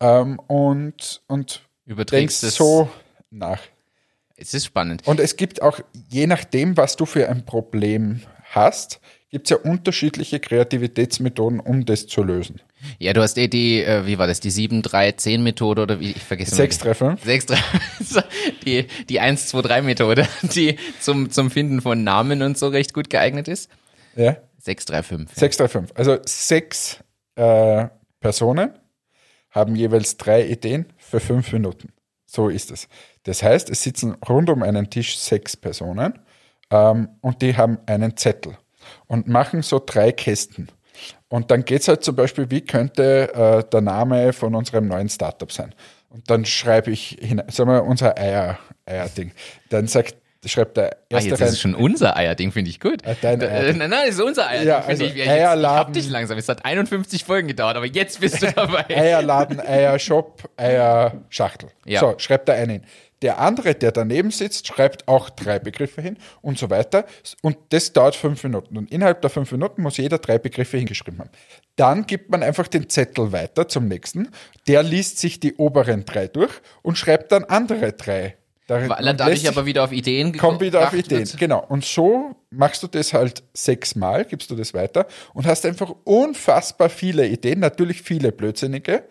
ähm, 0.00 0.40
und, 0.48 1.22
und 1.28 1.46
denkst 1.46 1.62
Überträgst 1.86 2.42
es. 2.42 2.56
so 2.56 2.88
nach. 3.30 3.60
Es 4.40 4.54
ist 4.54 4.66
spannend. 4.66 5.06
Und 5.06 5.18
es 5.18 5.36
gibt 5.36 5.62
auch, 5.62 5.80
je 6.10 6.28
nachdem, 6.28 6.76
was 6.76 6.94
du 6.94 7.06
für 7.06 7.28
ein 7.28 7.44
Problem 7.44 8.22
hast, 8.50 9.00
gibt 9.30 9.46
es 9.46 9.50
ja 9.50 9.56
unterschiedliche 9.56 10.38
Kreativitätsmethoden, 10.38 11.58
um 11.58 11.84
das 11.84 12.06
zu 12.06 12.22
lösen. 12.22 12.62
Ja, 13.00 13.12
du 13.12 13.20
hast 13.20 13.36
eh 13.36 13.48
die, 13.48 13.82
äh, 13.82 14.06
wie 14.06 14.16
war 14.16 14.28
das, 14.28 14.38
die 14.38 14.52
7-3-10-Methode 14.52 15.82
oder 15.82 16.00
wie, 16.00 16.12
ich 16.12 16.22
vergesse 16.22 16.54
6, 16.54 16.78
3, 16.78 16.94
5. 16.94 17.24
6, 17.24 17.46
3, 17.46 17.58
die, 18.64 18.86
die 19.08 19.20
1, 19.20 19.48
2, 19.48 19.62
3 19.62 19.82
Methode, 19.82 20.28
die 20.42 20.76
zum, 21.00 21.30
zum 21.30 21.50
Finden 21.50 21.80
von 21.80 22.04
Namen 22.04 22.40
und 22.42 22.56
so 22.56 22.68
recht 22.68 22.94
gut 22.94 23.10
geeignet 23.10 23.48
ist. 23.48 23.68
Ja, 24.14 24.36
6, 24.60 24.84
3, 24.84 25.02
5. 25.02 25.34
6, 25.34 25.56
3, 25.56 25.68
5. 25.68 25.92
Also 25.96 26.18
sechs 26.24 26.98
äh, 27.34 27.88
Personen 28.20 28.70
haben 29.50 29.74
jeweils 29.74 30.16
drei 30.16 30.46
Ideen 30.46 30.86
für 30.96 31.18
fünf 31.20 31.52
Minuten. 31.52 31.92
So 32.26 32.48
ist 32.48 32.70
es. 32.70 32.88
Das 33.24 33.42
heißt, 33.42 33.68
es 33.70 33.82
sitzen 33.82 34.16
rund 34.28 34.48
um 34.50 34.62
einen 34.62 34.88
Tisch 34.90 35.18
sechs 35.18 35.56
Personen 35.56 36.18
ähm, 36.70 37.08
und 37.20 37.42
die 37.42 37.56
haben 37.56 37.78
einen 37.86 38.16
Zettel 38.16 38.56
und 39.06 39.28
machen 39.28 39.62
so 39.62 39.82
drei 39.84 40.12
Kästen. 40.12 40.68
Und 41.28 41.50
dann 41.50 41.64
geht 41.64 41.82
es 41.82 41.88
halt 41.88 42.02
zum 42.02 42.16
Beispiel, 42.16 42.50
wie 42.50 42.62
könnte 42.62 43.32
äh, 43.66 43.70
der 43.70 43.80
Name 43.82 44.32
von 44.32 44.54
unserem 44.54 44.88
neuen 44.88 45.08
Startup 45.08 45.50
sein? 45.52 45.74
Und 46.10 46.30
dann 46.30 46.44
schreibe 46.46 46.90
ich 46.90 47.18
hinein, 47.20 47.46
sagen 47.50 47.70
wir, 47.70 47.84
unser 47.84 48.16
Eier, 48.18 48.58
Eier-Ding. 48.86 49.32
Dann 49.68 49.86
sagt 49.86 50.16
schreibt 50.46 50.78
der 50.78 50.92
Ah, 50.92 51.16
erste 51.16 51.30
jetzt 51.30 51.40
ist 51.42 51.52
es 51.54 51.60
schon 51.60 51.74
unser 51.74 52.16
Eierding, 52.16 52.52
finde 52.52 52.70
ich 52.70 52.80
gut. 52.80 53.02
Ah, 53.06 53.14
dein 53.20 53.42
Äh, 53.42 53.48
Eierding. 53.48 53.78
nein, 53.78 53.90
nein, 53.90 54.06
das 54.06 54.14
ist 54.14 54.20
unser 54.22 54.46
Eierding, 54.46 54.68
Ja, 54.68 54.78
also 54.86 55.04
ich. 55.04 55.10
Ja, 55.10 55.16
Jetzt, 55.16 55.26
ich 55.26 55.30
Eierladen- 55.30 55.76
hab 55.78 55.92
dich 55.92 56.08
langsam. 56.08 56.38
Es 56.38 56.48
hat 56.48 56.64
51 56.64 57.24
Folgen 57.24 57.48
gedauert, 57.48 57.76
aber 57.76 57.84
jetzt 57.86 58.20
bist 58.20 58.40
du 58.40 58.50
dabei. 58.54 58.86
Eierladen, 58.88 59.60
Eiershop, 59.60 60.48
Eierschachtel. 60.56 61.68
Ja. 61.84 62.00
So, 62.00 62.14
schreibt 62.18 62.48
er 62.48 62.54
einen 62.54 62.70
hin. 62.70 62.82
Der 63.22 63.38
andere, 63.40 63.74
der 63.74 63.90
daneben 63.92 64.30
sitzt, 64.30 64.66
schreibt 64.68 65.08
auch 65.08 65.28
drei 65.30 65.58
Begriffe 65.58 66.00
hin 66.00 66.16
und 66.40 66.58
so 66.58 66.70
weiter. 66.70 67.04
Und 67.42 67.56
das 67.70 67.92
dauert 67.92 68.14
fünf 68.14 68.42
Minuten. 68.44 68.76
Und 68.78 68.92
innerhalb 68.92 69.20
der 69.22 69.30
fünf 69.30 69.50
Minuten 69.52 69.82
muss 69.82 69.96
jeder 69.96 70.18
drei 70.18 70.38
Begriffe 70.38 70.76
hingeschrieben 70.78 71.18
haben. 71.20 71.30
Dann 71.76 72.06
gibt 72.06 72.30
man 72.30 72.42
einfach 72.42 72.68
den 72.68 72.88
Zettel 72.88 73.32
weiter 73.32 73.66
zum 73.68 73.88
nächsten. 73.88 74.28
Der 74.68 74.82
liest 74.82 75.18
sich 75.18 75.40
die 75.40 75.54
oberen 75.56 76.04
drei 76.04 76.28
durch 76.28 76.52
und 76.82 76.96
schreibt 76.96 77.32
dann 77.32 77.44
andere 77.44 77.92
drei. 77.92 78.36
darin. 78.68 78.90
Weil 78.90 79.06
er 79.06 79.12
Und 79.12 79.20
dadurch 79.20 79.36
lässt 79.36 79.46
sich- 79.46 79.48
aber 79.56 79.64
wieder 79.66 79.82
auf 79.82 79.92
Ideen 79.92 80.36
kommt 80.36 80.60
wieder 80.60 80.86
auf 80.86 80.92
Ideen. 80.92 81.20
wird. 81.20 81.38
Genau. 81.38 81.64
Und 81.68 81.86
so 81.86 82.36
machst 82.50 82.82
du 82.82 82.86
das 82.86 83.14
halt 83.14 83.42
sechsmal, 83.54 84.26
gibst 84.26 84.50
du 84.50 84.54
das 84.56 84.74
weiter 84.74 85.06
und 85.32 85.46
hast 85.46 85.64
einfach 85.64 85.94
unfassbar 86.04 86.90
viele 86.90 87.26
Ideen, 87.26 87.60
natürlich 87.60 88.02
viele 88.02 88.30
blödsinnige. 88.30 89.04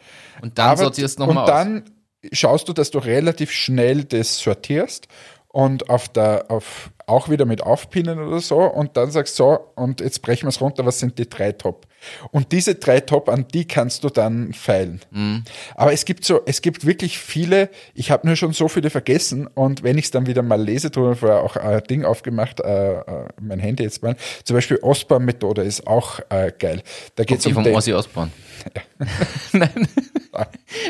Und 0.44 0.60
dann 0.60 0.78
sortierst 0.78 1.18
du 1.20 1.26
nochmal 1.26 1.44
Und 1.46 1.50
aus. 1.50 1.58
dann 1.58 1.84
schaust 2.32 2.68
du, 2.68 2.74
dass 2.74 2.92
du 2.92 3.00
relativ 3.00 3.52
schnell 3.52 4.04
das 4.04 4.40
sortierst 4.40 5.08
und 5.48 5.90
auf 5.90 6.08
der, 6.10 6.46
auf, 6.50 6.92
auch 7.08 7.30
wieder 7.30 7.46
mit 7.46 7.64
Aufpinnen 7.64 8.20
oder 8.20 8.40
so 8.40 8.60
und 8.60 8.98
dann 8.98 9.12
sagst 9.12 9.38
so, 9.38 9.72
und 9.76 10.02
jetzt 10.02 10.22
brechen 10.22 10.44
wir 10.44 10.50
es 10.50 10.60
runter, 10.60 10.86
was 10.86 11.00
sind 11.00 11.18
die 11.18 11.28
drei 11.28 11.54
Top? 11.54 11.88
Und 12.32 12.52
diese 12.52 12.76
drei 12.76 13.00
Top, 13.00 13.30
an 13.30 13.48
die 13.54 13.66
kannst 13.66 14.04
du 14.04 14.10
dann 14.10 14.54
feilen. 14.54 15.00
Mhm. 15.12 15.44
Aber 15.76 15.94
es 15.94 16.06
gibt 16.06 16.26
so, 16.26 16.42
es 16.46 16.62
gibt 16.62 16.86
wirklich 16.86 17.18
viele, 17.18 17.70
ich 17.96 18.12
habe 18.12 18.28
nur 18.28 18.36
schon 18.36 18.52
so 18.52 18.68
viele 18.68 18.90
vergessen 18.90 19.48
und 19.48 19.84
wenn 19.84 19.98
ich 19.98 20.06
es 20.06 20.12
dann 20.12 20.28
wieder 20.28 20.44
mal 20.44 20.62
lese, 20.62 20.92
du 20.92 21.08
hast 21.08 21.20
vorher 21.20 21.44
auch 21.44 21.56
ein 21.56 21.82
Ding 21.86 22.04
aufgemacht, 22.04 22.60
äh, 22.60 23.00
äh, 23.00 23.04
mein 23.42 23.60
Handy 23.60 23.84
jetzt 23.84 24.04
mal, 24.04 24.16
zum 24.44 24.56
Beispiel 24.56 24.78
Osborne-Methode 24.82 25.64
ist 25.64 25.88
auch 25.88 26.20
äh, 26.30 26.52
geil. 26.60 26.84
Da 27.16 27.24
geht 27.24 27.38
es 27.38 27.46
Die 27.46 27.54
um 27.54 27.64
vom 27.64 27.74
Ossi 27.74 27.94
Osborn. 27.94 28.32
Nein. 29.54 29.88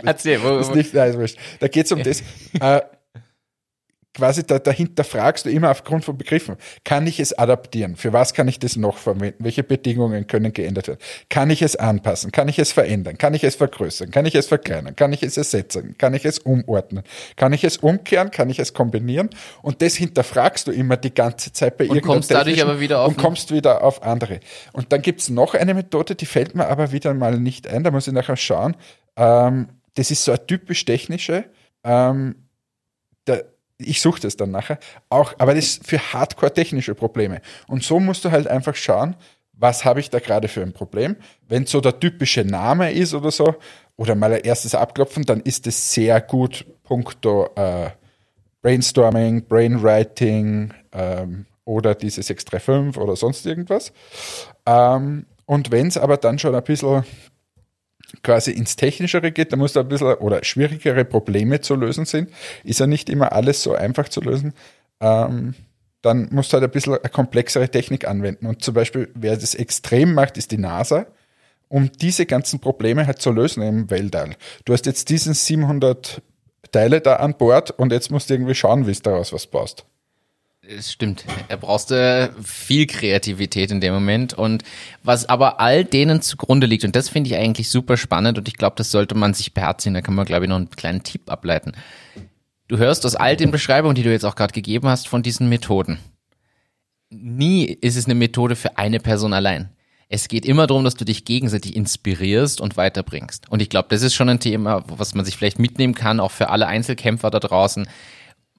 Erzähl, 0.04 0.42
wo, 0.42 0.58
ist 0.58 0.72
wo, 0.72 0.76
nicht, 0.76 0.94
nein, 0.94 1.14
ist. 1.22 1.38
Da 1.60 1.68
geht 1.68 1.86
es 1.86 1.92
um 1.92 2.02
das. 2.04 2.22
Äh, 2.60 2.82
quasi 4.18 4.44
da, 4.44 4.58
dahinter 4.58 5.04
fragst 5.04 5.46
du 5.46 5.50
immer 5.50 5.70
aufgrund 5.70 6.04
von 6.04 6.18
Begriffen. 6.18 6.56
Kann 6.84 7.06
ich 7.06 7.20
es 7.20 7.38
adaptieren? 7.38 7.96
Für 7.96 8.14
was 8.14 8.34
kann 8.34 8.48
ich 8.48 8.58
das 8.58 8.76
noch 8.76 8.98
verwenden? 8.98 9.44
Welche 9.44 9.64
Bedingungen 9.64 10.26
können 10.26 10.54
geändert 10.54 10.88
werden? 10.88 11.00
Kann 11.30 11.52
ich 11.52 11.62
es 11.62 11.76
anpassen? 11.76 12.32
Kann 12.32 12.48
ich 12.48 12.58
es 12.58 12.72
verändern? 12.72 13.18
Kann 13.20 13.36
ich 13.36 13.44
es 13.44 13.56
vergrößern? 13.56 14.10
Kann 14.10 14.26
ich 14.26 14.34
es 14.34 14.48
verkleinern? 14.48 14.96
Kann 14.96 15.14
ich 15.14 15.22
es 15.22 15.38
ersetzen? 15.38 15.96
Kann 16.00 16.16
ich 16.16 16.26
es 16.26 16.40
umordnen? 16.40 17.04
Kann 17.36 17.54
ich 17.54 17.64
es 17.64 17.78
umkehren? 17.78 18.32
Kann 18.32 18.50
ich 18.50 18.58
es 18.58 18.74
kombinieren? 18.74 19.30
Und 19.62 19.84
das 19.84 19.96
hinterfragst 19.96 20.68
du 20.68 20.72
immer 20.72 20.98
die 20.98 21.14
ganze 21.14 21.54
Zeit 21.54 21.78
bei 21.78 21.84
irgendeinem 21.84 22.08
kommst 22.14 22.32
dadurch 22.32 22.62
aber 22.62 22.80
wieder 22.80 23.02
auf 23.02 23.10
und 23.10 23.18
kommst 23.18 23.54
wieder 23.54 23.84
auf 23.84 24.02
andere. 24.02 24.40
Und 24.74 24.92
dann 24.92 25.04
gibt's 25.04 25.30
noch 25.30 25.54
eine 25.54 25.76
Methode, 25.76 26.16
die 26.16 26.26
fällt 26.26 26.56
mir 26.56 26.68
aber 26.68 26.92
wieder 26.92 27.14
mal 27.14 27.40
nicht 27.40 27.68
ein, 27.68 27.84
da 27.84 27.92
muss 27.92 28.08
ich 28.08 28.14
nachher 28.14 28.36
schauen. 28.36 28.76
Ähm, 29.16 29.68
das 29.94 30.10
ist 30.10 30.24
so 30.24 30.32
eine 30.32 30.46
typisch 30.48 30.86
technische. 30.86 31.46
Ähm, 31.84 32.48
der, 33.28 33.46
ich 33.78 34.02
suche 34.02 34.22
das 34.22 34.38
dann 34.38 34.52
nachher. 34.52 34.80
Auch, 35.10 35.34
aber 35.38 35.54
das 35.54 35.66
ist 35.66 35.88
für 35.88 36.00
hardcore 36.00 36.54
technische 36.54 36.96
Probleme. 36.96 37.42
Und 37.68 37.84
so 37.84 38.00
musst 38.00 38.26
du 38.26 38.32
halt 38.32 38.48
einfach 38.48 38.76
schauen, 38.76 39.16
was 39.54 39.86
habe 39.86 40.00
ich 40.00 40.10
da 40.10 40.20
gerade 40.20 40.48
für 40.48 40.62
ein 40.62 40.74
Problem. 40.74 41.16
Wenn 41.48 41.66
so 41.66 41.82
der 41.82 42.00
typische 42.00 42.44
Name 42.44 42.92
ist 42.92 43.14
oder 43.14 43.32
so, 43.32 43.56
oder 43.98 44.16
mal 44.16 44.32
ein 44.32 44.42
erstes 44.42 44.76
abklopfen, 44.76 45.24
dann 45.24 45.42
ist 45.42 45.68
es 45.68 45.94
sehr 45.94 46.22
gut 46.22 46.66
puncto 46.84 47.50
äh, 47.56 47.90
Brainstorming, 48.62 49.46
Brainwriting 49.46 50.74
ähm, 50.92 51.46
oder 51.66 51.96
diese 51.96 52.22
635 52.22 53.02
oder 53.02 53.16
sonst 53.16 53.46
irgendwas. 53.46 53.92
Ähm, 54.66 55.26
und 55.46 55.72
wenn 55.72 55.88
es 55.88 55.98
aber 55.98 56.18
dann 56.18 56.40
schon 56.40 56.56
ein 56.56 56.64
bisschen 56.64 57.04
quasi 58.24 58.52
ins 58.52 58.76
Technischere 58.76 59.32
geht, 59.32 59.52
da 59.52 59.58
muss 59.58 59.74
da 59.74 59.82
ein 59.82 59.90
bisschen 59.90 60.14
oder 60.16 60.44
schwierigere 60.44 61.06
Probleme 61.06 61.62
zu 61.62 61.76
lösen 61.76 62.06
sind, 62.06 62.30
ist 62.64 62.80
ja 62.80 62.88
nicht 62.88 63.10
immer 63.10 63.34
alles 63.34 63.64
so 63.64 63.74
einfach 63.74 64.10
zu 64.10 64.22
lösen. 64.22 64.54
Ähm, 65.00 65.56
dann 66.02 66.30
musst 66.32 66.52
du 66.52 66.56
halt 66.56 66.64
ein 66.64 66.72
bisschen 66.72 66.94
eine 66.94 67.10
komplexere 67.10 67.70
Technik 67.70 68.08
anwenden. 68.08 68.46
Und 68.46 68.64
zum 68.64 68.74
Beispiel, 68.74 69.10
wer 69.14 69.36
das 69.36 69.56
extrem 69.56 70.14
macht, 70.14 70.38
ist 70.38 70.52
die 70.52 70.58
NASA, 70.58 71.08
um 71.68 71.92
diese 71.92 72.26
ganzen 72.26 72.60
Probleme 72.60 73.08
halt 73.08 73.22
zu 73.22 73.32
lösen 73.32 73.62
im 73.62 73.90
Weltall. 73.90 74.36
Du 74.64 74.74
hast 74.74 74.86
jetzt 74.86 75.10
diesen 75.10 75.34
700 75.34 76.22
Teile 76.72 77.02
da 77.02 77.18
an 77.18 77.36
Bord 77.38 77.72
und 77.72 77.92
jetzt 77.92 78.12
musst 78.12 78.30
du 78.30 78.36
irgendwie 78.36 78.56
schauen, 78.56 78.88
wie 78.88 78.92
es 78.92 79.02
daraus 79.02 79.34
was 79.34 79.48
baust. 79.48 79.86
Es 80.70 80.92
stimmt. 80.92 81.24
Da 81.48 81.56
brauchst 81.56 81.92
du 81.92 82.34
viel 82.44 82.88
Kreativität 82.88 83.72
in 83.72 83.80
dem 83.80 83.94
Moment. 83.94 84.34
Und 84.34 84.64
was 85.02 85.30
aber 85.30 85.62
all 85.62 85.86
denen 85.86 86.22
zugrunde 86.22 86.68
liegt, 86.68 86.84
und 86.84 86.96
das 86.96 87.08
finde 87.08 87.30
ich 87.30 87.38
eigentlich 87.38 87.70
super 87.70 87.96
spannend 87.96 88.38
und 88.38 88.50
ich 88.50 88.56
glaube, 88.56 88.76
das 88.76 88.92
sollte 88.92 89.16
man 89.16 89.34
sich 89.34 89.54
beherzigen, 89.54 89.94
da 89.94 90.02
kann 90.02 90.16
man, 90.16 90.26
glaube 90.26 90.44
ich, 90.44 90.50
noch 90.50 90.58
einen 90.58 90.70
kleinen 90.70 91.04
Tipp 91.04 91.32
ableiten. 91.32 91.72
Du 92.68 92.78
hörst 92.78 93.06
aus 93.06 93.16
all 93.16 93.38
den 93.38 93.52
Beschreibungen, 93.52 93.96
die 93.96 94.04
du 94.04 94.12
jetzt 94.12 94.26
auch 94.26 94.36
gerade 94.36 94.52
gegeben 94.52 94.90
hast, 94.90 95.08
von 95.08 95.24
diesen 95.24 95.48
Methoden. 95.48 96.00
Nie 97.10 97.66
ist 97.66 97.96
es 97.96 98.06
eine 98.06 98.16
Methode 98.16 98.58
für 98.58 98.78
eine 98.78 99.00
Person 99.00 99.32
allein. 99.32 99.70
Es 100.10 100.28
geht 100.28 100.46
immer 100.46 100.68
darum, 100.68 100.84
dass 100.84 100.96
du 100.96 101.06
dich 101.06 101.24
gegenseitig 101.24 101.78
inspirierst 101.78 102.60
und 102.60 102.76
weiterbringst. 102.76 103.50
Und 103.50 103.62
ich 103.62 103.70
glaube, 103.70 103.88
das 103.90 104.02
ist 104.02 104.16
schon 104.16 104.28
ein 104.28 104.42
Thema, 104.42 104.84
was 104.88 105.16
man 105.16 105.24
sich 105.24 105.38
vielleicht 105.38 105.60
mitnehmen 105.60 105.96
kann, 105.96 106.20
auch 106.20 106.32
für 106.32 106.50
alle 106.50 106.68
Einzelkämpfer 106.68 107.30
da 107.30 107.40
draußen 107.40 107.88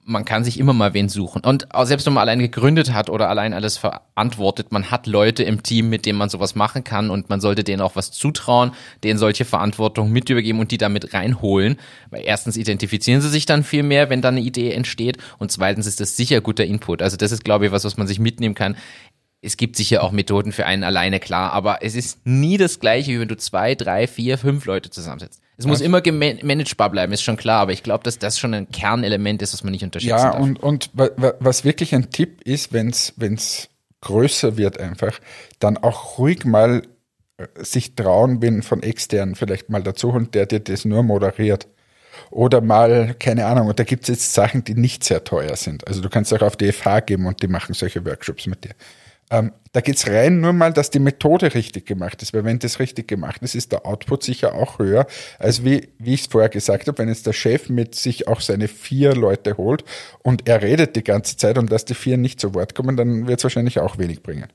man 0.09 0.25
kann 0.25 0.43
sich 0.43 0.59
immer 0.59 0.73
mal 0.73 0.93
wen 0.93 1.07
suchen. 1.07 1.43
Und 1.43 1.73
auch 1.73 1.85
selbst 1.85 2.05
wenn 2.05 2.13
man 2.13 2.21
allein 2.21 2.39
gegründet 2.39 2.91
hat 2.93 3.09
oder 3.09 3.29
allein 3.29 3.53
alles 3.53 3.77
verantwortet, 3.77 4.71
man 4.71 4.89
hat 4.89 5.05
Leute 5.07 5.43
im 5.43 5.61
Team, 5.61 5.89
mit 5.89 6.05
denen 6.05 6.17
man 6.17 6.29
sowas 6.29 6.55
machen 6.55 6.83
kann 6.83 7.09
und 7.11 7.29
man 7.29 7.39
sollte 7.39 7.63
denen 7.63 7.81
auch 7.81 7.95
was 7.95 8.11
zutrauen, 8.11 8.71
denen 9.03 9.19
solche 9.19 9.45
Verantwortung 9.45 10.11
mit 10.11 10.29
übergeben 10.29 10.59
und 10.59 10.71
die 10.71 10.77
damit 10.77 11.13
reinholen. 11.13 11.77
Weil 12.09 12.23
erstens 12.25 12.57
identifizieren 12.57 13.21
sie 13.21 13.29
sich 13.29 13.45
dann 13.45 13.63
viel 13.63 13.83
mehr, 13.83 14.09
wenn 14.09 14.21
da 14.21 14.29
eine 14.29 14.41
Idee 14.41 14.71
entsteht 14.73 15.19
und 15.37 15.51
zweitens 15.51 15.85
ist 15.85 15.99
das 15.99 16.17
sicher 16.17 16.41
guter 16.41 16.65
Input. 16.65 17.01
Also 17.01 17.15
das 17.15 17.31
ist, 17.31 17.45
glaube 17.45 17.67
ich, 17.67 17.71
was, 17.71 17.85
was 17.85 17.97
man 17.97 18.07
sich 18.07 18.19
mitnehmen 18.19 18.55
kann. 18.55 18.75
Es 19.41 19.55
gibt 19.55 19.75
sicher 19.77 20.03
auch 20.03 20.11
Methoden 20.11 20.51
für 20.51 20.65
einen 20.65 20.83
alleine, 20.83 21.19
klar, 21.19 21.53
aber 21.53 21.79
es 21.81 21.95
ist 21.95 22.25
nie 22.25 22.57
das 22.57 22.79
gleiche, 22.79 23.11
wie 23.11 23.19
wenn 23.21 23.29
du 23.29 23.37
zwei, 23.37 23.75
drei, 23.75 24.05
vier, 24.07 24.37
fünf 24.37 24.65
Leute 24.65 24.89
zusammensetzt. 24.89 25.41
Es 25.59 25.65
muss 25.65 25.81
immer 25.81 26.01
managebar 26.11 26.89
bleiben, 26.89 27.11
ist 27.11 27.21
schon 27.21 27.35
klar, 27.37 27.59
aber 27.61 27.73
ich 27.73 27.83
glaube, 27.83 28.03
dass 28.05 28.17
das 28.17 28.39
schon 28.39 28.53
ein 28.53 28.69
Kernelement 28.71 29.41
ist, 29.41 29.53
was 29.53 29.63
man 29.63 29.71
nicht 29.71 29.83
unterschätzen 29.83 30.09
Ja, 30.15 30.31
darf. 30.31 30.39
und, 30.41 30.63
und 30.63 30.89
wa- 30.93 31.33
was 31.39 31.65
wirklich 31.65 31.93
ein 31.93 32.09
Tipp 32.11 32.41
ist, 32.43 32.71
wenn 32.73 32.87
es 32.89 33.69
größer 34.01 34.55
wird 34.57 34.79
einfach, 34.79 35.19
dann 35.59 35.77
auch 35.77 36.17
ruhig 36.17 36.45
mal 36.45 36.83
äh, 37.37 37.45
sich 37.57 37.95
trauen, 37.95 38.41
wenn 38.41 38.63
von 38.63 38.81
externen 38.83 39.35
vielleicht 39.35 39.69
mal 39.69 39.83
dazu 39.83 40.13
holen, 40.13 40.31
der 40.31 40.45
dir 40.45 40.61
das 40.61 40.85
nur 40.85 41.03
moderiert. 41.03 41.67
Oder 42.31 42.61
mal, 42.61 43.15
keine 43.19 43.45
Ahnung, 43.45 43.67
und 43.67 43.79
da 43.79 43.83
gibt 43.83 44.03
es 44.03 44.07
jetzt 44.09 44.33
Sachen, 44.33 44.63
die 44.63 44.75
nicht 44.75 45.03
sehr 45.03 45.23
teuer 45.23 45.55
sind. 45.55 45.87
Also 45.87 46.01
du 46.01 46.09
kannst 46.09 46.33
auch 46.33 46.41
auf 46.41 46.55
die 46.57 46.71
FH 46.71 47.01
geben 47.01 47.25
und 47.25 47.41
die 47.41 47.47
machen 47.47 47.73
solche 47.73 48.05
Workshops 48.05 48.45
mit 48.47 48.63
dir. 48.63 48.71
Ähm, 49.31 49.51
da 49.71 49.81
geht's 49.81 50.07
rein 50.07 50.41
nur 50.41 50.53
mal, 50.53 50.73
dass 50.73 50.89
die 50.89 50.99
Methode 50.99 51.53
richtig 51.53 51.85
gemacht 51.85 52.21
ist, 52.23 52.33
weil 52.33 52.43
wenn 52.43 52.57
das 52.57 52.79
richtig 52.79 53.07
gemacht 53.07 53.41
ist, 53.43 53.53
ist 53.53 53.71
der 53.71 53.85
Output 53.85 54.23
sicher 54.23 54.55
auch 54.55 54.79
höher, 54.79 55.05
als 55.37 55.63
wie, 55.63 55.89
wie 55.99 56.15
ich 56.15 56.21
es 56.21 56.27
vorher 56.27 56.49
gesagt 56.49 56.87
habe, 56.87 56.97
wenn 56.97 57.09
jetzt 57.09 57.27
der 57.27 57.33
Chef 57.33 57.69
mit 57.69 57.93
sich 57.93 58.27
auch 58.27 58.41
seine 58.41 58.67
vier 58.67 59.13
Leute 59.13 59.57
holt 59.57 59.83
und 60.23 60.47
er 60.47 60.63
redet 60.63 60.95
die 60.95 61.03
ganze 61.03 61.37
Zeit 61.37 61.57
und 61.59 61.71
dass 61.71 61.85
die 61.85 61.93
vier 61.93 62.17
nicht 62.17 62.39
zu 62.39 62.55
Wort 62.55 62.73
kommen, 62.73 62.97
dann 62.97 63.27
wird 63.27 63.39
es 63.39 63.43
wahrscheinlich 63.43 63.79
auch 63.79 63.99
wenig 63.99 64.23
bringen. 64.23 64.47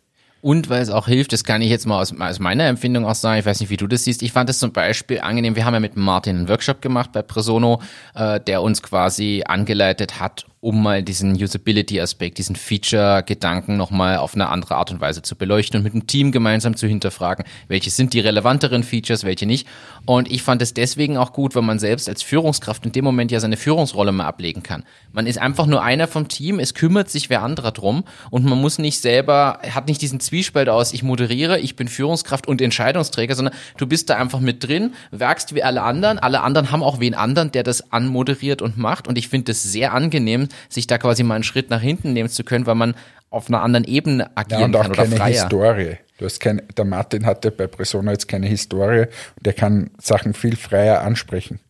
Und 0.44 0.68
weil 0.68 0.82
es 0.82 0.90
auch 0.90 1.06
hilft, 1.06 1.32
das 1.32 1.42
kann 1.42 1.62
ich 1.62 1.70
jetzt 1.70 1.86
mal 1.86 1.98
aus, 1.98 2.12
aus 2.20 2.38
meiner 2.38 2.64
Empfindung 2.64 3.06
auch 3.06 3.14
sagen, 3.14 3.38
ich 3.38 3.46
weiß 3.46 3.60
nicht, 3.60 3.70
wie 3.70 3.78
du 3.78 3.86
das 3.86 4.04
siehst. 4.04 4.22
Ich 4.22 4.32
fand 4.32 4.50
es 4.50 4.58
zum 4.58 4.72
Beispiel 4.72 5.20
angenehm, 5.20 5.56
wir 5.56 5.64
haben 5.64 5.72
ja 5.72 5.80
mit 5.80 5.96
Martin 5.96 6.36
einen 6.36 6.48
Workshop 6.50 6.82
gemacht 6.82 7.12
bei 7.12 7.22
Presono, 7.22 7.80
äh, 8.14 8.40
der 8.40 8.60
uns 8.60 8.82
quasi 8.82 9.42
angeleitet 9.46 10.20
hat, 10.20 10.44
um 10.64 10.82
mal 10.82 11.02
diesen 11.02 11.34
Usability-Aspekt, 11.34 12.38
diesen 12.38 12.56
Feature-Gedanken 12.56 13.76
nochmal 13.76 14.16
auf 14.16 14.34
eine 14.34 14.48
andere 14.48 14.76
Art 14.76 14.90
und 14.90 14.98
Weise 14.98 15.20
zu 15.20 15.36
beleuchten 15.36 15.76
und 15.76 15.84
mit 15.84 15.92
dem 15.92 16.06
Team 16.06 16.32
gemeinsam 16.32 16.74
zu 16.74 16.86
hinterfragen, 16.86 17.44
welche 17.68 17.90
sind 17.90 18.14
die 18.14 18.20
relevanteren 18.20 18.82
Features, 18.82 19.24
welche 19.24 19.44
nicht. 19.44 19.68
Und 20.06 20.30
ich 20.30 20.42
fand 20.42 20.62
es 20.62 20.72
deswegen 20.72 21.18
auch 21.18 21.34
gut, 21.34 21.54
weil 21.54 21.62
man 21.62 21.78
selbst 21.78 22.08
als 22.08 22.22
Führungskraft 22.22 22.86
in 22.86 22.92
dem 22.92 23.04
Moment 23.04 23.30
ja 23.30 23.40
seine 23.40 23.58
Führungsrolle 23.58 24.10
mal 24.10 24.24
ablegen 24.24 24.62
kann. 24.62 24.84
Man 25.12 25.26
ist 25.26 25.36
einfach 25.36 25.66
nur 25.66 25.82
einer 25.82 26.08
vom 26.08 26.28
Team, 26.28 26.58
es 26.58 26.72
kümmert 26.72 27.10
sich 27.10 27.28
wer 27.28 27.42
anderer 27.42 27.70
drum 27.70 28.04
und 28.30 28.46
man 28.46 28.58
muss 28.58 28.78
nicht 28.78 29.02
selber, 29.02 29.60
hat 29.70 29.86
nicht 29.86 30.00
diesen 30.00 30.18
Zwiespalt 30.18 30.70
aus, 30.70 30.94
ich 30.94 31.02
moderiere, 31.02 31.60
ich 31.60 31.76
bin 31.76 31.88
Führungskraft 31.88 32.46
und 32.46 32.62
Entscheidungsträger, 32.62 33.34
sondern 33.34 33.54
du 33.76 33.86
bist 33.86 34.08
da 34.08 34.16
einfach 34.16 34.40
mit 34.40 34.66
drin, 34.66 34.94
werkst 35.10 35.54
wie 35.54 35.62
alle 35.62 35.82
anderen, 35.82 36.18
alle 36.18 36.40
anderen 36.40 36.70
haben 36.70 36.82
auch 36.82 37.00
wen 37.00 37.14
anderen, 37.14 37.52
der 37.52 37.64
das 37.64 37.92
anmoderiert 37.92 38.62
und 38.62 38.78
macht 38.78 39.08
und 39.08 39.18
ich 39.18 39.28
finde 39.28 39.52
es 39.52 39.62
sehr 39.62 39.92
angenehm, 39.92 40.48
sich 40.68 40.86
da 40.86 40.98
quasi 40.98 41.22
mal 41.22 41.34
einen 41.34 41.44
Schritt 41.44 41.70
nach 41.70 41.80
hinten 41.80 42.12
nehmen 42.12 42.28
zu 42.28 42.44
können, 42.44 42.66
weil 42.66 42.74
man 42.74 42.94
auf 43.30 43.48
einer 43.48 43.62
anderen 43.62 43.84
Ebene 43.84 44.24
Ja, 44.24 44.30
agieren 44.34 44.64
und 44.64 44.76
auch 44.76 44.82
kann 44.82 44.90
oder 44.92 45.02
keine 45.04 45.16
freier. 45.16 45.42
Historie. 45.42 45.98
Du 46.18 46.24
hast 46.24 46.38
kein, 46.38 46.62
der 46.76 46.84
Martin 46.84 47.26
hatte 47.26 47.50
bei 47.50 47.66
Persona 47.66 48.12
jetzt 48.12 48.28
keine 48.28 48.46
Historie 48.46 49.06
und 49.36 49.46
der 49.46 49.52
kann 49.52 49.90
Sachen 49.98 50.34
viel 50.34 50.56
freier 50.56 51.02
ansprechen. 51.02 51.60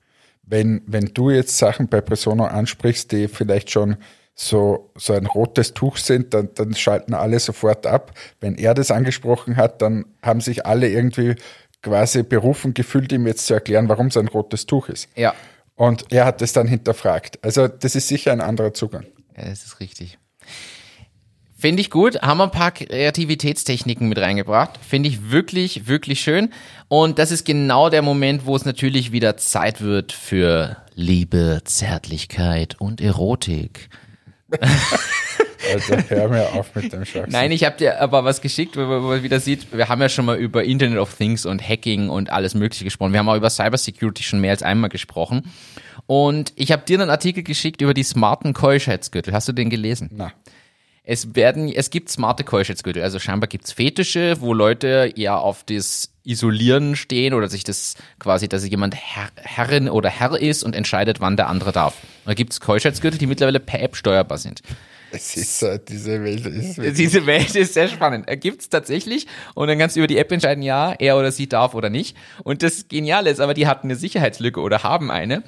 Wenn, 0.43 0.83
wenn 0.87 1.07
du 1.15 1.31
jetzt 1.31 1.57
Sachen 1.57 1.89
bei 1.89 2.03
Persona 2.03 2.49
ansprichst, 2.49 3.11
die 3.13 3.29
vielleicht 3.29 3.71
schon 3.71 3.97
so, 4.35 4.91
so 4.97 5.15
ein 5.15 5.27
rotes 5.27 5.75
Tuch 5.75 5.97
sind, 5.97 6.35
dann, 6.35 6.51
dann 6.55 6.75
schalten 6.75 7.15
alle 7.15 7.39
sofort 7.39 7.87
ab. 7.87 8.13
Wenn 8.41 8.57
er 8.57 8.75
das 8.75 8.91
angesprochen 8.91 9.57
hat, 9.57 9.81
dann 9.81 10.05
haben 10.23 10.41
sich 10.41 10.67
alle 10.67 10.89
irgendwie 10.89 11.37
quasi 11.83 12.23
berufen 12.23 12.75
gefühlt, 12.75 13.13
ihm 13.13 13.27
jetzt 13.27 13.47
zu 13.47 13.55
erklären, 13.55 13.89
warum 13.89 14.09
es 14.09 14.17
ein 14.17 14.29
rotes 14.29 14.67
Tuch 14.67 14.89
ist. 14.89 15.09
Ja. 15.15 15.35
Und 15.77 16.13
er 16.13 16.25
hat 16.25 16.41
das 16.41 16.53
dann 16.53 16.67
hinterfragt. 16.67 17.43
Also 17.43 17.69
das 17.69 17.97
ist 17.97 18.09
sicher 18.09 18.33
ein 18.33 18.41
anderer 18.41 18.75
Zugang. 18.75 19.07
Ja, 19.37 19.47
das 19.47 19.65
ist 19.65 19.81
richtig. 19.81 20.19
Finde 21.57 21.81
ich 21.81 21.91
gut. 21.91 22.21
Haben 22.21 22.39
wir 22.39 22.45
ein 22.45 22.51
paar 22.51 22.73
Kreativitätstechniken 22.73 24.09
mit 24.09 24.19
reingebracht. 24.19 24.79
Finde 24.87 25.09
ich 25.09 25.31
wirklich, 25.31 25.87
wirklich 25.87 26.21
schön. 26.21 26.53
Und 26.89 27.19
das 27.19 27.31
ist 27.31 27.47
genau 27.47 27.89
der 27.89 28.03
Moment, 28.03 28.45
wo 28.45 28.55
es 28.55 28.67
natürlich 28.67 29.13
wieder 29.13 29.39
Zeit 29.39 29.81
wird 29.81 30.13
für 30.13 30.77
Liebe, 30.95 31.63
Zärtlichkeit 31.65 32.79
und 32.79 33.01
Erotik. 33.01 33.89
Also 35.73 35.97
hör 36.09 36.29
mir 36.29 36.53
auf 36.53 36.75
mit 36.75 36.93
dem 36.93 37.05
Schwachsinn. 37.05 37.33
Nein, 37.33 37.53
ich 37.53 37.65
habe 37.65 37.77
dir 37.77 38.01
aber 38.01 38.25
was 38.25 38.41
geschickt, 38.41 38.77
wo 38.77 38.81
man 38.83 39.23
wieder 39.23 39.41
sieht, 39.41 39.73
wir 39.73 39.89
haben 39.89 40.01
ja 40.01 40.09
schon 40.09 40.25
mal 40.25 40.37
über 40.37 40.65
Internet 40.65 40.99
of 40.99 41.15
Things 41.15 41.47
und 41.47 41.67
Hacking 41.67 42.09
und 42.11 42.31
alles 42.31 42.55
Mögliche 42.55 42.85
gesprochen. 42.85 43.13
Wir 43.13 43.21
haben 43.21 43.29
auch 43.29 43.37
über 43.37 43.51
Cybersecurity 43.51 44.23
schon 44.23 44.41
mehr 44.41 44.51
als 44.51 44.63
einmal 44.63 44.91
gesprochen. 44.91 45.51
Und 46.07 46.53
ich 46.57 46.73
habe 46.73 46.83
dir 46.85 47.01
einen 47.01 47.11
Artikel 47.11 47.43
geschickt 47.43 47.81
über 47.81 47.95
die 47.95 48.03
smarten 48.03 48.53
Keuschheitsgürtel. 48.53 49.33
Hast 49.33 49.49
du 49.49 49.53
den 49.53 49.71
gelesen? 49.71 50.11
Na, 50.13 50.33
Es 51.03 51.35
werden, 51.35 51.73
es 51.73 51.91
gibt 51.91 52.11
smarte 52.11 52.45
Keuschheitsgürtel. 52.45 53.03
Also 53.03 53.19
scheinbar 53.19 53.49
gibt's 53.49 53.73
Fetische, 53.73 54.37
wo 54.41 54.53
Leute 54.53 55.13
eher 55.17 55.41
auf 55.41 55.65
das 55.65 56.11
Isolieren 56.25 56.97
stehen 56.97 57.35
oder 57.35 57.49
sich 57.49 57.65
das 57.65 57.97
quasi, 58.19 58.49
dass 58.49 58.67
jemand 58.67 58.95
Herr, 58.95 59.29
Herrin 59.37 59.89
oder 59.91 60.09
Herr 60.09 60.41
ist 60.41 60.63
und 60.63 60.75
entscheidet, 60.75 61.21
wann 61.21 61.37
der 61.37 61.49
andere 61.49 61.73
darf. 61.73 61.95
Da 62.25 62.33
gibt's 62.33 62.61
Keuschheitsgürtel, 62.61 63.19
die 63.19 63.27
mittlerweile 63.27 63.61
per 63.61 63.83
App 63.83 63.97
steuerbar 63.97 64.39
sind. 64.39 64.63
Es 65.15 65.37
ist 65.37 65.59
so, 65.61 65.77
diese 65.79 66.23
Welt 66.23 66.45
ist 66.47 66.77
wirklich- 66.79 66.95
Diese 66.97 67.27
Welt 67.27 67.55
ist 67.55 67.75
sehr 67.75 67.89
spannend. 67.89 68.29
Er 68.29 68.37
gibt's 68.37 68.69
tatsächlich 68.69 69.27
und 69.55 69.69
dann 69.69 69.79
kannst 69.79 69.97
du 69.97 70.01
über 70.01 70.07
die 70.07 70.19
App 70.19 70.33
entscheiden, 70.33 70.63
ja, 70.63 70.93
er 70.93 71.17
oder 71.17 71.31
sie 71.33 71.49
darf 71.49 71.75
oder 71.75 71.91
nicht. 71.91 72.17
Und 72.43 72.63
das 72.63 72.89
Geniale 72.89 73.31
ist, 73.31 73.41
aber 73.41 73.55
die 73.55 73.67
hatten 73.67 73.87
eine 73.87 73.97
Sicherheitslücke 73.97 74.61
oder 74.61 74.83
haben 74.83 75.11
eine. 75.11 75.43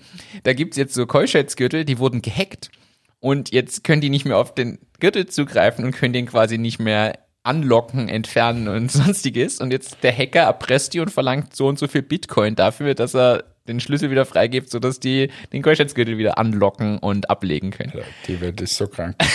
Da 0.44 0.52
gibt's 0.52 0.76
jetzt 0.76 0.94
so 0.94 1.06
Keuschheitsgürtel, 1.06 1.84
die 1.84 1.98
wurden 1.98 2.22
gehackt 2.22 2.70
und 3.20 3.52
jetzt 3.52 3.82
können 3.84 4.00
die 4.00 4.10
nicht 4.10 4.24
mehr 4.24 4.38
auf 4.38 4.54
den 4.54 4.78
Gürtel 5.00 5.26
zugreifen 5.26 5.84
und 5.84 5.92
können 5.92 6.12
den 6.12 6.26
quasi 6.26 6.58
nicht 6.58 6.78
mehr 6.78 7.18
anlocken, 7.42 8.08
entfernen 8.08 8.68
und 8.68 8.90
sonstiges. 8.92 9.60
Und 9.60 9.70
jetzt 9.72 9.98
der 10.02 10.16
Hacker 10.16 10.40
erpresst 10.40 10.94
die 10.94 11.00
und 11.00 11.10
verlangt 11.10 11.54
so 11.54 11.66
und 11.68 11.78
so 11.78 11.86
viel 11.88 12.02
Bitcoin 12.02 12.54
dafür, 12.56 12.94
dass 12.94 13.14
er 13.14 13.44
den 13.68 13.80
Schlüssel 13.80 14.10
wieder 14.10 14.24
freigibt, 14.24 14.70
sodass 14.70 15.00
die 15.00 15.30
den 15.52 15.62
Keuschheitsgürtel 15.62 16.18
wieder 16.18 16.38
anlocken 16.38 16.98
und 16.98 17.30
ablegen 17.30 17.70
können. 17.70 17.92
Die 18.26 18.40
Welt 18.40 18.60
ist 18.60 18.76
so 18.76 18.86
krank. 18.86 19.16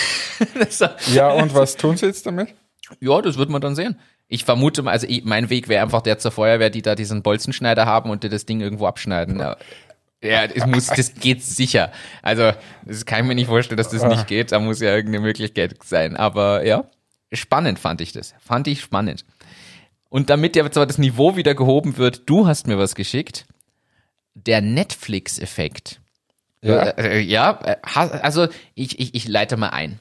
Ja, 1.12 1.30
und 1.30 1.54
was 1.54 1.76
tun 1.76 1.96
sie 1.96 2.06
jetzt 2.06 2.26
damit? 2.26 2.48
Ja, 3.00 3.22
das 3.22 3.38
wird 3.38 3.48
man 3.48 3.60
dann 3.60 3.76
sehen. 3.76 3.96
Ich 4.28 4.44
vermute 4.44 4.82
mal, 4.82 4.90
also 4.90 5.06
ich, 5.08 5.24
mein 5.24 5.50
Weg 5.50 5.68
wäre 5.68 5.82
einfach 5.82 6.02
der 6.02 6.18
zur 6.18 6.32
Feuerwehr, 6.32 6.70
die 6.70 6.82
da 6.82 6.94
diesen 6.94 7.22
Bolzenschneider 7.22 7.86
haben 7.86 8.10
und 8.10 8.24
die 8.24 8.28
das 8.28 8.46
Ding 8.46 8.60
irgendwo 8.60 8.86
abschneiden. 8.86 9.38
Ja, 9.38 9.56
ja 10.22 10.46
das, 10.48 10.66
muss, 10.66 10.86
das 10.86 11.14
geht 11.14 11.42
sicher. 11.42 11.92
Also, 12.22 12.52
das 12.84 13.04
kann 13.04 13.20
ich 13.20 13.26
mir 13.26 13.34
nicht 13.34 13.46
vorstellen, 13.46 13.76
dass 13.76 13.90
das 13.90 14.04
nicht 14.04 14.26
geht. 14.26 14.52
Da 14.52 14.58
muss 14.58 14.80
ja 14.80 14.94
irgendeine 14.94 15.24
Möglichkeit 15.24 15.76
sein. 15.84 16.16
Aber 16.16 16.64
ja, 16.64 16.84
spannend 17.32 17.78
fand 17.78 18.00
ich 18.00 18.12
das. 18.12 18.34
Fand 18.40 18.66
ich 18.68 18.80
spannend. 18.80 19.24
Und 20.08 20.28
damit 20.28 20.56
ja 20.56 20.70
zwar 20.70 20.86
das 20.86 20.98
Niveau 20.98 21.36
wieder 21.36 21.54
gehoben 21.54 21.96
wird, 21.96 22.22
du 22.26 22.46
hast 22.46 22.66
mir 22.66 22.78
was 22.78 22.94
geschickt. 22.94 23.46
Der 24.34 24.60
Netflix-Effekt. 24.60 26.00
Ja, 26.62 26.90
Äh, 26.90 27.20
ja, 27.20 27.60
äh, 27.64 27.76
ha- 27.84 28.18
also 28.22 28.46
ich, 28.74 28.98
ich, 29.00 29.14
ich 29.14 29.28
leite 29.28 29.56
mal 29.56 29.70
ein. 29.70 29.98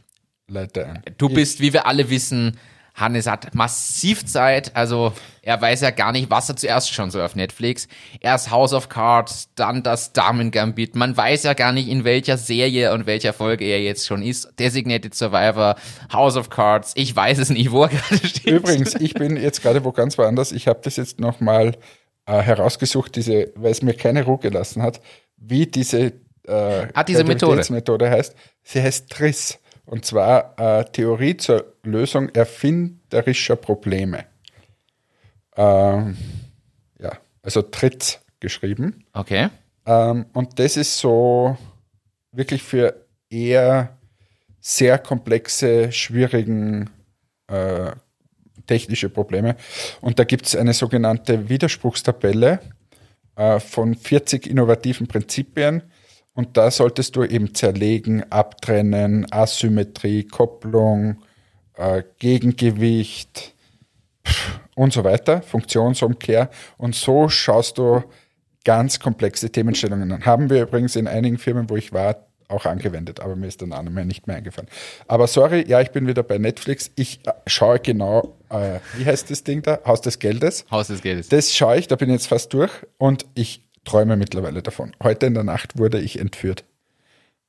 Leute 0.48 0.86
ein. 0.86 1.02
Du 1.18 1.30
bist, 1.30 1.60
wie 1.60 1.74
wir 1.74 1.86
alle 1.88 2.10
wissen, 2.10 2.58
Hannes 2.94 3.26
hat 3.26 3.56
massiv 3.56 4.26
Zeit, 4.26 4.76
also 4.76 5.14
er 5.42 5.60
weiß 5.62 5.80
ja 5.82 5.92
gar 5.92 6.12
nicht, 6.12 6.30
was 6.30 6.50
er 6.50 6.58
zuerst 6.58 6.94
schon 6.94 7.10
so 7.10 7.22
auf 7.22 7.36
Netflix. 7.36 7.88
Erst 8.20 8.52
House 8.52 8.74
of 8.74 8.90
Cards, 8.90 9.50
dann 9.56 9.82
das 9.82 10.12
Damen 10.12 10.52
Gambit. 10.52 10.96
Man 10.96 11.16
weiß 11.16 11.44
ja 11.44 11.54
gar 11.54 11.72
nicht, 11.72 11.88
in 11.88 12.04
welcher 12.04 12.38
Serie 12.38 12.94
und 12.94 13.06
welcher 13.06 13.32
Folge 13.34 13.64
er 13.66 13.82
jetzt 13.82 14.06
schon 14.06 14.22
ist. 14.22 14.60
Designated 14.60 15.16
Survivor, 15.16 15.78
House 16.12 16.36
of 16.36 16.50
Cards, 16.50 16.92
ich 16.96 17.16
weiß 17.16 17.38
es 17.40 17.50
nicht, 17.50 17.72
wo 17.72 17.84
er 17.84 17.90
gerade 17.90 18.28
steht. 18.28 18.46
Übrigens, 18.46 18.94
ich 18.96 19.14
bin 19.14 19.38
jetzt 19.38 19.62
gerade 19.64 19.84
wo 19.86 19.94
ganz 19.94 20.18
woanders. 20.18 20.52
Ich 20.52 20.68
habe 20.68 20.82
das 20.84 20.98
jetzt 20.98 21.18
nochmal 21.20 21.78
äh, 22.26 22.42
herausgesucht, 22.42 23.16
diese, 23.16 23.52
weil 23.56 23.72
es 23.72 23.82
mir 23.82 23.94
keine 23.94 24.24
Ruhe 24.24 24.38
gelassen 24.38 24.82
hat, 24.82 25.02
wie 25.38 25.66
diese, 25.66 26.14
äh, 26.48 26.88
Ah, 26.94 27.04
diese 27.04 27.24
Methode. 27.24 27.56
Kreativitätsmethode 27.56 28.10
heißt. 28.10 28.36
Sie 28.64 28.82
heißt 28.82 29.10
TRIS. 29.10 29.60
Und 29.86 30.06
zwar 30.06 30.54
äh, 30.58 30.86
Theorie 30.86 31.36
zur 31.38 31.74
Lösung 31.84 32.30
erfinderischer 32.30 33.56
Probleme. 33.56 34.26
Ähm, 35.58 36.18
ja, 37.00 37.18
also 37.42 37.62
TRITS 37.62 38.22
geschrieben. 38.40 39.04
Okay. 39.14 39.50
Ähm, 39.86 40.28
und 40.34 40.60
das 40.60 40.78
ist 40.78 40.98
so 40.98 41.58
wirklich 42.32 42.64
für 42.64 43.06
eher 43.30 43.98
sehr 44.60 44.98
komplexe, 45.00 45.92
schwierigen 45.92 46.90
äh, 47.48 47.92
technische 48.66 49.10
Probleme. 49.10 49.56
Und 50.02 50.20
da 50.20 50.24
gibt 50.24 50.46
es 50.46 50.56
eine 50.56 50.74
sogenannte 50.74 51.50
Widerspruchstabelle 51.50 52.60
äh, 53.36 53.60
von 53.60 53.96
40 53.96 54.48
innovativen 54.48 55.08
Prinzipien. 55.08 55.84
Und 56.34 56.58
da 56.58 56.72
solltest 56.72 57.16
du 57.16 57.24
eben 57.24 57.54
zerlegen, 57.54 58.24
abtrennen, 58.32 59.32
Asymmetrie, 59.32 60.24
Kopplung, 60.24 61.22
äh, 61.76 62.04
Gegengewicht 62.20 63.54
und 64.76 64.94
so 64.94 65.04
weiter, 65.04 65.42
Funktionsumkehr. 65.42 66.50
Und 66.78 66.96
so 66.96 67.30
schaust 67.30 67.78
du 67.78 68.04
ganz 68.64 69.00
komplexe 69.00 69.52
Themenstellungen 69.52 70.12
an. 70.12 70.26
Haben 70.26 70.50
wir 70.50 70.62
übrigens 70.64 70.96
in 70.96 71.08
einigen 71.08 71.38
Firmen, 71.38 71.70
wo 71.70 71.76
ich 71.76 71.92
war, 71.92 72.28
auch 72.48 72.66
angewendet, 72.66 73.22
aber 73.22 73.36
mir 73.36 73.48
ist 73.48 73.62
der 73.62 73.70
Name 73.70 74.06
nicht 74.06 74.28
mehr 74.28 74.36
eingefallen. 74.36 74.70
Aber 75.08 75.28
sorry, 75.28 75.66
ja, 75.68 75.82
ich 75.82 75.92
bin 75.92 76.08
wieder 76.08 76.22
bei 76.22 76.38
Netflix. 76.38 76.92
Ich 76.96 77.26
äh, 77.26 77.32
schaue 77.48 77.80
genau, 77.80 78.38
äh, 78.52 78.80
wie 78.98 79.06
heißt 79.06 79.30
das 79.30 79.44
Ding 79.44 79.62
da? 79.62 79.80
Haus 79.86 80.02
des 80.02 80.20
Geldes. 80.20 80.66
Haus 80.72 80.88
des 80.88 81.02
Geldes. 81.02 81.30
Das 81.30 81.54
schaue 81.54 81.78
ich, 81.78 81.88
da 81.88 81.96
bin 81.96 82.10
ich 82.10 82.14
jetzt 82.14 82.28
fast 82.28 82.54
durch 82.54 82.72
und 82.98 83.26
ich 83.36 83.64
träume 83.86 84.18
mittlerweile 84.18 84.62
davon. 84.62 84.92
Heute 85.02 85.26
in 85.26 85.34
der 85.34 85.44
Nacht 85.44 85.78
wurde 85.78 86.00
ich 86.00 86.20
entführt. 86.20 86.64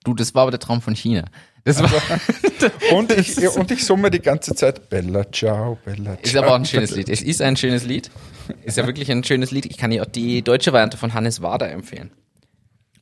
Du, 0.04 0.14
das 0.14 0.34
war 0.34 0.42
aber 0.42 0.50
der 0.50 0.60
Traum 0.60 0.82
von 0.82 0.94
China. 0.94 1.24
Das 1.64 1.80
war, 1.80 1.90
Und 2.92 3.12
ich, 3.12 3.38
und 3.56 3.70
ich 3.70 3.84
summe 3.84 4.10
die 4.10 4.20
ganze 4.20 4.54
Zeit 4.54 4.88
Bella 4.88 5.30
Ciao, 5.30 5.78
Bella 5.84 6.14
Ciao. 6.14 6.18
ist 6.22 6.36
aber 6.36 6.48
auch 6.48 6.54
ein 6.56 6.64
schönes 6.64 6.90
Lied. 6.90 7.08
Es 7.08 7.22
ist 7.22 7.40
ein 7.40 7.56
schönes 7.56 7.84
Lied. 7.84 8.10
Ist 8.64 8.76
ja 8.76 8.86
wirklich 8.86 9.10
ein 9.10 9.22
schönes 9.22 9.52
Lied. 9.52 9.66
Ich 9.66 9.76
kann 9.76 9.90
dir 9.90 10.02
auch 10.02 10.06
die 10.06 10.42
deutsche 10.42 10.72
Variante 10.72 10.96
von 10.96 11.14
Hannes 11.14 11.40
Wader 11.40 11.70
empfehlen. 11.70 12.10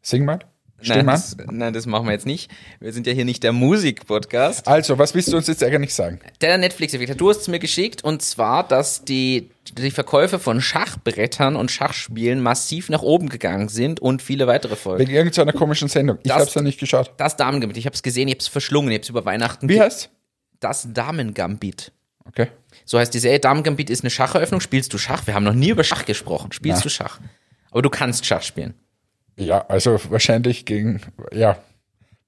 Sing 0.02 0.24
mal. 0.24 0.40
Nein 0.86 1.06
das, 1.06 1.36
nein, 1.50 1.72
das 1.72 1.86
machen 1.86 2.06
wir 2.06 2.12
jetzt 2.12 2.26
nicht. 2.26 2.50
Wir 2.80 2.92
sind 2.92 3.06
ja 3.06 3.12
hier 3.12 3.24
nicht 3.24 3.42
der 3.42 3.52
Musik-Podcast. 3.52 4.66
Also, 4.66 4.98
was 4.98 5.14
willst 5.14 5.32
du 5.32 5.36
uns 5.36 5.46
jetzt 5.46 5.62
eigentlich 5.62 5.94
sagen? 5.94 6.20
Der 6.40 6.56
Netflix-Effekt. 6.58 7.20
Du 7.20 7.28
hast 7.28 7.42
es 7.42 7.48
mir 7.48 7.58
geschickt 7.58 8.02
und 8.04 8.22
zwar, 8.22 8.66
dass 8.66 9.04
die, 9.04 9.50
die 9.72 9.90
Verkäufe 9.90 10.38
von 10.38 10.60
Schachbrettern 10.60 11.56
und 11.56 11.70
Schachspielen 11.70 12.40
massiv 12.40 12.88
nach 12.88 13.02
oben 13.02 13.28
gegangen 13.28 13.68
sind 13.68 14.00
und 14.00 14.22
viele 14.22 14.46
weitere 14.46 14.76
Folgen. 14.76 15.00
Wegen 15.00 15.12
irgendeiner 15.12 15.52
komischen 15.52 15.88
Sendung. 15.88 16.18
Ich 16.22 16.30
habe 16.30 16.44
es 16.44 16.54
ja 16.54 16.62
nicht 16.62 16.80
geschaut. 16.80 17.12
Das 17.16 17.36
Damengambit. 17.36 17.76
Ich 17.76 17.86
habe 17.86 17.94
es 17.94 18.02
gesehen, 18.02 18.28
ich 18.28 18.34
habe 18.34 18.40
es 18.40 18.48
verschlungen, 18.48 18.90
ich 18.90 18.96
habe 18.96 19.02
es 19.02 19.08
über 19.10 19.24
Weihnachten. 19.24 19.68
Wie 19.68 19.80
heißt 19.80 20.10
Das 20.60 20.88
Damengambit. 20.92 21.92
Okay. 22.26 22.48
So 22.84 22.98
heißt 22.98 23.12
die 23.12 23.18
Serie. 23.18 23.40
Damengambit 23.40 23.90
ist 23.90 24.02
eine 24.02 24.10
Schacheröffnung. 24.10 24.60
Spielst 24.60 24.92
du 24.92 24.98
Schach? 24.98 25.26
Wir 25.26 25.34
haben 25.34 25.44
noch 25.44 25.54
nie 25.54 25.70
über 25.70 25.84
Schach 25.84 26.04
gesprochen. 26.04 26.52
Spielst 26.52 26.80
Na. 26.80 26.82
du 26.84 26.88
Schach? 26.88 27.18
Aber 27.70 27.82
du 27.82 27.90
kannst 27.90 28.26
Schach 28.26 28.42
spielen. 28.42 28.74
Ja, 29.40 29.64
also 29.68 29.98
wahrscheinlich 30.10 30.64
gegen, 30.64 31.00
ja. 31.32 31.56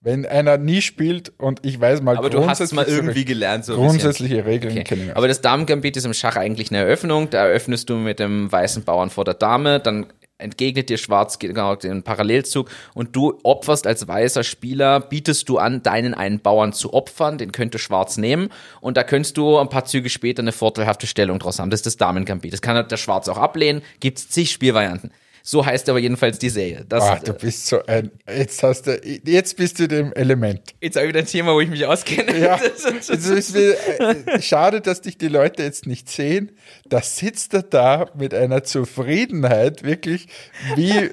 Wenn 0.01 0.27
einer 0.27 0.59
nie 0.59 0.83
spielt 0.83 1.33
und 1.39 1.65
ich 1.65 1.81
weiß 1.81 2.03
mal 2.03 2.17
Aber 2.17 2.29
du 2.29 2.45
hast 2.49 2.59
es 2.59 2.73
mal 2.73 2.87
irgendwie 2.87 3.25
gelernt. 3.25 3.65
So. 3.65 3.77
Grundsätzliche 3.77 4.45
Regeln 4.45 4.73
Okay. 4.73 4.83
kenne 4.83 5.05
ich. 5.05 5.17
Aber 5.17 5.29
das 5.29 5.43
Damengambit 5.43 5.97
ist 5.97 6.05
im 6.05 6.13
Schach 6.13 6.35
eigentlich 6.35 6.73
eine 6.73 6.81
Eröffnung. 6.81 7.31
Da 7.31 7.47
eröffnest 7.47 7.89
du 7.89 7.95
mit 7.95 8.19
dem 8.19 8.51
weißen 8.51 8.83
Bauern 8.83 9.11
vor 9.11 9.25
der 9.25 9.35
Dame, 9.35 9.79
dann 9.79 10.07
entgegnet 10.39 10.89
dir 10.89 10.99
Schwarz 10.99 11.39
genau 11.39 11.77
den 11.77 12.03
Parallelzug 12.03 12.69
und 12.95 13.15
du 13.15 13.39
opferst 13.45 13.87
als 13.87 14.09
weißer 14.09 14.43
Spieler, 14.43 14.99
bietest 14.99 15.49
du 15.49 15.59
an, 15.59 15.85
deinen 15.85 16.15
einen 16.15 16.41
Bauern 16.41 16.73
zu 16.73 16.93
opfern, 16.93 17.39
den 17.39 17.53
könnte 17.53 17.79
Schwarz 17.79 18.17
nehmen 18.17 18.49
und 18.81 18.97
da 18.97 19.05
könntest 19.05 19.37
du 19.37 19.59
ein 19.59 19.69
paar 19.69 19.85
Züge 19.85 20.11
später 20.11 20.43
eine 20.43 20.51
vorteilhafte 20.51 21.07
Stellung 21.07 21.39
draus 21.39 21.61
haben. 21.61 21.71
Das 21.71 21.79
ist 21.79 21.87
das 21.87 21.97
Damengambit. 21.97 22.53
Das 22.53 22.61
kann 22.61 22.89
der 22.89 22.97
Schwarz 22.97 23.29
auch 23.29 23.39
ablehnen, 23.39 23.83
gibt's 24.01 24.29
zig 24.29 24.51
Spielvarianten. 24.51 25.13
So 25.43 25.65
heißt 25.67 25.89
aber 25.89 25.99
jedenfalls 25.99 26.39
die 26.39 26.49
Serie. 26.51 26.85
Das, 26.89 27.03
Ah, 27.05 27.19
du 27.19 27.33
bist 27.33 27.67
so 27.67 27.85
ein, 27.87 28.11
jetzt 28.29 28.63
hast 28.63 28.87
du, 28.87 29.01
jetzt 29.25 29.57
bist 29.57 29.79
du 29.81 29.89
dem 29.89 30.13
Element. 30.13 30.61
jetzt 30.81 30.97
habe 30.97 31.07
ich 31.07 31.09
wieder 31.11 31.21
ein 31.21 31.27
Thema, 31.27 31.53
wo 31.55 31.61
ich 31.61 31.69
mich 31.69 31.85
auskenne. 31.85 32.39
Ja, 32.39 32.61
Das 33.09 33.55
wie, 33.55 33.71
äh, 33.71 34.41
schade, 34.41 34.81
dass 34.81 35.01
dich 35.01 35.19
die 35.19 35.29
Leute 35.29 35.63
jetzt 35.63 35.87
nicht 35.87 36.09
sehen. 36.09 36.53
Da 36.89 37.03
sitzt 37.03 37.55
er 37.55 37.63
da 37.63 38.11
mit 38.17 38.35
einer 38.35 38.63
Zufriedenheit, 38.65 39.83
wirklich, 39.83 40.29
wie, 40.77 41.11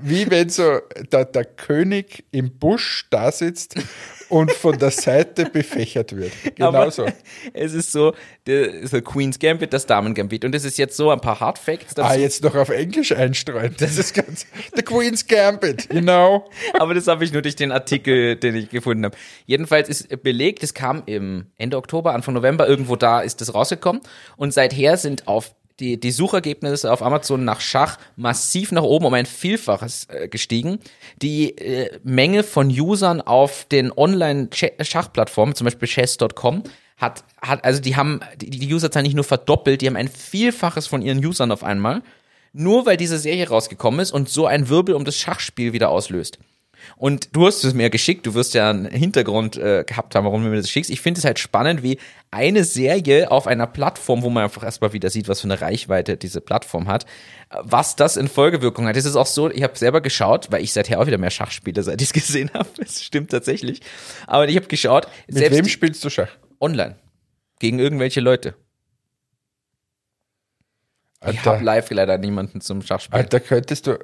wie 0.00 0.30
wenn 0.30 0.48
so 0.48 0.80
der, 1.12 1.24
der 1.26 1.44
König 1.44 2.24
im 2.32 2.58
Busch 2.58 3.06
da 3.10 3.30
sitzt 3.30 3.76
und 4.32 4.50
von 4.50 4.78
der 4.78 4.90
Seite 4.90 5.44
befächert 5.44 6.16
wird. 6.16 6.32
Genau 6.54 6.68
Aber 6.68 6.90
so. 6.90 7.06
Es 7.52 7.74
ist 7.74 7.92
so, 7.92 8.14
der, 8.46 8.86
so 8.88 8.98
Queen's 9.02 9.38
Gambit, 9.38 9.74
das 9.74 9.84
Damen 9.84 10.14
Gambit. 10.14 10.46
Und 10.46 10.54
es 10.54 10.64
ist 10.64 10.78
jetzt 10.78 10.96
so 10.96 11.10
ein 11.10 11.20
paar 11.20 11.38
Hard 11.38 11.58
Facts. 11.58 11.98
Ah, 11.98 12.14
jetzt 12.14 12.42
noch 12.42 12.54
auf 12.54 12.70
Englisch 12.70 13.12
einstreuen. 13.12 13.74
Das 13.78 13.98
ist 13.98 14.14
ganz. 14.14 14.46
The 14.74 14.80
Queen's 14.82 15.26
Gambit, 15.26 15.92
you 15.92 16.00
know. 16.00 16.48
Aber 16.78 16.94
das 16.94 17.08
habe 17.08 17.24
ich 17.24 17.32
nur 17.34 17.42
durch 17.42 17.56
den 17.56 17.72
Artikel, 17.72 18.36
den 18.36 18.54
ich 18.54 18.70
gefunden 18.70 19.04
habe. 19.04 19.18
Jedenfalls 19.44 19.90
ist 19.90 20.22
belegt, 20.22 20.62
es 20.62 20.72
kam 20.72 21.02
im 21.04 21.48
Ende 21.58 21.76
Oktober, 21.76 22.14
Anfang 22.14 22.32
November, 22.32 22.66
irgendwo 22.66 22.96
da 22.96 23.20
ist 23.20 23.42
das 23.42 23.54
rausgekommen. 23.54 24.00
Und 24.38 24.54
seither 24.54 24.96
sind 24.96 25.28
auf 25.28 25.54
die, 25.82 25.98
die 25.98 26.12
Suchergebnisse 26.12 26.92
auf 26.92 27.02
Amazon 27.02 27.44
nach 27.44 27.60
Schach 27.60 27.98
massiv 28.16 28.72
nach 28.72 28.82
oben 28.82 29.06
um 29.06 29.14
ein 29.14 29.26
Vielfaches 29.26 30.06
äh, 30.08 30.28
gestiegen. 30.28 30.78
Die 31.20 31.58
äh, 31.58 31.98
Menge 32.04 32.44
von 32.44 32.68
Usern 32.68 33.20
auf 33.20 33.66
den 33.66 33.92
Online-Schachplattformen, 33.92 35.54
zum 35.54 35.64
Beispiel 35.64 35.88
chess.com, 35.88 36.62
hat, 36.96 37.24
hat, 37.42 37.64
also 37.64 37.80
die 37.80 37.96
haben 37.96 38.20
die, 38.36 38.50
die 38.50 38.72
Userzahl 38.72 39.02
nicht 39.02 39.16
nur 39.16 39.24
verdoppelt, 39.24 39.82
die 39.82 39.88
haben 39.88 39.96
ein 39.96 40.08
Vielfaches 40.08 40.86
von 40.86 41.02
ihren 41.02 41.24
Usern 41.24 41.50
auf 41.50 41.64
einmal. 41.64 42.02
Nur 42.52 42.86
weil 42.86 42.96
diese 42.96 43.18
Serie 43.18 43.48
rausgekommen 43.48 43.98
ist 44.00 44.12
und 44.12 44.28
so 44.28 44.46
ein 44.46 44.68
Wirbel 44.68 44.94
um 44.94 45.04
das 45.04 45.16
Schachspiel 45.16 45.72
wieder 45.72 45.88
auslöst. 45.88 46.38
Und 46.96 47.34
du 47.34 47.46
hast 47.46 47.64
es 47.64 47.74
mir 47.74 47.90
geschickt, 47.90 48.26
du 48.26 48.34
wirst 48.34 48.54
ja 48.54 48.70
einen 48.70 48.86
Hintergrund 48.86 49.56
äh, 49.56 49.84
gehabt 49.84 50.14
haben, 50.14 50.24
warum 50.24 50.42
du 50.44 50.50
mir 50.50 50.56
das 50.56 50.70
schickst. 50.70 50.90
Ich 50.90 51.00
finde 51.00 51.18
es 51.18 51.24
halt 51.24 51.38
spannend, 51.38 51.82
wie 51.82 51.98
eine 52.30 52.64
Serie 52.64 53.30
auf 53.30 53.46
einer 53.46 53.66
Plattform, 53.66 54.22
wo 54.22 54.30
man 54.30 54.44
einfach 54.44 54.62
erstmal 54.62 54.92
wieder 54.92 55.10
sieht, 55.10 55.28
was 55.28 55.40
für 55.40 55.46
eine 55.46 55.60
Reichweite 55.60 56.16
diese 56.16 56.40
Plattform 56.40 56.88
hat, 56.88 57.06
was 57.50 57.96
das 57.96 58.16
in 58.16 58.28
Folgewirkung 58.28 58.86
hat. 58.86 58.96
Es 58.96 59.04
ist 59.04 59.16
auch 59.16 59.26
so, 59.26 59.50
ich 59.50 59.62
habe 59.62 59.76
selber 59.76 60.00
geschaut, 60.00 60.50
weil 60.50 60.62
ich 60.62 60.72
seither 60.72 61.00
auch 61.00 61.06
wieder 61.06 61.18
mehr 61.18 61.30
Schach 61.30 61.50
spiele, 61.50 61.82
seit 61.82 62.00
ich 62.00 62.08
es 62.08 62.12
gesehen 62.12 62.50
habe. 62.54 62.68
Das 62.78 63.02
stimmt 63.02 63.30
tatsächlich. 63.30 63.80
Aber 64.26 64.48
ich 64.48 64.56
habe 64.56 64.66
geschaut. 64.66 65.08
Mit 65.28 65.50
wem 65.50 65.68
spielst 65.68 66.04
du 66.04 66.10
Schach? 66.10 66.30
Online. 66.60 66.96
Gegen 67.58 67.78
irgendwelche 67.78 68.20
Leute. 68.20 68.54
Alter, 71.20 71.38
Ich 71.38 71.46
habe 71.46 71.64
live 71.64 71.90
leider 71.90 72.18
niemanden 72.18 72.60
zum 72.60 72.82
Schachspielen. 72.82 73.22
Alter, 73.22 73.40
könntest 73.40 73.86
du. 73.86 73.98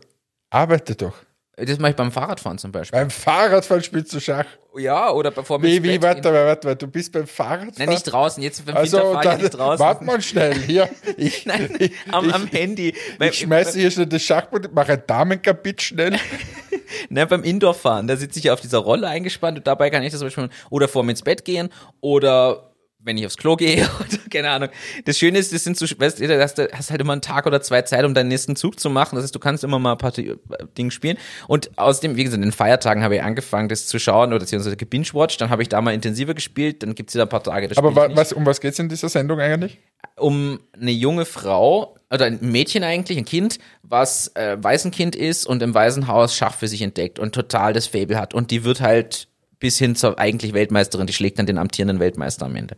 Arbeite 0.50 0.94
doch. 0.94 1.14
Das 1.60 1.78
mache 1.78 1.90
ich 1.90 1.96
beim 1.96 2.12
Fahrradfahren 2.12 2.58
zum 2.58 2.70
Beispiel. 2.72 2.98
Beim 2.98 3.10
Fahrradfahren 3.10 3.82
spielst 3.82 4.12
du 4.12 4.20
Schach. 4.20 4.46
Ja, 4.76 5.10
oder 5.10 5.30
bevor 5.32 5.60
wir 5.60 5.68
Wie, 5.68 5.82
wie, 5.82 6.00
warte, 6.00 6.24
warte, 6.24 6.46
warte, 6.46 6.68
warte, 6.68 6.86
du 6.86 6.92
bist 6.92 7.12
beim 7.12 7.26
Fahrradfahren. 7.26 7.72
Nein, 7.78 7.88
nicht 7.88 8.04
draußen. 8.04 8.42
Jetzt 8.42 8.64
beim 8.64 8.76
Also, 8.76 8.98
Winter 8.98 9.12
fahre 9.22 9.36
ich 9.36 9.42
nicht 9.42 9.54
draußen. 9.54 9.84
warte 9.84 10.04
mal 10.04 10.22
schnell. 10.22 10.54
Hier, 10.54 10.88
ich, 11.16 11.46
Nein, 11.46 11.74
ich, 11.78 11.92
am, 12.12 12.28
ich, 12.28 12.34
am 12.34 12.46
Handy. 12.46 12.94
Beim, 13.18 13.30
ich 13.30 13.38
schmeiße 13.38 13.78
hier 13.78 13.90
schnell 13.90 14.06
das 14.06 14.22
Schachbrett, 14.22 14.72
mache 14.72 14.92
ein 14.92 15.02
Damenkapit 15.06 15.82
schnell. 15.82 16.16
ne, 17.08 17.26
beim 17.26 17.42
Indoorfahren, 17.42 18.06
da 18.06 18.16
sitze 18.16 18.38
ich 18.38 18.50
auf 18.50 18.60
dieser 18.60 18.78
Rolle 18.78 19.08
eingespannt 19.08 19.58
und 19.58 19.66
dabei 19.66 19.90
kann 19.90 20.02
ich 20.02 20.12
das 20.12 20.20
zum 20.20 20.26
Beispiel 20.26 20.48
oder 20.70 20.86
vor 20.86 21.02
mir 21.02 21.10
ins 21.12 21.22
Bett 21.22 21.44
gehen 21.44 21.70
oder 22.00 22.70
wenn 23.00 23.16
ich 23.16 23.24
aufs 23.26 23.36
Klo 23.36 23.56
gehe 23.56 23.82
oder 24.00 24.18
keine 24.30 24.50
Ahnung. 24.50 24.68
Das 25.04 25.18
Schöne 25.18 25.38
ist, 25.38 25.52
das 25.52 25.64
sind 25.64 25.76
so, 25.76 25.86
weißt 25.86 26.20
du, 26.20 26.42
hast 26.42 26.58
du 26.58 26.68
hast 26.72 26.90
halt 26.90 27.00
immer 27.00 27.12
einen 27.12 27.22
Tag 27.22 27.46
oder 27.46 27.60
zwei 27.62 27.82
Zeit, 27.82 28.04
um 28.04 28.12
deinen 28.14 28.28
nächsten 28.28 28.56
Zug 28.56 28.78
zu 28.80 28.90
machen. 28.90 29.16
Das 29.16 29.24
heißt, 29.24 29.34
du 29.34 29.38
kannst 29.38 29.64
immer 29.64 29.78
mal 29.78 29.92
ein 29.92 29.98
paar 29.98 30.12
Ti- 30.12 30.34
Dinge 30.76 30.90
spielen. 30.90 31.16
Und 31.46 31.70
außerdem, 31.78 32.16
wie 32.16 32.24
gesagt, 32.24 32.36
in 32.42 32.42
den 32.48 32.52
Feiertagen 32.52 33.02
habe 33.02 33.16
ich 33.16 33.22
angefangen, 33.22 33.68
das 33.68 33.86
zu 33.86 33.98
schauen 33.98 34.30
oder 34.30 34.40
beziehungsweise 34.40 34.76
gebingewatcht. 34.76 35.40
Dann 35.40 35.50
habe 35.50 35.62
ich 35.62 35.68
da 35.68 35.80
mal 35.80 35.94
intensiver 35.94 36.34
gespielt. 36.34 36.82
Dann 36.82 36.94
gibt's 36.94 37.14
wieder 37.14 37.24
ein 37.24 37.28
paar 37.30 37.42
Tage. 37.42 37.68
Das 37.68 37.78
Aber 37.78 37.94
wa, 37.94 38.08
was, 38.14 38.32
um 38.32 38.44
was 38.44 38.60
geht's 38.60 38.78
in 38.78 38.88
dieser 38.88 39.08
Sendung 39.08 39.40
eigentlich? 39.40 39.78
um 40.16 40.58
eine 40.80 40.90
junge 40.90 41.24
Frau 41.24 41.96
oder 42.10 42.24
ein 42.26 42.38
Mädchen 42.40 42.82
eigentlich, 42.82 43.18
ein 43.18 43.24
Kind, 43.24 43.58
was 43.82 44.28
äh, 44.34 44.56
Waisenkind 44.60 45.14
ist 45.14 45.46
und 45.46 45.62
im 45.62 45.74
Waisenhaus 45.74 46.34
Schach 46.34 46.54
für 46.54 46.66
sich 46.66 46.82
entdeckt 46.82 47.20
und 47.20 47.34
total 47.34 47.72
das 47.72 47.86
Fable 47.86 48.18
hat. 48.18 48.34
Und 48.34 48.50
die 48.50 48.64
wird 48.64 48.80
halt 48.80 49.27
bis 49.58 49.78
hin 49.78 49.94
zur 49.96 50.18
eigentlich 50.18 50.52
Weltmeisterin, 50.52 51.06
die 51.06 51.12
schlägt 51.12 51.38
dann 51.38 51.46
den 51.46 51.58
amtierenden 51.58 52.00
Weltmeister 52.00 52.46
am 52.46 52.56
Ende. 52.56 52.76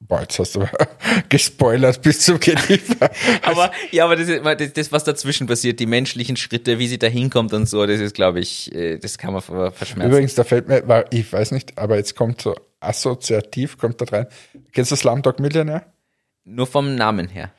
Boah, 0.00 0.20
jetzt 0.20 0.38
hast 0.38 0.54
du 0.56 0.66
gespoilert 1.30 2.02
bis 2.02 2.20
zum 2.20 2.38
Geliefer. 2.38 3.10
Aber 3.42 3.70
ja, 3.90 4.04
aber 4.04 4.16
das 4.16 4.28
ist 4.28 4.76
das, 4.76 4.92
was 4.92 5.04
dazwischen 5.04 5.46
passiert, 5.46 5.80
die 5.80 5.86
menschlichen 5.86 6.36
Schritte, 6.36 6.78
wie 6.78 6.88
sie 6.88 6.98
da 6.98 7.06
hinkommt 7.06 7.54
und 7.54 7.66
so, 7.66 7.86
das 7.86 8.00
ist, 8.00 8.14
glaube 8.14 8.40
ich, 8.40 8.74
äh, 8.74 8.98
das 8.98 9.16
kann 9.16 9.32
man 9.32 9.40
ver- 9.40 9.72
verschmerzen. 9.72 10.10
Übrigens, 10.10 10.34
da 10.34 10.44
fällt 10.44 10.68
mir, 10.68 11.04
ich 11.10 11.32
weiß 11.32 11.52
nicht, 11.52 11.78
aber 11.78 11.96
jetzt 11.96 12.16
kommt 12.16 12.42
so 12.42 12.54
assoziativ, 12.80 13.78
kommt 13.78 14.00
da 14.00 14.04
rein. 14.06 14.26
Kennst 14.72 14.90
du 14.92 14.96
Slumdog 14.96 15.40
Millionär? 15.40 15.86
Nur 16.44 16.66
vom 16.66 16.94
Namen 16.96 17.28
her. 17.28 17.50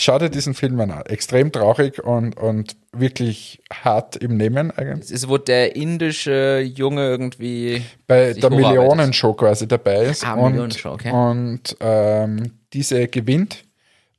Schau 0.00 0.18
dir 0.18 0.30
diesen 0.30 0.54
Film 0.54 0.80
an. 0.80 0.90
Extrem 1.06 1.52
traurig 1.52 2.02
und, 2.02 2.36
und 2.36 2.76
wirklich 2.92 3.60
hart 3.70 4.16
im 4.16 4.38
Nehmen 4.38 4.70
eigentlich. 4.70 5.04
Es 5.04 5.10
ist, 5.10 5.28
wo 5.28 5.36
der 5.36 5.76
indische 5.76 6.60
Junge 6.60 7.06
irgendwie 7.06 7.82
Bei 8.06 8.32
der. 8.32 8.50
Millionenshow 8.50 9.34
quasi 9.34 9.68
dabei 9.68 10.06
ist. 10.06 10.26
Ah, 10.26 10.34
und 10.34 10.52
Millionenshow, 10.52 10.92
okay. 10.92 11.12
und 11.12 11.76
ähm, 11.80 12.52
diese 12.72 13.08
gewinnt. 13.08 13.64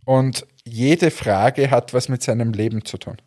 Und 0.05 0.45
jede 0.65 1.09
Frage 1.09 1.71
hat 1.71 1.95
was 1.95 2.09
mit 2.09 2.21
seinem 2.21 2.53
Leben 2.53 2.85
zu 2.85 2.99
tun. 2.99 3.17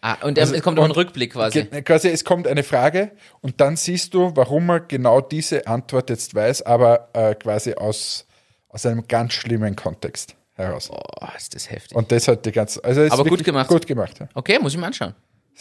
Ah, 0.00 0.18
und 0.22 0.38
es 0.38 0.62
kommt 0.62 0.78
auch 0.78 0.84
ein 0.84 0.92
Rückblick 0.92 1.32
quasi. 1.32 1.64
Quasi, 1.64 2.08
es 2.08 2.24
kommt 2.24 2.46
eine 2.46 2.62
Frage 2.62 3.10
und 3.40 3.60
dann 3.60 3.74
siehst 3.74 4.14
du, 4.14 4.30
warum 4.36 4.68
er 4.70 4.78
genau 4.78 5.20
diese 5.20 5.66
Antwort 5.66 6.10
jetzt 6.10 6.36
weiß, 6.36 6.62
aber 6.62 7.08
äh, 7.14 7.34
quasi 7.34 7.74
aus, 7.74 8.26
aus 8.68 8.86
einem 8.86 9.08
ganz 9.08 9.32
schlimmen 9.32 9.74
Kontext 9.74 10.36
heraus. 10.56 10.90
Oh, 10.90 11.26
ist 11.36 11.54
das 11.54 11.70
heftig. 11.70 11.96
Und 11.96 12.10
das 12.10 12.28
hat 12.28 12.44
die 12.44 12.52
ganze. 12.52 12.82
Also 12.82 13.02
ist 13.02 13.12
Aber 13.12 13.24
gut 13.24 13.44
gemacht. 13.44 13.68
Gut 13.68 13.86
gemacht. 13.86 14.18
Ja. 14.18 14.28
Okay, 14.34 14.58
muss 14.58 14.72
ich 14.72 14.78
mir 14.78 14.86
anschauen. 14.86 15.14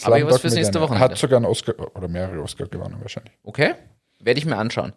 Aber 0.04 0.18
ich 0.18 0.26
was 0.26 0.32
Slumdog 0.32 0.42
fürs 0.42 0.54
nächste. 0.56 0.82
Wochenende. 0.82 1.06
Hat 1.06 1.18
sogar 1.18 1.38
einen 1.38 1.46
Oscar 1.46 1.74
oder 1.96 2.08
mehrere 2.08 2.42
Oscar 2.42 2.68
gewonnen 2.68 2.98
wahrscheinlich. 3.02 3.34
Okay, 3.44 3.76
werde 4.20 4.40
ich 4.40 4.46
mir 4.46 4.58
anschauen. 4.58 4.94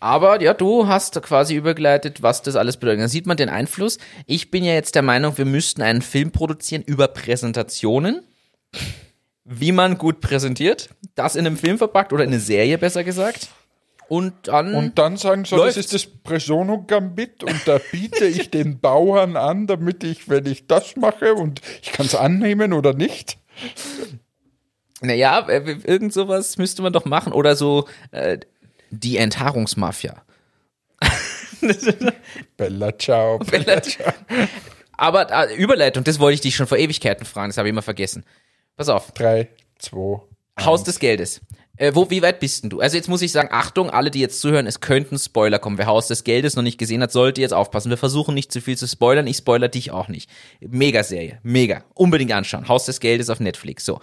Aber 0.00 0.40
ja, 0.40 0.54
du 0.54 0.86
hast 0.86 1.20
quasi 1.22 1.56
übergeleitet, 1.56 2.22
was 2.22 2.42
das 2.42 2.54
alles 2.54 2.76
bedeutet. 2.76 3.02
Da 3.02 3.08
sieht 3.08 3.26
man 3.26 3.36
den 3.36 3.48
Einfluss. 3.48 3.98
Ich 4.26 4.50
bin 4.50 4.62
ja 4.62 4.72
jetzt 4.72 4.94
der 4.94 5.02
Meinung, 5.02 5.36
wir 5.36 5.44
müssten 5.44 5.82
einen 5.82 6.02
Film 6.02 6.30
produzieren 6.30 6.82
über 6.82 7.08
Präsentationen. 7.08 8.22
Wie 9.44 9.72
man 9.72 9.98
gut 9.98 10.20
präsentiert. 10.20 10.90
Das 11.14 11.34
in 11.34 11.46
einem 11.46 11.56
Film 11.56 11.78
verpackt 11.78 12.12
oder 12.12 12.22
in 12.22 12.30
eine 12.30 12.38
Serie 12.38 12.78
besser 12.78 13.02
gesagt. 13.02 13.48
Und 14.08 14.48
dann. 14.48 14.74
Und 14.74 14.98
dann 14.98 15.16
sagen 15.16 15.44
so, 15.44 15.56
Läuft's. 15.56 15.76
das 15.76 15.84
ist 15.86 15.94
das 15.94 16.06
Presono 16.22 16.82
Gambit 16.86 17.44
und 17.44 17.60
da 17.66 17.78
biete 17.92 18.24
ich 18.24 18.50
den 18.50 18.80
Bauern 18.80 19.36
an, 19.36 19.66
damit 19.66 20.02
ich, 20.02 20.28
wenn 20.28 20.46
ich 20.46 20.66
das 20.66 20.96
mache 20.96 21.34
und 21.34 21.60
ich 21.82 21.92
kann 21.92 22.06
es 22.06 22.14
annehmen 22.14 22.72
oder 22.72 22.94
nicht. 22.94 23.38
naja, 25.02 25.46
irgend 25.48 26.12
sowas 26.12 26.56
müsste 26.56 26.82
man 26.82 26.92
doch 26.92 27.04
machen. 27.04 27.32
Oder 27.32 27.54
so 27.54 27.86
äh, 28.10 28.38
die 28.90 29.18
Enthaarungsmafia. 29.18 30.22
Bella 32.56 32.98
ciao. 32.98 33.38
Bella 33.50 33.82
ciao. 33.82 34.12
Aber 34.96 35.30
äh, 35.30 35.54
Überleitung, 35.54 36.04
das 36.04 36.18
wollte 36.18 36.34
ich 36.34 36.40
dich 36.40 36.56
schon 36.56 36.66
vor 36.66 36.78
Ewigkeiten 36.78 37.24
fragen, 37.24 37.50
das 37.50 37.58
habe 37.58 37.68
ich 37.68 37.72
immer 37.72 37.82
vergessen. 37.82 38.24
Pass 38.76 38.88
auf. 38.88 39.12
Drei, 39.12 39.48
zwei. 39.78 40.20
Haus 40.60 40.82
des 40.84 40.98
Geldes. 40.98 41.40
Äh, 41.78 41.92
wo, 41.94 42.10
wie 42.10 42.22
weit 42.22 42.40
bist 42.40 42.62
denn 42.64 42.70
du? 42.70 42.80
Also 42.80 42.96
jetzt 42.96 43.08
muss 43.08 43.22
ich 43.22 43.32
sagen, 43.32 43.48
Achtung, 43.52 43.88
alle, 43.90 44.10
die 44.10 44.20
jetzt 44.20 44.40
zuhören, 44.40 44.66
es 44.66 44.80
könnten 44.80 45.18
Spoiler 45.18 45.58
kommen. 45.58 45.78
Wer 45.78 45.86
Haus 45.86 46.08
des 46.08 46.24
Geldes 46.24 46.56
noch 46.56 46.62
nicht 46.62 46.76
gesehen 46.78 47.02
hat, 47.02 47.12
sollte 47.12 47.40
jetzt 47.40 47.54
aufpassen. 47.54 47.90
Wir 47.90 47.96
versuchen 47.96 48.34
nicht 48.34 48.52
zu 48.52 48.60
viel 48.60 48.76
zu 48.76 48.86
spoilern. 48.88 49.26
Ich 49.26 49.36
spoiler 49.38 49.68
dich 49.68 49.90
auch 49.92 50.08
nicht. 50.08 50.28
Mega 50.60 51.02
Serie. 51.04 51.38
Mega. 51.42 51.84
Unbedingt 51.94 52.32
anschauen. 52.32 52.68
Haus 52.68 52.84
des 52.86 53.00
Geldes 53.00 53.30
auf 53.30 53.40
Netflix. 53.40 53.84
So. 53.84 54.00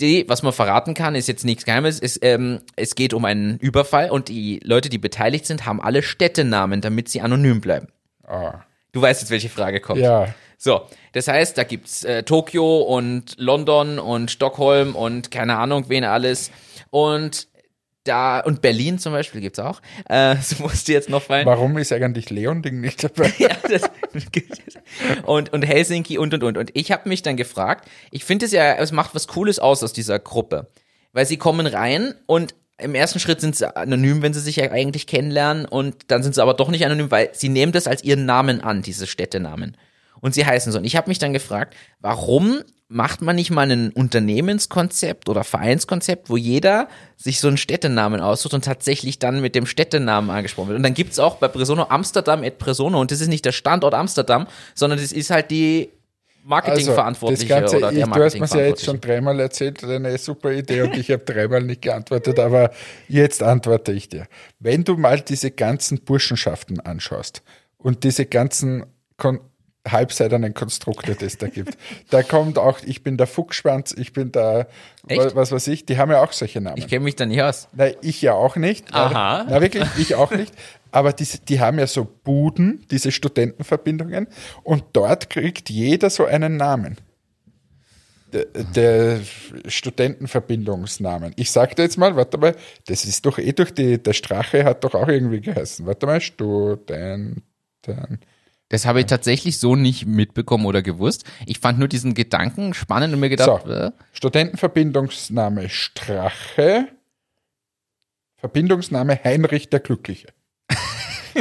Die, 0.00 0.24
was 0.28 0.42
man 0.42 0.52
verraten 0.52 0.94
kann, 0.94 1.14
ist 1.14 1.28
jetzt 1.28 1.44
nichts 1.44 1.64
Geheimes. 1.64 2.00
Es, 2.00 2.18
ähm, 2.22 2.62
es 2.74 2.94
geht 2.96 3.14
um 3.14 3.24
einen 3.24 3.58
Überfall 3.58 4.10
und 4.10 4.28
die 4.28 4.58
Leute, 4.64 4.88
die 4.88 4.98
beteiligt 4.98 5.46
sind, 5.46 5.66
haben 5.66 5.80
alle 5.80 6.02
Städtenamen, 6.02 6.80
damit 6.80 7.08
sie 7.08 7.20
anonym 7.20 7.60
bleiben. 7.60 7.88
Ah, 8.26 8.60
Du 8.92 9.02
weißt 9.02 9.20
jetzt, 9.22 9.30
welche 9.30 9.48
Frage 9.48 9.80
kommt. 9.80 10.00
ja. 10.00 10.34
So, 10.56 10.82
das 11.12 11.28
heißt, 11.28 11.58
da 11.58 11.64
gibt's 11.64 12.04
äh, 12.04 12.22
Tokio 12.22 12.78
und 12.78 13.34
London 13.36 13.98
und 13.98 14.30
Stockholm 14.30 14.94
und 14.96 15.30
keine 15.30 15.58
Ahnung, 15.58 15.84
wen 15.88 16.04
alles. 16.04 16.50
Und 16.94 17.48
da, 18.04 18.38
und 18.38 18.62
Berlin 18.62 19.00
zum 19.00 19.12
Beispiel 19.12 19.40
gibt's 19.40 19.58
auch. 19.58 19.82
Äh, 20.08 20.36
so 20.40 20.62
musste 20.62 20.92
jetzt 20.92 21.08
noch 21.08 21.24
fallen. 21.24 21.44
Warum 21.44 21.76
ist 21.76 21.92
eigentlich 21.92 22.30
Leon-Ding 22.30 22.80
nicht 22.80 23.02
dabei? 23.02 23.32
Ja, 23.38 23.48
das, 23.68 23.90
und, 25.26 25.52
und 25.52 25.62
Helsinki 25.62 26.18
und 26.18 26.34
und 26.34 26.44
und. 26.44 26.56
Und 26.56 26.70
ich 26.74 26.92
habe 26.92 27.08
mich 27.08 27.22
dann 27.22 27.36
gefragt, 27.36 27.88
ich 28.12 28.24
finde 28.24 28.46
es 28.46 28.52
ja, 28.52 28.74
es 28.74 28.92
macht 28.92 29.12
was 29.12 29.26
Cooles 29.26 29.58
aus 29.58 29.82
aus 29.82 29.92
dieser 29.92 30.20
Gruppe. 30.20 30.68
Weil 31.12 31.26
sie 31.26 31.36
kommen 31.36 31.66
rein 31.66 32.14
und 32.26 32.54
im 32.78 32.94
ersten 32.94 33.18
Schritt 33.18 33.40
sind 33.40 33.56
sie 33.56 33.76
anonym, 33.76 34.22
wenn 34.22 34.32
sie 34.32 34.40
sich 34.40 34.54
ja 34.54 34.70
eigentlich 34.70 35.08
kennenlernen 35.08 35.64
und 35.64 36.12
dann 36.12 36.22
sind 36.22 36.36
sie 36.36 36.42
aber 36.42 36.54
doch 36.54 36.68
nicht 36.68 36.86
anonym, 36.86 37.10
weil 37.10 37.30
sie 37.32 37.48
nehmen 37.48 37.72
das 37.72 37.88
als 37.88 38.04
ihren 38.04 38.24
Namen 38.24 38.60
an, 38.60 38.82
diese 38.82 39.08
Städtenamen. 39.08 39.76
Und 40.20 40.34
sie 40.34 40.46
heißen 40.46 40.70
so. 40.70 40.78
Und 40.78 40.84
ich 40.84 40.94
habe 40.94 41.10
mich 41.10 41.18
dann 41.18 41.32
gefragt, 41.32 41.74
warum 41.98 42.62
macht 42.88 43.22
man 43.22 43.36
nicht 43.36 43.50
mal 43.50 43.70
ein 43.70 43.90
Unternehmenskonzept 43.90 45.28
oder 45.28 45.42
Vereinskonzept, 45.42 46.28
wo 46.28 46.36
jeder 46.36 46.88
sich 47.16 47.40
so 47.40 47.48
einen 47.48 47.56
Städtenamen 47.56 48.20
aussucht 48.20 48.54
und 48.54 48.64
tatsächlich 48.64 49.18
dann 49.18 49.40
mit 49.40 49.54
dem 49.54 49.66
Städtenamen 49.66 50.30
angesprochen 50.30 50.68
wird. 50.68 50.76
Und 50.76 50.82
dann 50.82 50.94
gibt's 50.94 51.18
auch 51.18 51.36
bei 51.36 51.48
Presono 51.48 51.86
Amsterdam 51.88 52.42
et 52.44 52.58
Presono 52.58 53.00
und 53.00 53.10
das 53.10 53.20
ist 53.20 53.28
nicht 53.28 53.44
der 53.44 53.52
Standort 53.52 53.94
Amsterdam, 53.94 54.46
sondern 54.74 54.98
das 54.98 55.12
ist 55.12 55.30
halt 55.30 55.50
die 55.50 55.90
Marketingverantwortliche 56.44 57.54
also, 57.54 57.64
das 57.64 57.74
oder 57.74 57.80
Ganze, 57.86 57.94
der 57.94 58.26
ich, 58.26 58.34
Du 58.34 58.40
hast 58.42 58.54
mir 58.54 58.60
ja 58.60 58.66
jetzt 58.66 58.84
schon 58.84 59.00
dreimal 59.00 59.40
erzählt, 59.40 59.82
eine 59.82 60.18
super 60.18 60.52
Idee 60.52 60.82
und 60.82 60.94
ich 60.94 61.10
habe 61.10 61.24
dreimal 61.24 61.62
nicht 61.62 61.80
geantwortet, 61.80 62.38
aber 62.38 62.70
jetzt 63.08 63.42
antworte 63.42 63.92
ich 63.92 64.10
dir. 64.10 64.26
Wenn 64.60 64.84
du 64.84 64.98
mal 64.98 65.22
diese 65.22 65.50
ganzen 65.50 66.02
Burschenschaften 66.02 66.80
anschaust 66.80 67.42
und 67.78 68.04
diese 68.04 68.26
ganzen 68.26 68.84
Kon 69.16 69.40
halbseidenen 69.86 70.54
Konstrukte, 70.54 71.14
die 71.14 71.26
es 71.26 71.38
da 71.38 71.48
gibt, 71.48 71.76
da 72.10 72.22
kommt 72.22 72.58
auch, 72.58 72.80
ich 72.84 73.02
bin 73.02 73.16
der 73.16 73.26
Fuchsschwanz, 73.26 73.92
ich 73.96 74.12
bin 74.12 74.32
der, 74.32 74.68
Echt? 75.08 75.36
was 75.36 75.52
weiß 75.52 75.68
ich, 75.68 75.84
die 75.84 75.98
haben 75.98 76.10
ja 76.10 76.22
auch 76.22 76.32
solche 76.32 76.60
Namen. 76.60 76.78
Ich 76.78 76.88
kenne 76.88 77.04
mich 77.04 77.16
da 77.16 77.26
nicht 77.26 77.42
aus. 77.42 77.68
Na, 77.72 77.88
ich 78.00 78.22
ja 78.22 78.32
auch 78.32 78.56
nicht. 78.56 78.94
Aha. 78.94 79.44
Na, 79.48 79.60
wirklich, 79.60 79.86
ich 79.98 80.14
auch 80.14 80.30
nicht. 80.30 80.54
Aber 80.90 81.12
diese, 81.12 81.38
die 81.40 81.60
haben 81.60 81.78
ja 81.78 81.86
so 81.86 82.04
Buden, 82.04 82.86
diese 82.90 83.10
Studentenverbindungen, 83.10 84.28
und 84.62 84.84
dort 84.92 85.28
kriegt 85.28 85.68
jeder 85.68 86.08
so 86.08 86.24
einen 86.24 86.56
Namen. 86.56 86.96
Der, 88.32 88.46
der 88.46 89.20
Studentenverbindungsnamen. 89.66 91.34
Ich 91.36 91.50
sagte 91.50 91.82
jetzt 91.82 91.98
mal, 91.98 92.16
warte 92.16 92.38
mal, 92.38 92.56
das 92.86 93.04
ist 93.04 93.26
doch 93.26 93.38
eh 93.38 93.52
durch 93.52 93.72
die, 93.72 94.02
der 94.02 94.12
Strache 94.12 94.64
hat 94.64 94.82
doch 94.82 94.94
auch 94.94 95.08
irgendwie 95.08 95.40
geheißen. 95.40 95.86
Warte 95.86 96.06
mal, 96.06 96.20
Studenten. 96.20 97.42
Das 98.74 98.86
habe 98.86 98.98
ich 98.98 99.06
tatsächlich 99.06 99.60
so 99.60 99.76
nicht 99.76 100.04
mitbekommen 100.04 100.66
oder 100.66 100.82
gewusst. 100.82 101.22
Ich 101.46 101.60
fand 101.60 101.78
nur 101.78 101.86
diesen 101.86 102.12
Gedanken 102.12 102.74
spannend 102.74 103.14
und 103.14 103.20
mir 103.20 103.28
gedacht, 103.28 103.62
So, 103.64 103.70
äh, 103.70 103.92
Studentenverbindungsname 104.10 105.68
Strache, 105.68 106.88
Verbindungsname 108.34 109.22
Heinrich 109.22 109.70
der 109.70 109.78
Glückliche. 109.78 110.26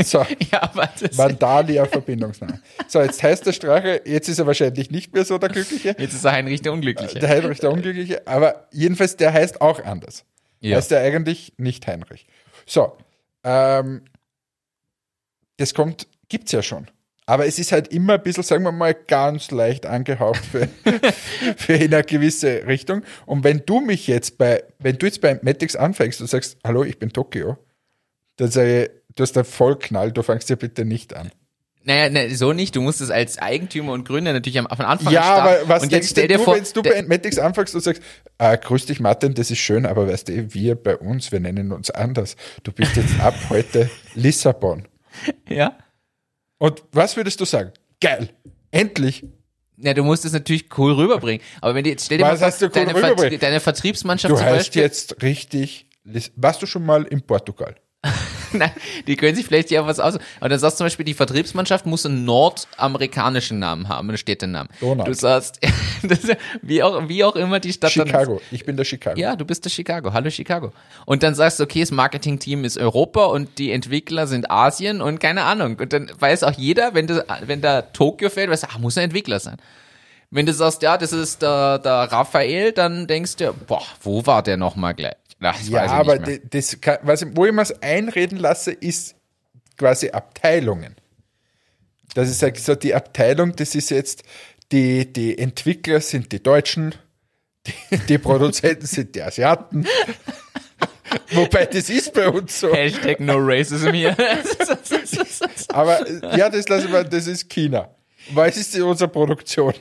So. 0.04 0.26
ja, 0.52 0.62
aber 0.62 0.90
das, 1.00 1.18
Vandalia 1.18 1.86
Verbindungsname. 1.86 2.62
So, 2.88 3.02
jetzt 3.02 3.24
heißt 3.24 3.48
der 3.48 3.54
Strache, 3.54 4.02
jetzt 4.06 4.30
ist 4.30 4.38
er 4.38 4.46
wahrscheinlich 4.46 4.92
nicht 4.92 5.14
mehr 5.16 5.26
so 5.26 5.40
der 5.40 5.50
Glückliche, 5.50 5.96
jetzt 5.98 6.14
ist 6.14 6.26
er 6.26 6.34
Heinrich 6.34 6.62
der 6.62 6.74
Unglückliche. 6.74 7.18
der 7.18 7.30
Heinrich 7.30 7.60
der 7.60 7.72
Unglückliche, 7.72 8.28
aber 8.28 8.68
jedenfalls, 8.72 9.18
der 9.18 9.34
heißt 9.34 9.60
auch 9.60 9.84
anders. 9.84 10.24
Ja. 10.60 10.78
Heißt 10.78 10.92
er 10.92 11.02
eigentlich 11.02 11.54
nicht 11.58 11.88
Heinrich. 11.88 12.28
So, 12.68 12.96
ähm, 13.44 14.04
das 15.58 15.74
kommt, 15.74 16.08
gibt's 16.30 16.52
ja 16.52 16.62
schon. 16.62 16.88
Aber 17.26 17.46
es 17.46 17.60
ist 17.60 17.72
halt 17.72 17.88
immer 17.90 18.14
ein 18.16 18.24
bisschen, 18.24 18.44
sagen 18.44 18.64
wir 18.64 18.72
mal, 18.72 18.94
ganz 18.94 19.52
leicht 19.52 19.86
angehaucht 19.86 20.44
für, 20.46 20.68
für 21.58 21.74
in 21.74 21.94
eine 21.94 22.04
gewisse 22.04 22.68
Richtung. 22.68 23.04
Und 23.26 23.44
wenn 23.44 23.64
du 23.66 23.80
mich 23.80 24.08
jetzt 24.08 24.38
bei, 24.38 24.64
wenn 24.80 24.98
du 24.98 25.06
jetzt 25.06 25.22
bei 25.22 25.40
Matix 25.42 25.76
anfängst 25.76 26.22
und 26.22 26.28
sagst, 26.28 26.58
hallo, 26.64 26.84
ich 26.84 27.00
bin 27.00 27.12
Tokio, 27.12 27.58
dann 28.38 28.52
sage 28.52 28.84
ich, 28.84 28.90
du 29.16 29.24
hast 29.24 29.34
da 29.34 29.44
voll 29.44 29.78
Knall, 29.78 30.12
du 30.12 30.22
fängst 30.24 30.50
ja 30.50 30.56
bitte 30.56 30.86
nicht 30.86 31.16
an. 31.16 31.32
Naja, 31.86 32.10
ne, 32.10 32.34
so 32.34 32.54
nicht. 32.54 32.76
Du 32.76 32.82
musst 32.82 33.02
es 33.02 33.12
als 33.12 33.38
Eigentümer 33.38 33.92
und 33.92 34.08
Gründer 34.08 34.32
natürlich 34.32 34.58
am, 34.58 34.68
von 34.68 34.86
Anfang 34.86 35.12
Ja, 35.12 35.22
an 35.22 35.26
starten. 35.26 35.62
aber 35.64 35.70
was 35.70 35.84
und 35.84 35.92
denkst 35.92 36.14
du, 36.14 36.40
vor, 36.40 36.56
wenn 36.56 36.64
du 36.74 36.82
bei 36.82 36.92
Entmatics 36.92 37.38
anfängst 37.40 37.76
und 37.76 37.82
sagst, 37.82 38.02
ah, 38.38 38.56
grüß 38.56 38.86
dich 38.86 39.02
Martin, 39.02 39.34
das 39.34 39.52
ist 39.52 39.58
schön, 39.58 39.86
aber 39.86 40.08
weißt 40.08 40.30
du, 40.30 40.54
wir 40.54 40.76
bei 40.76 40.96
uns, 40.96 41.34
wir 41.34 41.42
nennen 41.42 41.74
uns 41.74 41.92
anders. 41.92 42.38
Du 42.64 42.72
bist 42.72 42.96
jetzt 42.96 43.20
ab 43.20 43.36
heute 43.50 43.90
Lissabon. 44.16 44.88
ja? 45.50 45.78
Und 46.58 46.84
was 46.92 47.16
würdest 47.18 47.40
du 47.40 47.46
sagen? 47.46 47.72
Geil, 48.00 48.30
endlich. 48.72 49.26
Ja, 49.78 49.94
du 49.94 50.04
musst 50.04 50.24
es 50.24 50.34
natürlich 50.34 50.66
cool 50.78 50.94
rüberbringen. 50.94 51.46
Aber 51.62 51.76
wenn 51.76 51.84
du 51.84 51.90
jetzt 51.90 52.06
stell 52.06 52.20
dir 52.20 52.26
Was 52.26 52.40
mal 52.40 52.52
vor, 52.52 52.70
cool 52.70 52.70
deine, 52.70 52.94
Vertrie 52.94 53.38
deine 53.38 53.60
Vertriebsmannschaft 53.60 54.32
Du 54.32 54.38
zum 54.38 54.46
heißt 54.46 54.58
Beispiel, 54.58 54.82
jetzt 54.82 55.22
richtig, 55.22 55.88
warst 56.36 56.62
du 56.62 56.66
schon 56.66 56.86
mal 56.86 57.04
in 57.04 57.22
Portugal? 57.22 57.76
Nein, 58.54 58.72
die 59.08 59.16
können 59.16 59.36
sich 59.36 59.46
vielleicht 59.46 59.72
ja 59.72 59.86
was 59.86 60.00
aus. 60.00 60.18
Aber 60.40 60.50
dann 60.50 60.60
sagst 60.60 60.76
du 60.76 60.78
zum 60.80 60.86
Beispiel, 60.86 61.06
die 61.06 61.14
Vertriebsmannschaft 61.14 61.86
muss 61.86 62.06
einen 62.06 62.26
nordamerikanischen 62.26 63.60
Namen 63.60 63.90
haben, 63.90 64.10
einen 64.10 64.18
Städtenamen. 64.18 64.70
Donald. 64.80 65.08
Du 65.08 65.14
sagst, 65.14 65.60
ist- 66.04 66.36
wie, 66.62 66.84
auch, 66.84 67.08
wie 67.10 67.24
auch 67.24 67.36
immer 67.36 67.60
die 67.60 67.74
Stadt 67.74 67.92
Chicago, 67.92 68.42
ich 68.52 68.66
bin 68.66 68.78
der 68.78 68.86
Chicago. 68.86 69.20
Ja, 69.20 69.36
du 69.36 69.46
bist 69.46 69.66
der 69.66 69.70
Chicago. 69.70 70.14
Hallo 70.14 70.30
Chicago. 70.30 70.72
Und 71.06 71.24
dann 71.24 71.36
sagst 71.36 71.60
du, 71.60 71.64
okay, 71.64 71.82
das 71.82 71.92
Marketingteam 71.92 72.64
ist 72.66 72.78
Europa 72.78 73.26
und 73.26 73.58
die 73.58 73.72
Entwickler 73.72 74.28
sind 74.28 74.50
Asien 74.52 75.02
und 75.02 75.20
keine 75.20 75.44
Ahnung. 75.44 75.78
Und 75.80 75.94
dann 75.94 76.12
weiß 76.20 76.44
auch 76.44 76.54
jeder, 76.54 76.94
wenn, 76.94 77.08
du, 77.08 77.26
wenn 77.46 77.62
da 77.62 77.82
Tokio 77.82 78.30
fällt, 78.30 78.50
weißt 78.50 78.64
du, 78.64 78.68
ach, 78.72 78.80
muss 78.80 78.98
ein 78.98 79.06
Entwickler 79.06 79.40
sein. 79.40 79.58
Wenn 80.36 80.48
du 80.48 80.54
sagst, 80.54 80.82
ja, 80.82 80.98
das 80.98 81.14
ist 81.14 81.44
der, 81.44 81.78
der 81.78 82.12
Raphael, 82.12 82.72
dann 82.72 83.06
denkst 83.06 83.36
du, 83.36 83.54
boah, 83.54 83.84
wo 84.02 84.26
war 84.26 84.42
der 84.42 84.58
nochmal 84.58 84.96
gleich? 84.96 85.14
Das 85.44 85.68
Ja, 85.70 85.86
ich 85.86 85.92
aber 85.92 86.18
das, 86.18 86.80
kann, 86.82 86.98
was, 87.04 87.22
ich- 87.22 87.30
wo 87.36 87.46
ich 87.46 87.52
mir 87.52 87.66
einreden 87.82 88.38
lasse, 88.38 88.72
ist 88.72 89.16
quasi 89.78 90.10
Abteilungen. 90.10 90.96
Das 92.16 92.30
ist 92.30 92.42
halt 92.44 92.58
so 92.60 92.76
die 92.76 92.94
Abteilung, 92.94 93.56
das 93.56 93.76
ist 93.76 93.90
jetzt, 93.90 94.24
die, 94.72 95.12
die 95.12 95.38
Entwickler 95.38 96.00
sind 96.02 96.32
die 96.32 96.42
Deutschen, 96.42 96.96
die, 97.66 97.98
die 98.08 98.18
Produzenten 98.18 98.86
sind 98.86 99.16
die 99.16 99.22
Asiaten. 99.22 99.86
Wobei, 101.32 101.66
das 101.66 101.90
ist 101.90 102.14
bei 102.14 102.28
uns 102.30 102.60
so. 102.60 102.74
Hashtag 102.74 103.20
no 103.20 103.36
racism 103.38 103.92
hier. 103.92 104.16
Aber 105.70 106.08
ja, 106.38 106.50
das 106.50 106.68
lasse 106.70 106.86
ich 106.86 106.92
mal, 106.92 107.04
das 107.06 107.28
ist 107.28 107.50
China. 107.50 107.90
Was 108.32 108.58
ist 108.58 108.76
unsere 108.80 109.10
Produktion? 109.10 109.74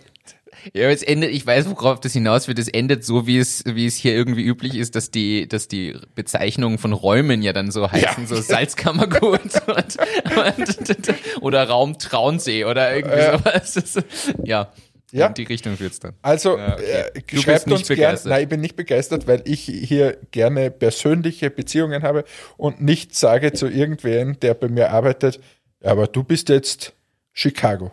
Ja, 0.75 0.85
aber 0.85 0.93
es 0.93 1.03
endet, 1.03 1.31
ich 1.31 1.47
weiß, 1.47 1.69
worauf 1.71 2.01
das 2.01 2.13
hinaus 2.13 2.49
wird. 2.49 2.59
Es 2.59 2.69
endet 2.69 3.05
so, 3.05 3.27
wie 3.27 3.39
es, 3.39 3.65
wie 3.67 3.87
es 3.87 3.97
hier 3.97 4.15
irgendwie 4.15 4.43
üblich 4.45 4.75
ist, 4.77 4.95
dass 4.95 5.11
die, 5.11 5.49
dass 5.49 5.69
die 5.69 5.97
Bezeichnungen 6.15 6.79
von 6.79 6.93
Räumen 6.93 7.43
ja 7.43 7.53
dann 7.53 7.71
so 7.71 7.91
heißen, 7.91 8.23
Ja. 8.23 8.27
so 8.27 8.41
Salzkammergut 8.41 9.41
und, 9.67 9.99
und, 10.37 11.15
oder 11.43 11.69
Raum 11.69 11.99
Traunsee 11.99 12.65
oder 12.65 12.95
irgendwie 12.95 13.17
Ja. 13.19 13.39
sowas. 13.39 13.77
Ist- 13.77 14.03
Ja. 14.45 14.73
Ja. 15.15 15.27
In 15.27 15.35
die 15.35 15.43
Richtung 15.43 15.79
wird's 15.79 16.01
dann. 16.01 16.15
Also 16.23 16.57
Ja, 16.57 16.73
okay. 16.73 17.05
äh, 17.15 17.39
schreibt 17.39 17.67
nicht 17.67 17.79
uns 17.81 17.89
gerne. 17.89 18.19
Nein, 18.25 18.43
ich 18.45 18.49
bin 18.49 18.63
nicht 18.63 18.77
begeistert, 18.77 19.27
weil 19.27 19.43
ich 19.45 19.61
hier 19.61 20.17
gerne 20.31 20.71
persönliche 20.71 21.51
Beziehungen 21.51 22.03
habe 22.03 22.25
und 22.57 22.81
nicht 22.81 23.15
sage 23.15 23.53
zu 23.53 23.69
irgendwen, 23.69 24.41
der 24.41 24.55
bei 24.55 24.69
mir 24.69 24.91
arbeitet, 24.91 25.39
"Ja, 25.83 25.91
aber 25.91 26.07
du 26.07 26.25
bist 26.25 26.49
jetzt 26.49 26.95
Chicago. 27.35 27.91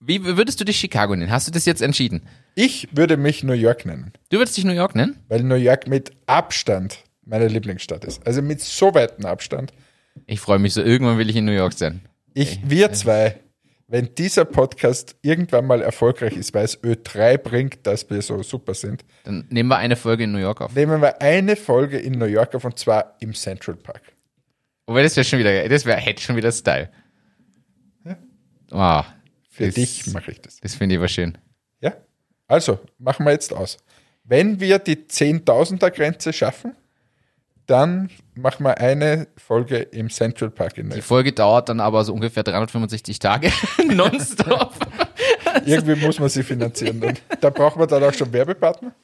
Wie 0.00 0.24
würdest 0.24 0.60
du 0.60 0.64
dich 0.64 0.78
Chicago 0.78 1.14
nennen? 1.16 1.30
Hast 1.30 1.48
du 1.48 1.52
das 1.52 1.64
jetzt 1.66 1.82
entschieden? 1.82 2.22
Ich 2.54 2.88
würde 2.92 3.16
mich 3.16 3.42
New 3.42 3.52
York 3.52 3.84
nennen, 3.86 4.12
Du 4.30 4.38
würdest 4.38 4.56
dich 4.56 4.64
New 4.64 4.72
York 4.72 4.94
nennen? 4.94 5.18
weil 5.28 5.42
New 5.42 5.54
York 5.56 5.86
mit 5.88 6.12
Abstand 6.26 6.98
meine 7.24 7.48
Lieblingsstadt 7.48 8.04
ist. 8.04 8.26
Also 8.26 8.40
mit 8.42 8.60
so 8.60 8.94
weitem 8.94 9.26
Abstand. 9.26 9.72
Ich 10.26 10.40
freue 10.40 10.58
mich 10.58 10.72
so. 10.74 10.82
Irgendwann 10.82 11.18
will 11.18 11.28
ich 11.30 11.36
in 11.36 11.44
New 11.44 11.52
York 11.52 11.72
sein. 11.74 12.00
Ich, 12.34 12.60
wir 12.64 12.92
zwei, 12.92 13.38
wenn 13.86 14.14
dieser 14.16 14.44
Podcast 14.44 15.16
irgendwann 15.22 15.66
mal 15.66 15.82
erfolgreich 15.82 16.36
ist, 16.36 16.54
weil 16.54 16.64
es 16.64 16.82
Ö3 16.82 17.36
bringt, 17.38 17.86
dass 17.86 18.08
wir 18.08 18.22
so 18.22 18.42
super 18.42 18.74
sind, 18.74 19.04
Dann 19.24 19.46
nehmen 19.50 19.68
wir 19.68 19.76
eine 19.78 19.96
Folge 19.96 20.24
in 20.24 20.32
New 20.32 20.38
York 20.38 20.60
auf. 20.60 20.74
nehmen 20.74 21.00
wir 21.02 21.20
eine 21.20 21.56
Folge 21.56 21.98
in 21.98 22.14
New 22.14 22.24
York 22.26 22.54
auf 22.54 22.64
und 22.64 22.78
zwar 22.78 23.16
im 23.20 23.34
Central 23.34 23.76
Park. 23.76 24.02
Wobei 24.86 25.02
das 25.02 25.16
wäre 25.16 25.24
schon 25.24 25.38
wieder, 25.38 25.68
das 25.68 25.84
wäre, 25.84 25.98
hätte 25.98 26.22
schon 26.22 26.36
wieder 26.36 26.50
Style. 26.52 26.88
Wow. 28.70 29.04
Für 29.58 29.66
Das- 29.66 29.74
dich 29.74 30.06
mache 30.08 30.30
ich 30.30 30.40
das. 30.40 30.60
Das 30.60 30.74
finde 30.74 30.94
ich 30.94 30.98
aber 30.98 31.08
schön. 31.08 31.36
Ja? 31.80 31.92
Also, 32.46 32.78
machen 32.98 33.26
wir 33.26 33.32
jetzt 33.32 33.52
aus. 33.52 33.76
Wenn 34.24 34.58
wir 34.60 34.78
die 34.78 34.96
10.000er 35.06 35.90
Grenze 35.90 36.32
schaffen, 36.32 36.74
dann 37.66 38.08
machen 38.34 38.64
wir 38.64 38.78
eine 38.78 39.28
Folge 39.36 39.76
im 39.78 40.08
Central 40.08 40.48
Park 40.50 40.78
in 40.78 40.88
Die. 40.88 41.02
Folge 41.02 41.32
dauert 41.32 41.68
dann 41.68 41.80
aber 41.80 42.02
so 42.04 42.14
ungefähr 42.14 42.42
365 42.42 43.18
Tage 43.18 43.50
nonstop. 43.94 44.72
Irgendwie 45.66 45.96
muss 45.96 46.18
man 46.18 46.30
sie 46.30 46.42
finanzieren. 46.42 47.02
Und 47.02 47.20
da 47.40 47.50
brauchen 47.50 47.78
wir 47.80 47.86
dann 47.86 48.02
auch 48.04 48.14
schon 48.14 48.32
Werbepartner. 48.32 48.94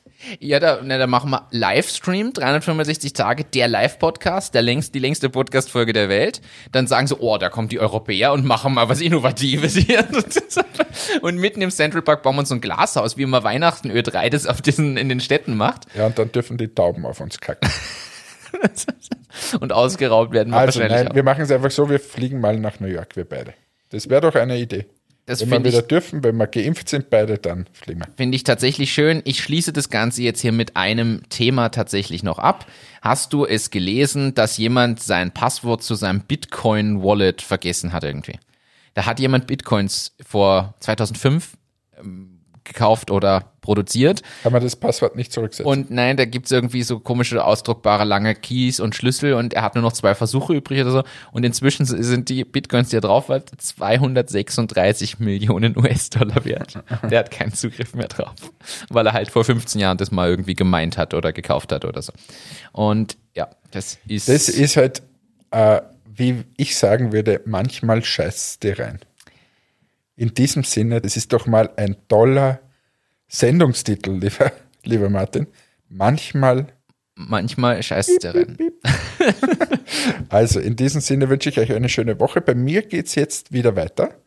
Ja, 0.40 0.60
da, 0.60 0.82
ne, 0.82 0.98
da 0.98 1.06
machen 1.06 1.30
wir 1.30 1.46
Livestream, 1.50 2.32
365 2.32 3.12
Tage, 3.12 3.44
der 3.44 3.68
Live-Podcast, 3.68 4.54
der 4.54 4.62
längst, 4.62 4.94
die 4.94 4.98
längste 4.98 5.30
Podcast-Folge 5.30 5.92
der 5.92 6.08
Welt. 6.08 6.40
Dann 6.72 6.86
sagen 6.86 7.06
sie, 7.06 7.16
oh, 7.18 7.38
da 7.38 7.48
kommen 7.48 7.68
die 7.68 7.80
Europäer 7.80 8.32
und 8.32 8.44
machen 8.44 8.74
mal 8.74 8.88
was 8.88 9.00
Innovatives 9.00 9.76
hier. 9.76 10.06
Und 11.22 11.36
mitten 11.38 11.60
im 11.62 11.70
Central 11.70 12.02
Park 12.02 12.22
bauen 12.22 12.36
wir 12.36 12.40
uns 12.40 12.48
so 12.48 12.54
ein 12.54 12.60
Glashaus, 12.60 13.16
wie 13.16 13.22
immer 13.22 13.42
Weihnachten 13.44 13.90
Ö3 13.90 14.30
das 14.30 14.46
auf 14.46 14.62
diesen, 14.62 14.96
in 14.96 15.08
den 15.08 15.20
Städten 15.20 15.56
macht. 15.56 15.86
Ja, 15.94 16.06
und 16.06 16.18
dann 16.18 16.30
dürfen 16.32 16.56
die 16.56 16.68
Tauben 16.68 17.04
auf 17.04 17.20
uns 17.20 17.40
kacken. 17.40 17.68
Und 19.60 19.72
ausgeraubt 19.72 20.32
werden 20.32 20.52
wir 20.52 20.58
Also, 20.58 20.78
wahrscheinlich 20.78 21.04
nein, 21.04 21.12
auch. 21.12 21.14
wir 21.16 21.22
machen 21.24 21.42
es 21.42 21.50
einfach 21.50 21.70
so, 21.70 21.90
wir 21.90 21.98
fliegen 21.98 22.40
mal 22.40 22.58
nach 22.58 22.78
New 22.80 22.86
York, 22.86 23.16
wir 23.16 23.24
beide. 23.24 23.54
Das 23.90 24.08
wäre 24.08 24.20
doch 24.20 24.34
eine 24.34 24.56
Idee. 24.58 24.86
Das 25.26 25.40
wenn 25.40 25.48
wir 25.48 25.56
finde 25.56 25.70
wieder 25.70 25.80
ich, 25.80 25.86
dürfen, 25.86 26.22
wenn 26.22 26.36
wir 26.36 26.46
geimpft 26.46 26.88
sind, 26.88 27.08
beide, 27.08 27.38
dann 27.38 27.66
fliegen 27.72 28.00
wir. 28.00 28.08
finde 28.16 28.36
ich 28.36 28.44
tatsächlich 28.44 28.92
schön. 28.92 29.22
Ich 29.24 29.40
schließe 29.42 29.72
das 29.72 29.88
Ganze 29.88 30.22
jetzt 30.22 30.40
hier 30.40 30.52
mit 30.52 30.76
einem 30.76 31.22
Thema 31.30 31.70
tatsächlich 31.70 32.22
noch 32.22 32.38
ab. 32.38 32.66
Hast 33.00 33.32
du 33.32 33.46
es 33.46 33.70
gelesen, 33.70 34.34
dass 34.34 34.58
jemand 34.58 35.02
sein 35.02 35.32
Passwort 35.32 35.82
zu 35.82 35.94
seinem 35.94 36.20
Bitcoin-Wallet 36.20 37.40
vergessen 37.40 37.92
hat 37.94 38.04
irgendwie? 38.04 38.38
Da 38.92 39.06
hat 39.06 39.18
jemand 39.18 39.46
Bitcoins 39.46 40.14
vor 40.24 40.74
2005 40.80 41.56
ähm, 41.98 42.33
gekauft 42.64 43.10
oder 43.10 43.52
produziert. 43.60 44.22
Kann 44.42 44.52
man 44.52 44.62
das 44.62 44.76
Passwort 44.76 45.16
nicht 45.16 45.32
zurücksetzen? 45.32 45.66
Und 45.66 45.90
nein, 45.90 46.16
da 46.16 46.24
gibt's 46.24 46.50
irgendwie 46.50 46.82
so 46.82 46.98
komische 46.98 47.44
ausdruckbare 47.44 48.04
lange 48.04 48.34
Keys 48.34 48.80
und 48.80 48.94
Schlüssel 48.94 49.34
und 49.34 49.54
er 49.54 49.62
hat 49.62 49.74
nur 49.74 49.82
noch 49.82 49.92
zwei 49.92 50.14
Versuche 50.14 50.54
übrig 50.54 50.80
oder 50.82 50.90
so. 50.90 51.02
Und 51.32 51.44
inzwischen 51.44 51.86
sind 51.86 52.28
die 52.28 52.44
Bitcoins, 52.44 52.90
die 52.90 52.96
er 52.96 53.00
drauf 53.00 53.28
hat, 53.28 53.50
236 53.56 55.18
Millionen 55.18 55.76
US-Dollar 55.78 56.44
wert. 56.44 56.78
Der 57.10 57.20
hat 57.20 57.30
keinen 57.30 57.54
Zugriff 57.54 57.94
mehr 57.94 58.08
drauf, 58.08 58.34
weil 58.90 59.06
er 59.06 59.12
halt 59.12 59.30
vor 59.30 59.44
15 59.44 59.80
Jahren 59.80 59.96
das 59.96 60.10
mal 60.10 60.28
irgendwie 60.28 60.54
gemeint 60.54 60.98
hat 60.98 61.14
oder 61.14 61.32
gekauft 61.32 61.72
hat 61.72 61.84
oder 61.84 62.02
so. 62.02 62.12
Und 62.72 63.16
ja, 63.34 63.48
das 63.70 63.98
ist. 64.06 64.28
Das 64.28 64.48
ist 64.48 64.76
halt, 64.76 65.02
äh, 65.50 65.80
wie 66.14 66.44
ich 66.56 66.76
sagen 66.76 67.12
würde, 67.12 67.40
manchmal 67.44 68.04
scheißt 68.04 68.62
dir 68.62 68.78
rein. 68.78 69.00
In 70.16 70.34
diesem 70.34 70.62
Sinne, 70.62 71.00
das 71.00 71.16
ist 71.16 71.32
doch 71.32 71.46
mal 71.46 71.70
ein 71.76 71.96
toller 72.08 72.60
Sendungstitel, 73.28 74.12
lieber, 74.12 74.52
lieber 74.84 75.10
Martin. 75.10 75.46
Manchmal. 75.88 76.68
Manchmal 77.16 77.82
scheißt 77.82 78.22
der 78.24 78.34
rein. 78.34 78.56
also 80.28 80.60
in 80.60 80.76
diesem 80.76 81.00
Sinne 81.00 81.28
wünsche 81.28 81.48
ich 81.48 81.58
euch 81.58 81.72
eine 81.72 81.88
schöne 81.88 82.18
Woche. 82.18 82.40
Bei 82.40 82.54
mir 82.54 82.82
geht 82.82 83.06
es 83.06 83.14
jetzt 83.14 83.52
wieder 83.52 83.76
weiter. 83.76 84.20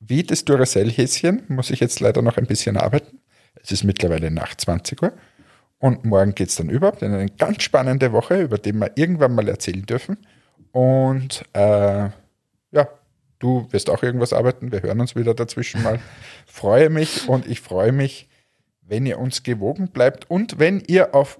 Wie 0.00 0.22
das 0.22 0.44
Duracell-Häschen 0.44 1.44
muss 1.48 1.70
ich 1.70 1.80
jetzt 1.80 2.00
leider 2.00 2.22
noch 2.22 2.36
ein 2.36 2.46
bisschen 2.46 2.76
arbeiten. 2.76 3.20
Es 3.62 3.72
ist 3.72 3.84
mittlerweile 3.84 4.30
nach 4.30 4.54
20 4.54 5.02
Uhr. 5.02 5.12
Und 5.78 6.04
morgen 6.04 6.34
geht 6.34 6.48
es 6.48 6.56
dann 6.56 6.70
überhaupt 6.70 7.02
in 7.02 7.12
eine 7.12 7.30
ganz 7.30 7.62
spannende 7.62 8.12
Woche, 8.12 8.40
über 8.40 8.58
die 8.58 8.72
wir 8.72 8.92
irgendwann 8.96 9.34
mal 9.34 9.48
erzählen 9.48 9.84
dürfen. 9.84 10.18
Und 10.72 11.44
äh, 11.52 12.10
du 13.38 13.66
wirst 13.70 13.90
auch 13.90 14.02
irgendwas 14.02 14.32
arbeiten. 14.32 14.72
Wir 14.72 14.82
hören 14.82 15.00
uns 15.00 15.16
wieder 15.16 15.34
dazwischen 15.34 15.82
mal. 15.82 16.00
freue 16.46 16.90
mich 16.90 17.28
und 17.28 17.46
ich 17.46 17.60
freue 17.60 17.92
mich, 17.92 18.28
wenn 18.82 19.06
ihr 19.06 19.18
uns 19.18 19.42
gewogen 19.42 19.88
bleibt 19.88 20.30
und 20.30 20.58
wenn 20.58 20.80
ihr 20.86 21.14
auf 21.14 21.38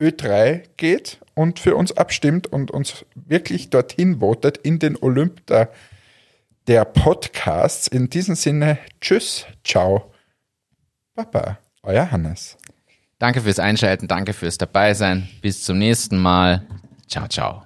Ö3 0.00 0.62
geht 0.76 1.20
und 1.34 1.58
für 1.58 1.76
uns 1.76 1.92
abstimmt 1.92 2.46
und 2.46 2.70
uns 2.70 3.04
wirklich 3.14 3.70
dorthin 3.70 4.20
votet 4.20 4.58
in 4.58 4.78
den 4.78 4.96
Olymp 5.00 5.46
der, 5.46 5.70
der 6.66 6.84
Podcasts. 6.84 7.86
In 7.86 8.10
diesem 8.10 8.34
Sinne, 8.34 8.78
tschüss, 9.00 9.46
ciao, 9.64 10.12
Baba, 11.14 11.58
euer 11.82 12.10
Hannes. 12.10 12.58
Danke 13.18 13.40
fürs 13.40 13.58
Einschalten, 13.58 14.08
danke 14.08 14.34
fürs 14.34 14.58
Dabeisein. 14.58 15.28
Bis 15.40 15.62
zum 15.62 15.78
nächsten 15.78 16.18
Mal. 16.18 16.66
Ciao, 17.08 17.26
ciao. 17.28 17.65